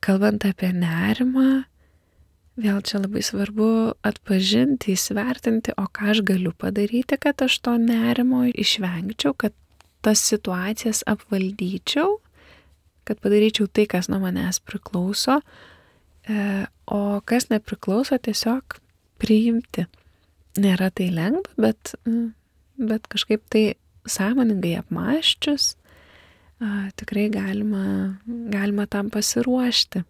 kalbant 0.03 0.45
apie 0.47 0.71
nerimą, 0.73 1.63
vėl 2.59 2.81
čia 2.85 3.01
labai 3.01 3.23
svarbu 3.25 3.69
atpažinti, 4.05 4.93
įsvertinti, 4.95 5.75
o 5.79 5.87
ką 5.87 6.13
aš 6.13 6.23
galiu 6.27 6.53
padaryti, 6.57 7.17
kad 7.21 7.41
aš 7.45 7.59
to 7.65 7.75
nerimo 7.81 8.45
išvengčiau, 8.49 9.35
kad 9.37 9.55
tas 10.05 10.21
situacijas 10.23 11.03
apvaldyčiau, 11.09 12.19
kad 13.07 13.19
padaryčiau 13.23 13.67
tai, 13.71 13.87
kas 13.89 14.09
nuo 14.11 14.21
manęs 14.23 14.61
priklauso, 14.63 15.39
e, 16.29 16.65
o 16.87 17.01
kas 17.25 17.49
nepriklauso, 17.51 18.19
tiesiog 18.21 18.79
priimti. 19.19 19.87
Nėra 20.59 20.89
tai 20.91 21.09
lengva, 21.13 21.53
bet, 21.57 21.93
bet 22.75 23.07
kažkaip 23.11 23.45
tai 23.53 23.63
sąmoningai 24.09 24.75
apmaščius, 24.81 25.73
tikrai 26.99 27.29
galima, 27.33 28.19
galima 28.25 28.87
tam 28.87 29.11
pasiruošti. 29.13 30.03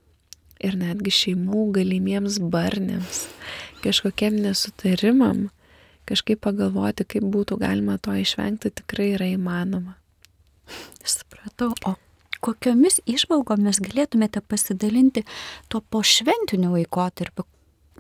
Ir 0.60 0.76
netgi 0.76 1.14
šeimų 1.16 1.70
galimiems 1.78 2.36
barniams, 2.52 3.22
kažkokiem 3.80 4.42
nesutarimam, 4.44 5.46
kažkaip 6.10 6.42
pagalvoti, 6.44 7.06
kaip 7.08 7.24
būtų 7.32 7.62
galima 7.62 7.96
to 8.04 8.12
išvengti, 8.20 8.74
tikrai 8.82 9.14
yra 9.14 9.30
įmanoma. 9.38 9.96
Supratau, 11.00 11.72
o 11.88 11.96
kokiomis 12.44 13.00
išvalgomis 13.08 13.80
galėtumėte 13.86 14.44
pasidalinti 14.44 15.24
tuo 15.72 15.80
po 15.80 16.04
šventiniu 16.04 16.74
laikotarpiu, 16.76 17.48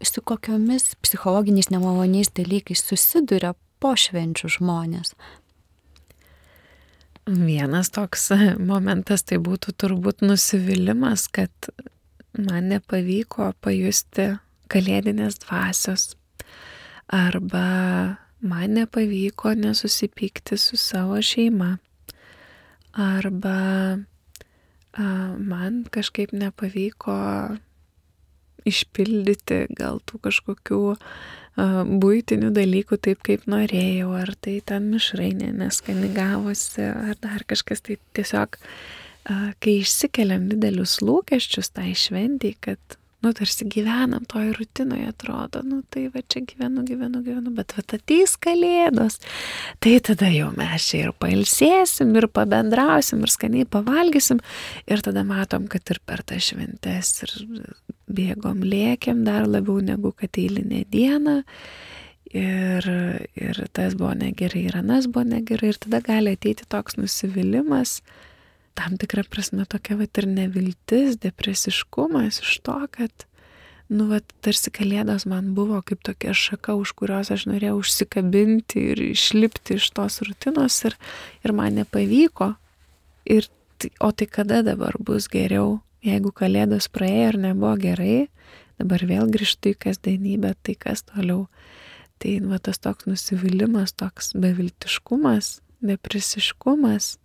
su 0.03 0.21
kokiomis 0.21 0.95
psichologiniais 1.01 1.69
nemaloniais 1.73 2.31
dalykais 2.35 2.83
susiduria 2.85 3.53
po 3.79 3.95
švenčių 3.95 4.51
žmonės? 4.59 5.13
Vienas 7.29 7.91
toks 7.93 8.31
momentas 8.57 9.23
tai 9.27 9.37
būtų 9.37 9.75
turbūt 9.77 10.23
nusivylimas, 10.25 11.27
kad 11.29 11.51
man 12.33 12.71
nepavyko 12.71 13.51
pajusti 13.61 14.31
kalėdinės 14.69 15.41
dvasios 15.43 16.13
arba 17.09 18.17
man 18.41 18.73
nepavyko 18.77 19.53
nesusipykti 19.57 20.57
su 20.57 20.77
savo 20.77 21.21
šeima 21.21 21.77
arba 22.93 23.57
a, 24.93 25.03
man 25.37 25.83
kažkaip 25.91 26.33
nepavyko 26.33 27.15
išpildyti 28.69 29.65
gal 29.77 29.99
tų 30.07 30.21
kažkokių 30.27 30.81
būtinių 31.99 32.53
dalykų 32.55 32.99
taip, 33.03 33.21
kaip 33.25 33.45
norėjau, 33.51 34.13
ar 34.15 34.31
tai 34.39 34.59
ten 34.65 34.87
mišrainė 34.93 35.51
neskani 35.57 36.11
gavosi, 36.15 36.85
ar 36.87 37.19
dar 37.21 37.43
kažkas, 37.49 37.83
tai 37.83 37.97
tiesiog, 38.15 38.59
kai 39.59 39.75
išsikeliam 39.81 40.47
didelius 40.51 40.99
lūkesčius 41.03 41.73
tai 41.75 41.91
šventijai, 41.97 42.55
kad, 42.63 42.99
nu, 43.21 43.31
tarsi 43.35 43.67
gyvenam 43.67 44.23
toj 44.29 44.53
rutinoje, 44.55 45.09
atrodo, 45.11 45.61
nu, 45.67 45.81
tai 45.91 46.05
va 46.13 46.21
čia 46.23 46.41
gyvenu, 46.47 46.85
gyvenu, 46.87 47.19
gyvenu, 47.25 47.51
bet 47.55 47.75
va 47.75 47.83
ateis 47.83 48.35
kalėdos, 48.39 49.19
tai 49.83 49.97
tada 50.05 50.29
jau 50.31 50.53
mes 50.55 50.87
čia 50.87 51.01
ir 51.03 51.11
pailsėsim, 51.19 52.13
ir 52.15 52.29
pabendrausim, 52.31 53.25
ir 53.25 53.33
skaniai 53.33 53.67
pavalgysim, 53.67 54.39
ir 54.87 55.03
tada 55.03 55.25
matom, 55.27 55.67
kad 55.71 55.91
ir 55.91 55.99
per 56.07 56.23
tą 56.23 56.39
šventes, 56.43 57.13
ir 57.27 57.35
bėgom 58.07 58.63
lėkiam 58.63 59.25
dar 59.27 59.47
labiau 59.47 59.83
negu 59.83 60.13
kad 60.15 60.39
eilinė 60.39 60.85
diena. 60.91 61.41
Ir, 62.29 62.85
ir 63.41 63.59
tas 63.73 63.95
buvo 63.97 64.11
negerai, 64.13 64.67
ir 64.69 64.75
anas 64.77 65.07
buvo 65.09 65.23
negerai, 65.25 65.71
ir 65.73 65.79
tada 65.81 65.97
gali 66.05 66.35
ateiti 66.37 66.67
toks 66.69 66.99
nusivylimas, 66.99 68.03
tam 68.77 68.97
tikrą 68.99 69.23
prasme 69.29 69.65
tokia 69.69 69.97
va 69.99 70.07
ir 70.07 70.27
neviltis, 70.27 71.17
depresiškumas 71.21 72.41
iš 72.43 72.53
to, 72.65 72.77
kad, 72.91 73.25
nu, 73.89 74.07
va, 74.11 74.21
tarsi 74.45 74.71
kalėdos 74.73 75.25
man 75.29 75.53
buvo 75.57 75.81
kaip 75.85 76.01
tokia 76.05 76.33
šaka, 76.33 76.75
už 76.79 76.93
kurios 76.99 77.31
aš 77.33 77.47
norėjau 77.49 77.79
užsikabinti 77.81 78.85
ir 78.93 79.03
išlipti 79.11 79.79
iš 79.79 79.91
tos 79.97 80.21
rutinos 80.25 80.81
ir, 80.87 80.97
ir 81.43 81.55
man 81.55 81.79
nepavyko. 81.81 82.53
Ir, 83.29 83.49
o 83.99 84.11
tai 84.11 84.27
kada 84.27 84.63
dabar 84.65 84.97
bus 84.99 85.29
geriau? 85.31 85.79
Jeigu 86.05 86.31
kalėdos 86.31 86.87
praėjo 86.87 87.33
ir 87.33 87.37
nebuvo 87.49 87.73
gerai, 87.79 88.19
dabar 88.79 89.03
vėl 89.03 89.31
grįžtu 89.31 89.73
į 89.73 89.79
kasdienybę, 89.83 90.53
tai 90.63 90.77
kas 90.79 91.03
toliau. 91.09 91.49
Tai 92.19 92.31
va 92.47 92.59
tas 92.59 92.79
toks 92.79 93.07
nusivylimas, 93.07 93.93
toks 93.95 94.31
beviltiškumas, 94.35 95.59
depresiškumas 95.83 97.17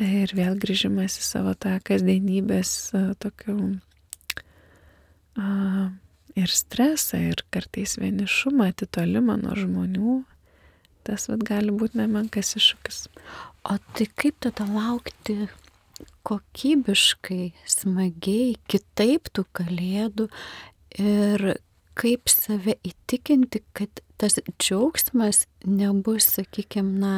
ir 0.00 0.32
vėl 0.36 0.58
grįžimas 0.60 1.18
į 1.20 1.24
savo 1.26 1.54
tą 1.58 1.76
kasdienybės 1.84 2.92
tokių 3.22 3.56
a, 5.36 5.46
ir 6.38 6.52
stresą, 6.54 7.20
ir 7.32 7.44
kartais 7.52 7.96
vienišumą, 8.00 8.70
atitolimą 8.72 9.38
nuo 9.42 9.56
žmonių. 9.58 10.18
Tas 11.06 11.30
vad 11.30 11.42
gali 11.48 11.72
būti 11.72 11.98
nemenkas 12.00 12.54
iššūkis. 12.58 13.06
O 13.70 13.76
tai 13.96 14.06
kaip 14.20 14.36
tada 14.44 14.66
laukti 14.68 15.48
kokybiškai, 16.28 17.52
smagiai, 17.68 18.54
kitaip 18.70 19.30
tų 19.32 19.46
kalėdų 19.56 20.28
ir 21.00 21.46
kaip 22.00 22.32
save 22.32 22.76
įtikinti, 22.86 23.62
kad 23.76 24.02
tas 24.20 24.38
džiaugsmas 24.60 25.46
nebus, 25.64 26.28
sakykime, 26.36 27.00
na, 27.00 27.14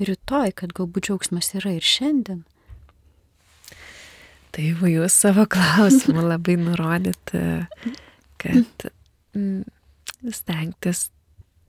rytoj, 0.00 0.54
kad 0.56 0.74
galbūt 0.76 1.08
džiaugsmas 1.08 1.52
yra 1.58 1.76
ir 1.76 1.86
šiandien. 1.86 2.42
Tai 4.52 4.64
jau 4.66 4.88
jūs 4.90 5.14
savo 5.24 5.46
klausimą 5.48 6.24
labai 6.34 6.58
nurodėte, 6.60 7.42
kad 8.42 8.88
mm, 9.36 9.62
stengtis 10.32 11.08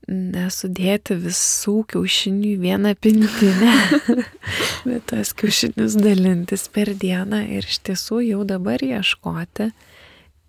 nesudėti 0.10 1.16
visų 1.24 1.78
kiaušinių 1.94 2.50
į 2.50 2.58
vieną 2.60 2.92
pintinę, 3.00 3.76
bet 4.90 5.06
tas 5.14 5.32
kiaušinius 5.40 5.96
dalintis 5.96 6.68
per 6.74 6.92
dieną 7.00 7.40
ir 7.56 7.64
iš 7.64 7.80
tiesų 7.88 8.20
jau 8.28 8.42
dabar 8.48 8.84
ieškoti, 8.84 9.70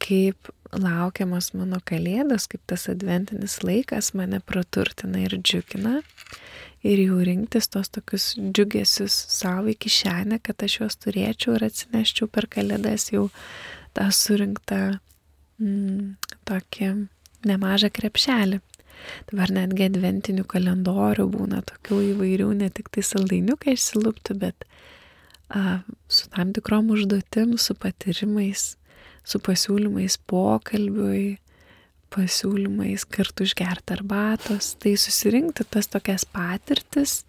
kaip 0.03 0.51
laukiamas 0.75 1.53
mano 1.55 1.79
kalėdos, 1.87 2.49
kaip 2.51 2.65
tas 2.67 2.89
adventinis 2.91 3.61
laikas 3.63 4.11
mane 4.19 4.41
praturtina 4.43 5.23
ir 5.23 5.39
džiugina. 5.39 6.01
Ir 6.85 7.01
jau 7.01 7.23
rinktis 7.25 7.71
tos 7.73 7.89
tokius 7.89 8.35
džiugesius 8.37 9.15
savo 9.33 9.73
į 9.73 9.79
kišenę, 9.87 10.41
kad 10.45 10.67
aš 10.67 10.81
juos 10.83 10.99
turėčiau 11.01 11.57
ir 11.57 11.65
atsineščiau 11.71 12.29
per 12.29 12.45
kalėdas 12.53 13.09
jau 13.13 13.31
tą 13.97 14.11
surinktą 14.13 14.81
mm, 15.63 16.15
tokį 16.45 16.91
nemažą 17.49 17.89
krepšelį. 17.95 18.61
Dabar 19.31 19.53
netgi 19.53 19.89
adventinių 19.89 20.45
kalendorių 20.49 21.27
būna 21.33 21.63
tokių 21.67 22.01
įvairių, 22.13 22.51
ne 22.61 22.69
tik 22.73 22.91
tai 22.95 23.05
saldainiukai 23.05 23.75
išsilūpti, 23.77 24.37
bet 24.41 24.67
a, 25.49 25.81
su 26.09 26.29
tam 26.37 26.53
tikrom 26.57 26.93
užduotim, 26.95 27.57
su 27.61 27.77
patyrimais, 27.81 28.75
su 29.25 29.41
pasiūlymais 29.45 30.19
pokalbiui, 30.31 31.39
pasiūlymais 32.15 33.05
kartu 33.11 33.47
išgerti 33.47 33.97
arbatos, 33.97 34.75
tai 34.81 34.95
susirinkti 35.01 35.67
tas 35.71 35.89
tokias 35.91 36.25
patirtis, 36.31 37.23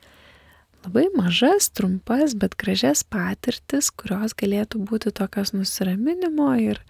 labai 0.85 1.07
mažas, 1.17 1.71
trumpas, 1.73 2.35
bet 2.37 2.55
gražias 2.61 3.03
patirtis, 3.03 3.89
kurios 3.89 4.35
galėtų 4.37 4.83
būti 4.85 5.13
tokios 5.15 5.55
nusiraminimo 5.55 6.51
ir, 6.61 6.81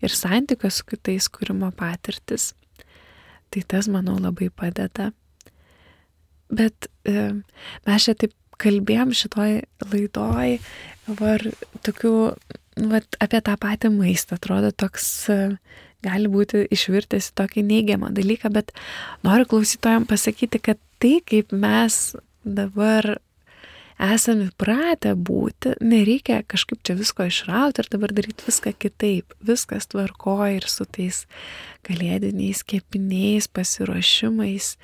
ir 0.00 0.14
santykios 0.16 0.80
su 0.80 0.88
kitais 0.94 1.28
kūrimo 1.32 1.72
patirtis. 1.76 2.52
Tai 3.52 3.64
tas, 3.68 3.88
manau, 3.92 4.16
labai 4.16 4.48
padeda. 4.48 5.10
Bet 6.52 6.88
e, 7.08 7.42
mes 7.84 8.06
čia 8.06 8.16
taip 8.16 8.32
kalbėjom 8.62 9.12
šitoj 9.16 9.58
laidoj, 9.92 10.56
var 11.20 11.44
tokių 11.84 12.14
vat, 12.92 13.18
apie 13.20 13.40
tą 13.44 13.56
patį 13.60 13.92
maistą 13.92 14.38
atrodo 14.38 14.72
toks 14.72 15.08
gali 16.02 16.30
būti 16.30 16.66
išvirtęs 16.74 17.30
į 17.30 17.36
tokį 17.40 17.66
neigiamą 17.68 18.12
dalyką, 18.14 18.52
bet 18.54 18.72
noriu 19.26 19.48
klausytojams 19.50 20.10
pasakyti, 20.10 20.60
kad 20.62 20.80
tai, 21.02 21.18
kaip 21.26 21.54
mes 21.54 22.14
dabar 22.42 23.16
esame 24.02 24.48
įpratę 24.50 25.14
būti, 25.14 25.76
nereikia 25.84 26.40
kažkaip 26.48 26.82
čia 26.86 26.96
visko 26.98 27.26
išrauti 27.30 27.82
ir 27.82 27.90
dabar 27.92 28.14
daryti 28.14 28.48
viską 28.48 28.74
kitaip. 28.82 29.36
Viskas 29.44 29.88
tvarkoja 29.92 30.56
ir 30.56 30.66
su 30.70 30.86
tais 30.90 31.24
kalėdiniais 31.86 32.64
kepiniais, 32.66 33.48
pasiruošimais, 33.52 34.74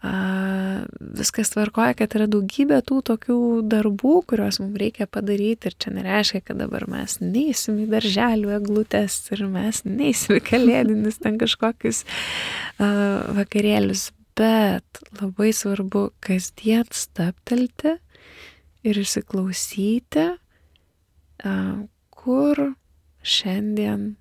viskas 0.00 1.50
tvarkoja, 1.52 1.92
kad 1.98 2.14
yra 2.16 2.24
daugybė 2.30 2.78
tų 2.88 3.02
tokių 3.10 3.38
darbų, 3.68 4.14
kuriuos 4.30 4.60
mums 4.62 4.78
reikia 4.80 5.04
padaryti 5.04 5.68
ir 5.68 5.74
čia 5.76 5.92
nereiškia, 5.92 6.40
kad 6.46 6.60
dabar 6.62 6.86
mes 6.88 7.18
neįsim 7.20 7.82
į 7.82 7.88
darželių 7.90 8.54
eglutės 8.56 9.18
ir 9.34 9.44
mes 9.52 9.82
neįsim 9.84 10.38
į 10.38 10.44
kalėdinis 10.50 11.20
ten 11.20 11.36
kažkokius 11.40 12.06
uh, 12.06 13.28
vakarėlius, 13.36 14.08
bet 14.40 15.02
labai 15.20 15.50
svarbu 15.52 16.06
kasdien 16.24 16.88
staptelti 16.96 17.98
ir 18.88 19.00
įsiklausyti, 19.02 20.30
uh, 21.44 21.74
kur 22.16 22.62
šiandien, 23.20 24.14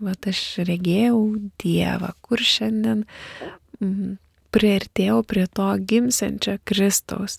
va, 0.00 0.16
aš 0.32 0.40
regėjau 0.64 1.20
Dievą, 1.60 2.14
kur 2.24 2.40
šiandien 2.40 3.04
mm, 3.82 4.16
priartėjau 4.54 5.22
prie 5.28 5.46
to 5.54 5.68
gimsenčio 5.90 6.58
Kristaus. 6.68 7.38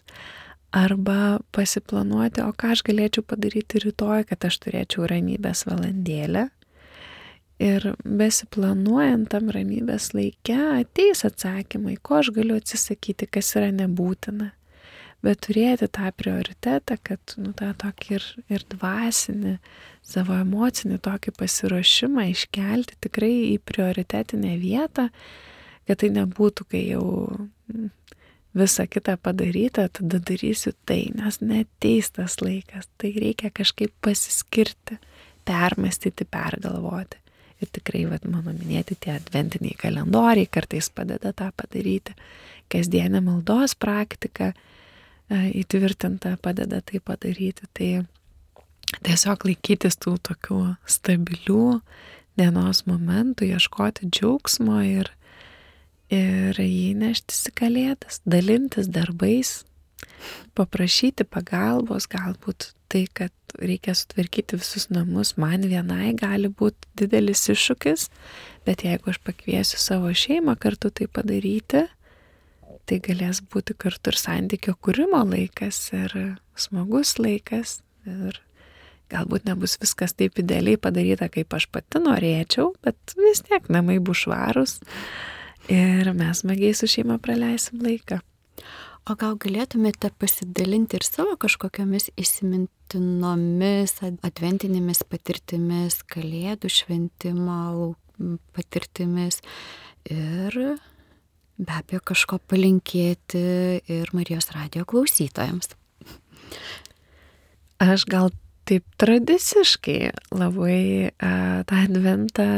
Arba 0.76 1.40
pasiplanuoti, 1.56 2.44
o 2.46 2.54
ką 2.54 2.76
aš 2.76 2.84
galėčiau 2.86 3.26
padaryti 3.26 3.82
rytoj, 3.82 4.28
kad 4.30 4.46
aš 4.46 4.60
turėčiau 4.66 5.08
ramybės 5.10 5.66
valandėlę. 5.66 6.50
Ir 7.60 7.90
besiplanuojant 8.06 9.28
tam 9.34 9.50
ramybės 9.52 10.14
laikę 10.16 10.60
ateis 10.78 11.26
atsakymai, 11.28 11.98
ko 12.00 12.22
aš 12.22 12.30
galiu 12.38 12.56
atsisakyti, 12.62 13.28
kas 13.28 13.50
yra 13.60 13.74
nebūtina. 13.76 14.54
Bet 15.26 15.42
turėti 15.44 15.90
tą 15.92 16.14
prioritetą, 16.16 16.96
kad, 17.04 17.34
nu, 17.42 17.52
tą 17.58 17.74
tokį 17.82 18.14
ir, 18.16 18.28
ir 18.56 18.64
dvasinį, 18.72 19.58
savo 20.06 20.38
emocinį 20.40 21.02
tokį 21.04 21.34
pasiruošimą 21.36 22.30
iškelti 22.32 22.96
tikrai 23.04 23.34
į 23.50 23.58
prioritetinę 23.68 24.54
vietą, 24.62 25.10
kad 25.90 26.04
tai 26.04 26.12
nebūtų, 26.14 26.68
kai 26.70 26.84
jau 26.92 27.06
mm, 27.74 27.90
visa 28.60 28.86
kita 28.90 29.18
padaryta, 29.22 29.88
tada 29.94 30.20
darysiu 30.22 30.74
tai, 30.86 31.08
nes 31.16 31.40
neteis 31.42 32.12
tas 32.14 32.38
laikas, 32.44 32.90
tai 33.02 33.14
reikia 33.18 33.50
kažkaip 33.54 33.94
pasiskirti, 34.06 35.00
permastyti, 35.50 36.28
pergalvoti. 36.30 37.18
Ir 37.60 37.68
tikrai, 37.76 38.06
vad, 38.08 38.24
mano 38.30 38.54
minėti 38.56 38.96
tie 38.96 39.18
adventiniai 39.18 39.76
kalendoriai 39.76 40.48
kartais 40.48 40.88
padeda 40.96 41.34
tą 41.36 41.50
padaryti. 41.58 42.14
Kasdienė 42.72 43.20
maldos 43.26 43.74
praktika 43.76 44.54
e, 44.54 44.56
įtvirtinta 45.60 46.38
padeda 46.40 46.80
tai 46.80 47.02
padaryti. 47.04 47.68
Tai 47.76 47.90
tiesiog 49.04 49.44
laikytis 49.50 50.00
tų 50.00 50.16
tokių 50.30 50.62
stabilių 50.88 51.82
dienos 52.40 52.86
momentų, 52.88 53.50
ieškoti 53.52 54.08
džiaugsmo 54.08 54.80
ir 54.88 55.12
ir 56.14 56.58
jį 56.60 56.94
neštis 57.00 57.50
į 57.52 57.56
kalėdas, 57.62 58.22
dalintis 58.26 58.90
darbais, 58.92 59.64
paprašyti 60.58 61.26
pagalbos, 61.30 62.08
galbūt 62.10 62.72
tai, 62.90 63.06
kad 63.14 63.34
reikia 63.62 63.94
sutvarkyti 63.98 64.58
visus 64.60 64.90
namus, 64.94 65.36
man 65.42 65.66
vienai 65.70 66.14
gali 66.18 66.50
būti 66.50 66.90
didelis 66.98 67.46
iššūkis, 67.54 68.10
bet 68.66 68.84
jeigu 68.86 69.14
aš 69.14 69.22
pakviesiu 69.26 69.80
savo 69.82 70.12
šeimą 70.14 70.58
kartu 70.62 70.92
tai 70.94 71.08
padaryti, 71.12 71.86
tai 72.90 73.00
galės 73.06 73.44
būti 73.46 73.78
kartu 73.78 74.14
ir 74.14 74.18
santykio 74.18 74.76
kūrimo 74.82 75.22
laikas 75.30 75.82
ir 75.94 76.16
smagus 76.58 77.18
laikas 77.22 77.80
ir 78.10 78.40
galbūt 79.10 79.46
nebus 79.50 79.78
viskas 79.82 80.14
taip 80.18 80.38
idealiai 80.42 80.78
padaryta, 80.82 81.30
kaip 81.34 81.54
aš 81.58 81.68
pati 81.74 82.02
norėčiau, 82.02 82.74
bet 82.86 83.14
vis 83.18 83.42
tiek 83.46 83.70
namai 83.74 83.98
bus 84.02 84.26
švarus 84.26 84.80
ir 85.70 86.12
mes 86.18 86.42
smagiai 86.44 86.74
su 86.74 86.90
šeima 86.90 87.20
praleisim 87.22 87.82
laiką. 87.86 88.20
O 89.10 89.16
gal 89.18 89.38
galėtumėte 89.42 90.12
pasidalinti 90.22 91.00
ir 91.00 91.06
savo 91.08 91.34
kažkokiamis 91.42 92.12
įsimintinomis 92.20 93.96
adventinėmis 94.06 95.02
patirtimis, 95.10 96.02
kalėdų 96.14 96.70
šventimo 96.74 97.96
patirtimis 98.54 99.40
ir 100.10 100.58
be 101.60 101.74
abejo 101.76 102.04
kažko 102.12 102.40
palinkėti 102.52 103.42
ir 103.90 104.12
Marijos 104.16 104.52
radio 104.56 104.86
klausytojams. 104.90 105.74
Aš 107.80 108.06
gal 108.12 108.30
taip 108.70 108.86
tradiciškai 109.02 110.12
labai 110.36 111.10
a, 111.18 111.64
tą 111.66 111.82
adventą 111.88 112.50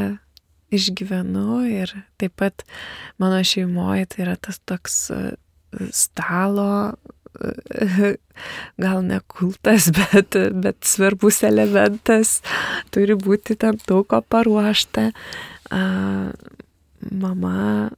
išgyvenu 0.72 1.62
ir 1.70 1.94
taip 2.20 2.36
pat 2.40 2.64
mano 3.22 3.40
šeimoje 3.44 4.08
tai 4.12 4.24
yra 4.26 4.36
tas 4.36 4.60
toks 4.68 4.98
e, 5.14 5.20
stalo, 5.94 6.94
e, 7.38 8.14
gal 8.84 9.02
ne 9.06 9.20
kultas, 9.26 9.90
bet, 9.98 10.38
bet 10.64 10.82
svarbus 10.88 11.42
elementas, 11.48 12.40
turi 12.94 13.16
būti 13.18 13.58
tam 13.60 13.80
daug 13.88 14.06
ko 14.10 14.22
paruošta. 14.22 15.10
Mama 17.12 17.90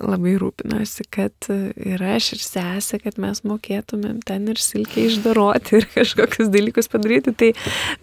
labai 0.00 0.34
rūpinosi, 0.40 1.04
kad 1.12 1.48
ir 1.50 2.02
aš, 2.14 2.32
ir 2.36 2.42
sesė, 2.44 3.00
kad 3.02 3.18
mes 3.20 3.42
mokėtumėm 3.46 4.22
ten 4.26 4.48
ir 4.52 4.60
silkiai 4.60 5.08
išdaroti 5.10 5.78
ir 5.80 5.88
kažkokius 5.92 6.52
dalykus 6.52 6.88
padaryti. 6.92 7.34
Tai, 7.38 7.50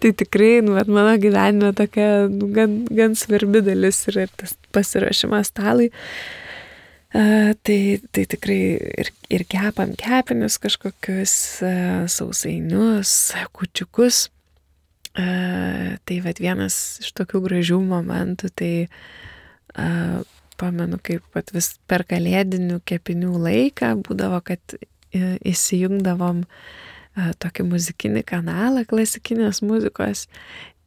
tai 0.02 0.12
tikrai, 0.22 0.52
nu, 0.66 0.76
bet 0.78 0.90
mano 0.90 1.16
gyvenime 1.20 1.72
tokia 1.76 2.28
nu, 2.30 2.50
gan, 2.54 2.82
gan 2.86 3.16
svarbi 3.18 3.64
dalis 3.66 4.04
yra 4.10 4.28
ir 4.28 4.34
tas 4.40 4.54
pasirašymas 4.74 5.50
stalai. 5.52 5.90
Uh, 7.10 7.56
tai, 7.66 7.98
tai 8.14 8.26
tikrai 8.30 8.60
ir, 9.02 9.08
ir 9.34 9.42
kepam 9.50 9.96
kepinius 9.98 10.60
kažkokius 10.62 11.32
uh, 11.66 12.04
sausainius, 12.06 13.32
kučiukus. 13.50 14.28
Uh, 15.18 15.96
tai 16.06 16.20
vad 16.22 16.38
vienas 16.38 17.00
iš 17.02 17.10
tokių 17.18 17.40
gražių 17.48 17.80
momentų, 17.82 18.52
tai 18.54 18.74
uh, 18.86 20.22
pamenu, 20.60 21.00
kaip 21.02 21.24
pat 21.34 21.52
vis 21.56 21.72
per 21.90 22.04
kalėdinių 22.08 22.80
kepinių 22.88 23.34
laiką 23.46 23.94
būdavo, 24.06 24.42
kad 24.46 24.76
e, 24.76 25.38
įsijungdavom 25.52 26.44
e, 26.44 27.30
tokį 27.42 27.68
muzikinį 27.72 28.24
kanalą 28.28 28.84
klasikinės 28.90 29.62
muzikos 29.66 30.26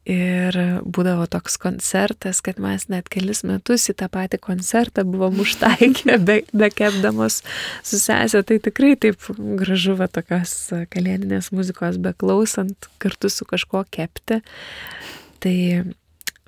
ir 0.04 0.56
būdavo 0.84 1.24
toks 1.32 1.56
koncertas, 1.60 2.42
kad 2.44 2.60
mes 2.60 2.86
net 2.92 3.08
kelis 3.12 3.40
metus 3.46 3.88
į 3.88 3.96
tą 4.02 4.10
patį 4.12 4.38
koncertą 4.44 5.04
buvom 5.08 5.40
užtaikę, 5.44 6.18
be, 6.28 6.40
be 6.52 6.68
kepdamos 6.72 7.40
su 7.82 8.00
sesė, 8.00 8.44
tai 8.44 8.60
tikrai 8.62 8.94
taip 9.00 9.24
gražu 9.60 9.96
va 9.98 10.08
tokios 10.12 10.54
kalėdinės 10.92 11.50
muzikos 11.56 11.98
beklausant, 12.04 12.90
kartu 13.00 13.32
su 13.32 13.48
kažkuo 13.48 13.84
kepti. 13.90 14.42
Tai 15.44 15.56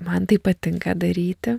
man 0.05 0.29
tai 0.29 0.39
patinka 0.41 0.95
daryti. 0.97 1.57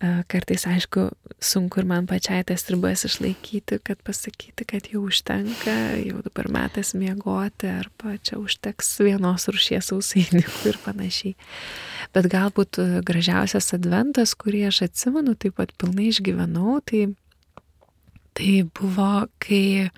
Kartais, 0.00 0.62
aišku, 0.64 1.10
sunku 1.44 1.82
ir 1.82 1.86
man 1.88 2.06
pačiai 2.08 2.40
tas 2.48 2.62
ribas 2.72 3.02
išlaikyti, 3.04 3.76
kad 3.84 3.98
pasakyti, 4.00 4.64
kad 4.64 4.86
jau 4.88 5.02
užtenka, 5.04 5.74
jau 6.00 6.22
dabar 6.24 6.48
metas 6.48 6.94
miegoti, 6.96 7.68
arba 7.68 8.14
čia 8.24 8.38
užteks 8.40 8.94
vienos 9.04 9.44
rušies 9.52 9.90
sausainių 9.92 10.40
ir 10.70 10.78
panašiai. 10.86 11.34
Bet 12.16 12.30
galbūt 12.32 12.80
gražiausias 13.04 13.74
adventas, 13.76 14.32
kurį 14.40 14.64
aš 14.70 14.86
atsimenu, 14.88 15.36
taip 15.36 15.58
pat 15.60 15.76
pilnai 15.76 16.08
išgyvenau, 16.14 16.78
tai, 16.88 17.04
tai 18.40 18.56
buvo, 18.80 19.26
kai 19.36 19.90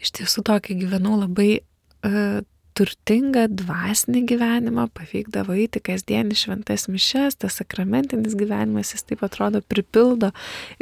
iš 0.00 0.16
tiesų 0.22 0.48
tokį 0.48 0.80
gyvenau 0.86 1.20
labai 1.20 1.50
uh, 1.60 2.40
turtingą 2.74 3.46
dvasinį 3.54 4.24
gyvenimą, 4.28 4.88
pavykdavo 4.96 5.54
eiti 5.56 5.82
kasdien 5.84 6.32
į 6.34 6.38
šventas 6.42 6.88
mišes, 6.90 7.38
tas 7.42 7.60
sakramentinis 7.60 8.36
gyvenimas 8.38 8.94
jis 8.94 9.06
taip 9.06 9.22
atrodo 9.26 9.62
pripildo 9.62 10.32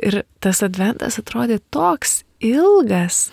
ir 0.00 0.22
tas 0.42 0.62
adventas 0.64 1.20
atrodė 1.20 1.60
toks 1.74 2.22
ilgas. 2.42 3.26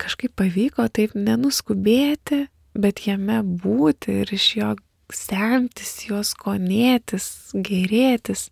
Kažkaip 0.00 0.34
pavyko 0.36 0.86
taip 0.92 1.14
nenuskubėti, 1.16 2.44
bet 2.74 3.04
jame 3.06 3.40
būti 3.42 4.20
ir 4.24 4.34
iš 4.34 4.48
jo 4.58 4.72
semtis, 5.14 5.96
jos 6.08 6.34
konėtis, 6.38 7.26
gerėtis. 7.54 8.48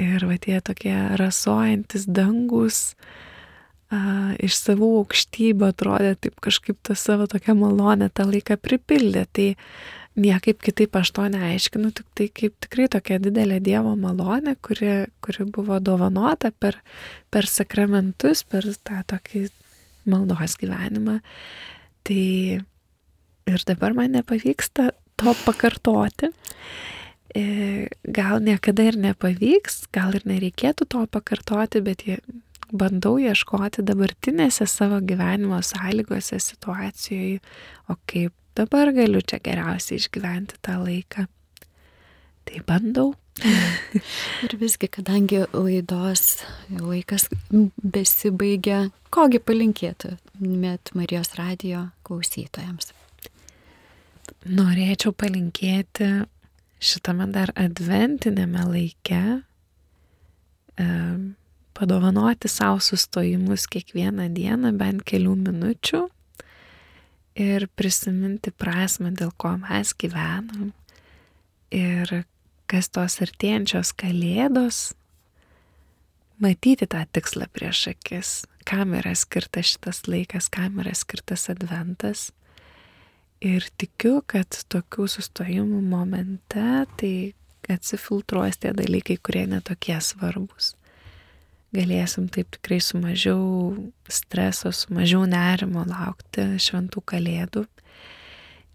Ir 0.00 0.24
va 0.24 0.38
tie 0.40 0.60
tokie 0.64 0.94
rasojantis 1.20 2.06
dangus, 2.08 2.94
a, 3.90 4.00
iš 4.38 4.58
savų 4.58 4.90
aukštybių 5.02 5.70
atrodė 5.70 6.14
taip 6.26 6.40
kažkaip 6.44 6.78
tą 6.86 6.96
savo 6.98 7.26
tokią 7.30 7.56
malonę 7.58 8.10
tą 8.14 8.28
laiką 8.30 8.58
pripildė. 8.62 9.26
Tai 9.34 9.48
niekaip 10.20 10.60
kitaip 10.62 10.96
aš 10.98 11.12
to 11.16 11.26
neaiškinu, 11.32 11.92
tik 11.94 12.06
tai 12.18 12.28
kaip 12.34 12.56
tikrai 12.64 12.88
tokia 12.92 13.20
didelė 13.22 13.60
Dievo 13.64 13.94
malonė, 13.98 14.56
kuri, 14.62 15.06
kuri 15.24 15.46
buvo 15.52 15.78
dovanota 15.82 16.50
per, 16.50 16.80
per 17.30 17.48
sakramentus, 17.50 18.42
per 18.44 18.66
tą 18.86 19.02
tokį 19.14 19.46
maldos 20.10 20.56
gyvenimą. 20.60 21.20
Tai 22.06 22.24
ir 23.50 23.64
dabar 23.68 23.94
man 23.96 24.14
nepavyksta 24.16 24.90
to 25.20 25.34
pakartoti. 25.44 26.30
E, 27.30 27.42
gal 28.02 28.40
niekada 28.42 28.88
ir 28.90 28.98
nepavyks, 28.98 29.84
gal 29.94 30.16
ir 30.18 30.24
nereikėtų 30.26 30.88
to 30.90 31.04
pakartoti, 31.14 31.82
bet 31.86 32.02
bandau 32.72 33.16
ieškoti 33.20 33.84
dabartinėse 33.86 34.66
savo 34.70 35.00
gyvenimo 35.04 35.60
sąlygose, 35.64 36.38
situacijoje, 36.42 37.40
o 37.88 37.96
kaip 38.10 38.34
dabar 38.58 38.92
galiu 38.94 39.22
čia 39.22 39.40
geriausiai 39.42 40.00
išgyventi 40.00 40.60
tą 40.64 40.78
laiką. 40.84 41.26
Tai 42.48 42.62
bandau. 42.68 43.12
ir 44.44 44.54
visgi, 44.60 44.88
kadangi 44.92 45.44
laidos 45.54 46.42
laikas 46.68 47.28
besibaigia, 47.80 48.90
kogi 49.14 49.40
palinkėtų 49.40 50.16
met 50.40 50.92
Marijos 50.98 51.32
radio 51.38 51.86
klausytojams? 52.04 52.92
Norėčiau 54.50 55.14
palinkėti 55.16 56.10
šitame 56.80 57.28
dar 57.32 57.52
adventinėme 57.60 58.64
laike 58.68 59.22
e, 60.80 60.86
padovanoti 61.80 62.48
savo 62.48 62.80
sustojimus 62.84 63.64
kiekvieną 63.72 64.28
dieną 64.36 64.74
bent 64.76 65.04
kelių 65.08 65.36
minučių 65.46 66.02
ir 67.40 67.66
prisiminti 67.78 68.52
prasme, 68.52 69.12
dėl 69.16 69.32
ko 69.40 69.54
mes 69.62 69.94
gyvenam. 69.96 70.74
Ir 71.72 72.24
kas 72.70 72.90
tos 72.92 73.16
artėjančios 73.24 73.94
kalėdos, 73.96 74.90
matyti 76.42 76.88
tą 76.90 77.04
tikslą 77.14 77.48
prieš 77.54 77.86
akis, 77.94 78.34
kam 78.68 78.92
yra 78.98 79.14
skirtas 79.16 79.72
šitas 79.72 80.04
laikas, 80.10 80.50
kam 80.52 80.82
yra 80.82 80.92
skirtas 80.98 81.48
adventas. 81.52 82.28
Ir 83.40 83.64
tikiu, 83.80 84.18
kad 84.28 84.52
tokių 84.68 85.06
sustojimų 85.08 85.80
momente 85.80 86.66
tai 87.00 87.14
atsifiltruos 87.70 88.60
tie 88.60 88.74
dalykai, 88.76 89.16
kurie 89.22 89.46
netokie 89.48 89.96
svarbus. 90.04 90.74
Galėsim 91.70 92.26
taip 92.34 92.48
tikrai 92.56 92.80
su 92.82 92.98
mažiau 92.98 93.42
streso, 94.10 94.72
su 94.74 94.90
mažiau 94.94 95.22
nerimo 95.30 95.84
laukti 95.86 96.48
šventų 96.58 97.02
kalėdų. 97.12 97.62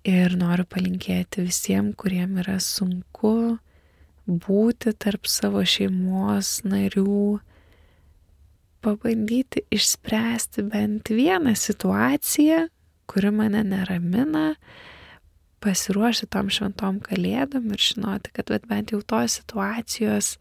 Ir 0.05 0.35
noriu 0.39 0.63
palinkėti 0.69 1.43
visiems, 1.43 1.97
kuriem 1.99 2.37
yra 2.43 2.55
sunku 2.61 3.57
būti 4.25 4.93
tarp 5.01 5.27
savo 5.27 5.63
šeimos 5.65 6.61
narių, 6.65 7.41
pabandyti 8.85 9.65
išspręsti 9.73 10.65
bent 10.69 11.09
vieną 11.09 11.55
situaciją, 11.57 12.67
kuri 13.09 13.31
mane 13.33 13.63
neramina, 13.65 14.53
pasiruošti 15.65 16.29
tom 16.29 16.51
šventom 16.53 16.99
kalėdom 17.05 17.71
ir 17.73 17.81
žinoti, 17.81 18.33
kad 18.37 18.53
bent 18.69 18.93
jau 18.93 19.01
tos 19.01 19.39
situacijos 19.39 20.35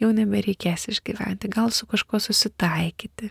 jau 0.00 0.10
nebereikės 0.16 0.88
išgyventi, 0.92 1.50
gal 1.52 1.70
su 1.74 1.86
kažkuo 1.90 2.20
susitaikyti, 2.22 3.30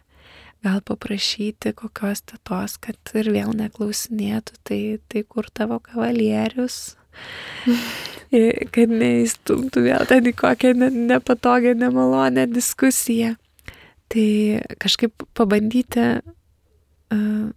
gal 0.65 0.81
paprašyti 0.85 1.73
kokios 1.77 2.23
tetos, 2.27 2.77
kad 2.81 3.13
ir 3.17 3.31
vėl 3.33 3.53
neklausinėtų, 3.57 4.59
tai, 4.67 4.81
tai 5.11 5.23
kur 5.27 5.49
tavo 5.53 5.79
kavalierius, 5.83 6.95
kad 8.75 8.95
neįstumtų 8.95 9.85
vėl 9.87 10.09
ten 10.09 10.29
į 10.29 10.35
kokią 10.37 10.75
nepatogią, 10.79 11.75
nemalonę 11.79 12.47
diskusiją. 12.51 13.35
Tai 14.09 14.27
kažkaip 14.81 15.25
pabandyti 15.37 16.05
uh, 16.17 17.49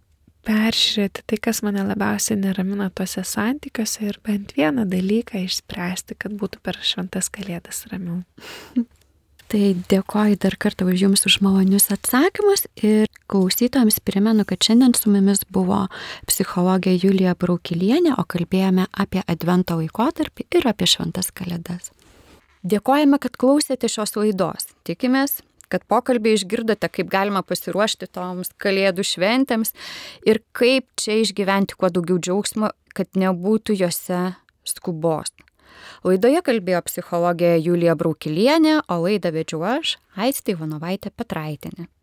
peržiūrėti 0.47 1.23
tai, 1.29 1.39
kas 1.41 1.63
mane 1.65 1.85
labiausiai 1.87 2.37
neramina 2.39 2.89
tuose 2.93 3.23
santykiuose 3.25 4.09
ir 4.09 4.19
bent 4.25 4.53
vieną 4.57 4.85
dalyką 4.91 5.41
išspręsti, 5.47 6.17
kad 6.19 6.35
būtų 6.39 6.61
per 6.65 6.79
šventas 6.83 7.31
kalėdas 7.33 7.85
ramiau. 7.91 8.21
Tai 9.53 9.67
dėkoju 9.85 10.37
dar 10.41 10.55
kartą 10.57 10.87
už 10.89 11.01
Jums 11.03 11.27
už 11.29 11.35
malonius 11.45 11.91
atsakymus 11.93 12.63
ir 12.81 13.05
klausytojams 13.29 13.99
primenu, 14.01 14.47
kad 14.49 14.65
šiandien 14.65 14.95
su 14.97 15.11
mumis 15.13 15.43
buvo 15.45 15.83
psichologė 16.25 16.95
Julija 16.97 17.35
Braukilienė, 17.37 18.15
o 18.17 18.25
kalbėjome 18.25 18.87
apie 18.89 19.21
advento 19.29 19.77
laikotarpį 19.77 20.47
ir 20.57 20.65
apie 20.71 20.89
šventas 20.89 21.29
kalėdas. 21.37 21.91
Dėkojame, 22.65 23.21
kad 23.21 23.37
klausėte 23.37 23.91
šios 23.93 24.17
laidos. 24.17 24.71
Tikimės, 24.89 25.43
kad 25.69 25.85
pokalbį 25.85 26.33
išgirdote, 26.39 26.89
kaip 26.89 27.13
galima 27.13 27.45
pasiruošti 27.45 28.09
toms 28.09 28.49
kalėdų 28.57 29.05
šventėms 29.05 29.75
ir 30.25 30.41
kaip 30.57 30.89
čia 30.97 31.21
išgyventi 31.21 31.77
kuo 31.77 31.93
daugiau 31.93 32.17
džiaugsmo, 32.17 32.73
kad 32.97 33.13
nebūtų 33.13 33.77
juose 33.85 34.31
skubos. 34.65 35.29
Laidoje 36.03 36.41
kalbėjo 36.45 36.83
psichologė 36.89 37.55
Julija 37.63 37.95
Braukilienė, 37.99 38.79
o 38.87 39.01
laidą 39.05 39.33
vedžiu 39.35 39.63
aš, 39.77 39.97
Aistė 40.19 40.57
Ivanovaitė 40.57 41.13
Petraitinė. 41.15 41.93